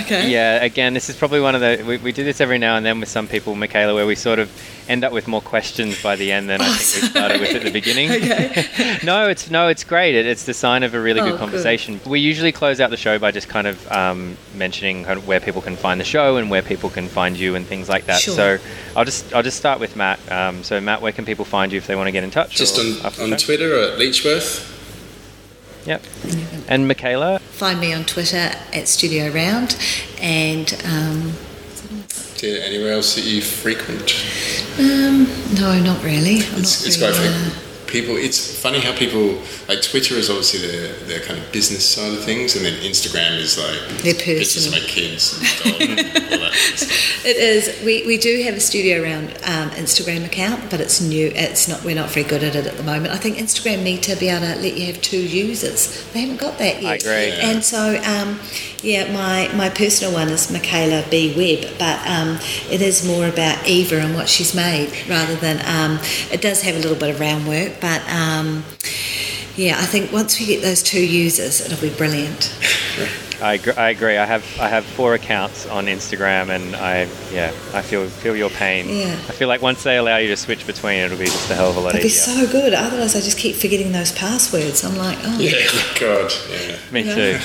Okay. 0.00 0.28
Yeah, 0.30 0.62
again, 0.62 0.92
this 0.92 1.08
is 1.08 1.16
probably 1.16 1.40
one 1.40 1.54
of 1.54 1.60
the. 1.62 1.82
We, 1.86 1.96
we 1.98 2.12
do 2.12 2.22
this 2.22 2.40
every 2.42 2.58
now 2.58 2.76
and 2.76 2.84
then 2.84 3.00
with 3.00 3.08
some 3.08 3.26
people, 3.26 3.54
Michaela, 3.54 3.94
where 3.94 4.06
we 4.06 4.14
sort 4.14 4.38
of 4.38 4.50
end 4.88 5.04
up 5.04 5.12
with 5.12 5.26
more 5.26 5.40
questions 5.40 6.00
by 6.02 6.16
the 6.16 6.30
end 6.30 6.50
than 6.50 6.60
I 6.60 6.66
Oh, 6.68 6.72
think 6.74 7.02
we 7.02 7.08
started 7.08 7.40
with 7.40 7.54
at 7.56 7.62
the 7.62 7.70
beginning. 7.70 8.10
Okay. 8.16 8.98
no, 9.04 9.26
it's 9.28 9.50
no, 9.50 9.68
it's 9.68 9.84
great. 9.84 10.14
It, 10.14 10.26
it's 10.26 10.44
the 10.44 10.52
sign 10.54 10.82
of 10.82 10.92
a 10.94 11.00
really 11.00 11.20
Oh, 11.20 11.24
good 11.24 11.30
good. 11.32 11.38
conversation. 11.40 11.98
We 12.06 12.20
usually 12.20 12.52
close 12.52 12.78
out 12.80 12.90
the 12.90 12.96
show 12.98 13.18
by 13.18 13.30
just 13.30 13.48
kind 13.48 13.66
of 13.66 13.90
um, 13.90 14.36
mentioning 14.54 15.04
kind 15.04 15.18
of 15.18 15.26
where 15.26 15.40
people 15.40 15.62
can 15.62 15.76
find 15.76 15.98
the 15.98 16.04
show 16.04 16.36
and 16.36 16.50
where 16.50 16.62
people 16.62 16.90
can 16.90 17.08
find 17.08 17.36
you 17.36 17.54
and 17.54 17.66
things 17.66 17.88
like 17.88 18.04
that. 18.06 18.20
Sure. 18.20 18.34
So 18.34 18.58
I'll 18.94 19.04
just 19.04 19.32
I'll 19.34 19.42
just 19.42 19.56
start 19.56 19.80
with 19.80 19.96
Matt. 19.96 20.05
Um, 20.30 20.62
so 20.62 20.80
Matt, 20.80 21.02
where 21.02 21.12
can 21.12 21.24
people 21.24 21.44
find 21.44 21.72
you 21.72 21.78
if 21.78 21.86
they 21.86 21.96
want 21.96 22.06
to 22.08 22.12
get 22.12 22.24
in 22.24 22.30
touch? 22.30 22.54
just 22.56 22.78
on, 22.78 22.86
on 23.22 23.30
show? 23.30 23.36
Twitter 23.46 23.78
at 23.82 23.98
Leechworth. 23.98 24.72
Yep. 25.86 26.02
And 26.68 26.88
Michaela, 26.88 27.38
Find 27.38 27.78
me 27.80 27.92
on 27.92 28.04
Twitter 28.04 28.50
at 28.72 28.88
Studio 28.88 29.30
Round 29.30 29.76
and 30.20 30.72
um, 30.84 31.32
Do 32.38 32.60
Anywhere 32.60 32.92
else 32.92 33.14
that 33.14 33.24
you 33.24 33.40
frequent? 33.40 34.24
um, 34.80 35.26
no, 35.54 35.78
not 35.80 36.02
really. 36.02 36.38
I'm 36.38 36.58
It's, 36.60 36.80
not 36.82 36.86
it's 36.88 36.98
really, 37.00 37.12
great 37.12 37.30
uh, 37.30 37.50
for 37.50 37.65
people. 38.00 38.16
It's 38.16 38.38
funny 38.60 38.80
how 38.80 38.92
people 38.94 39.40
like 39.68 39.80
Twitter 39.82 40.14
is 40.14 40.28
obviously 40.28 40.60
their, 40.66 40.92
their 41.10 41.20
kind 41.20 41.38
of 41.40 41.50
business 41.52 41.88
side 41.88 42.12
of 42.12 42.22
things, 42.24 42.56
and 42.56 42.64
then 42.64 42.74
Instagram 42.82 43.38
is 43.38 43.56
like 43.58 44.02
Their 44.02 44.14
pictures 44.14 44.66
of 44.66 44.72
my 44.72 44.80
kids 44.80 45.22
and 45.36 45.44
dog 45.72 45.80
and 45.82 46.32
all 46.32 46.38
that. 46.44 46.54
stuff. 46.54 46.92
It 47.26 47.38
is. 47.38 47.84
We, 47.84 48.06
we 48.06 48.18
do 48.18 48.40
have 48.44 48.54
a 48.54 48.60
Studio 48.60 49.02
Round 49.02 49.30
um, 49.44 49.70
Instagram 49.70 50.24
account, 50.24 50.70
but 50.70 50.80
it's 50.80 51.00
new. 51.00 51.32
It's 51.34 51.66
not. 51.66 51.82
We're 51.82 51.96
not 51.96 52.08
very 52.10 52.24
good 52.24 52.44
at 52.44 52.54
it 52.54 52.66
at 52.66 52.76
the 52.76 52.84
moment. 52.84 53.12
I 53.12 53.16
think 53.16 53.36
Instagram 53.38 53.82
need 53.82 54.04
to 54.04 54.14
be 54.14 54.28
able 54.28 54.46
to 54.46 54.54
let 54.54 54.76
you 54.78 54.86
have 54.86 55.00
two 55.02 55.20
users. 55.20 56.04
They 56.12 56.20
haven't 56.20 56.38
got 56.38 56.58
that 56.58 56.80
yet. 56.80 56.92
I 56.92 56.94
agree. 56.94 57.28
Yeah. 57.36 57.50
And 57.50 57.64
so, 57.64 58.00
um, 58.04 58.38
yeah, 58.80 59.12
my 59.12 59.50
my 59.56 59.70
personal 59.70 60.14
one 60.14 60.28
is 60.28 60.52
Michaela 60.52 61.04
B 61.10 61.34
Webb, 61.36 61.74
but 61.80 61.98
um, 62.06 62.38
it 62.70 62.80
is 62.80 63.04
more 63.04 63.26
about 63.26 63.66
Eva 63.66 63.96
and 63.98 64.14
what 64.14 64.28
she's 64.28 64.54
made 64.54 64.92
rather 65.08 65.34
than. 65.34 65.56
Um, 65.66 65.98
it 66.30 66.40
does 66.40 66.62
have 66.62 66.76
a 66.76 66.78
little 66.78 66.96
bit 66.96 67.10
of 67.10 67.18
round 67.18 67.48
work, 67.48 67.80
but. 67.86 68.00
Um, 68.10 68.64
yeah, 69.58 69.78
I 69.78 69.86
think 69.86 70.12
once 70.12 70.38
we 70.38 70.44
get 70.44 70.60
those 70.60 70.82
two 70.82 71.02
users, 71.02 71.62
it'll 71.64 71.80
be 71.80 71.88
brilliant. 71.96 72.52
I, 73.40 73.56
agr- 73.56 73.78
I 73.78 73.88
agree. 73.88 74.18
I 74.18 74.26
have 74.26 74.44
I 74.60 74.68
have 74.68 74.84
four 74.84 75.14
accounts 75.14 75.66
on 75.66 75.86
Instagram, 75.86 76.50
and 76.50 76.76
I 76.76 77.08
yeah 77.32 77.52
I 77.72 77.80
feel 77.80 78.06
feel 78.06 78.36
your 78.36 78.50
pain. 78.50 78.86
Yeah. 78.86 79.12
I 79.14 79.32
feel 79.32 79.48
like 79.48 79.62
once 79.62 79.82
they 79.82 79.96
allow 79.96 80.18
you 80.18 80.28
to 80.28 80.36
switch 80.36 80.66
between, 80.66 80.98
it'll 80.98 81.16
be 81.16 81.24
just 81.24 81.50
a 81.50 81.54
hell 81.54 81.70
of 81.70 81.76
a 81.78 81.80
lot 81.80 81.94
easier. 81.94 82.00
It'd 82.00 82.42
be 82.42 82.46
so 82.46 82.52
good. 82.52 82.74
Otherwise, 82.74 83.16
I 83.16 83.20
just 83.20 83.38
keep 83.38 83.56
forgetting 83.56 83.92
those 83.92 84.12
passwords. 84.12 84.84
I'm 84.84 84.96
like, 84.98 85.16
oh, 85.22 85.38
Yeah, 85.38 85.52
God, 86.00 86.30
yeah. 86.50 86.76
Me 86.92 87.00
Yeah. 87.04 87.14
too. 87.14 87.38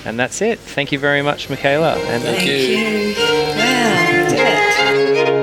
And 0.06 0.20
that's 0.20 0.42
it. 0.42 0.60
Thank 0.60 0.92
you 0.92 1.00
very 1.00 1.22
much, 1.22 1.50
Michaela. 1.50 1.94
And 1.96 2.24
Thank 2.24 2.38
Thank 2.38 2.50
you. 2.50 2.56
you. 2.56 3.16
Wow, 3.16 4.28
did 4.30 5.38
it. 5.38 5.41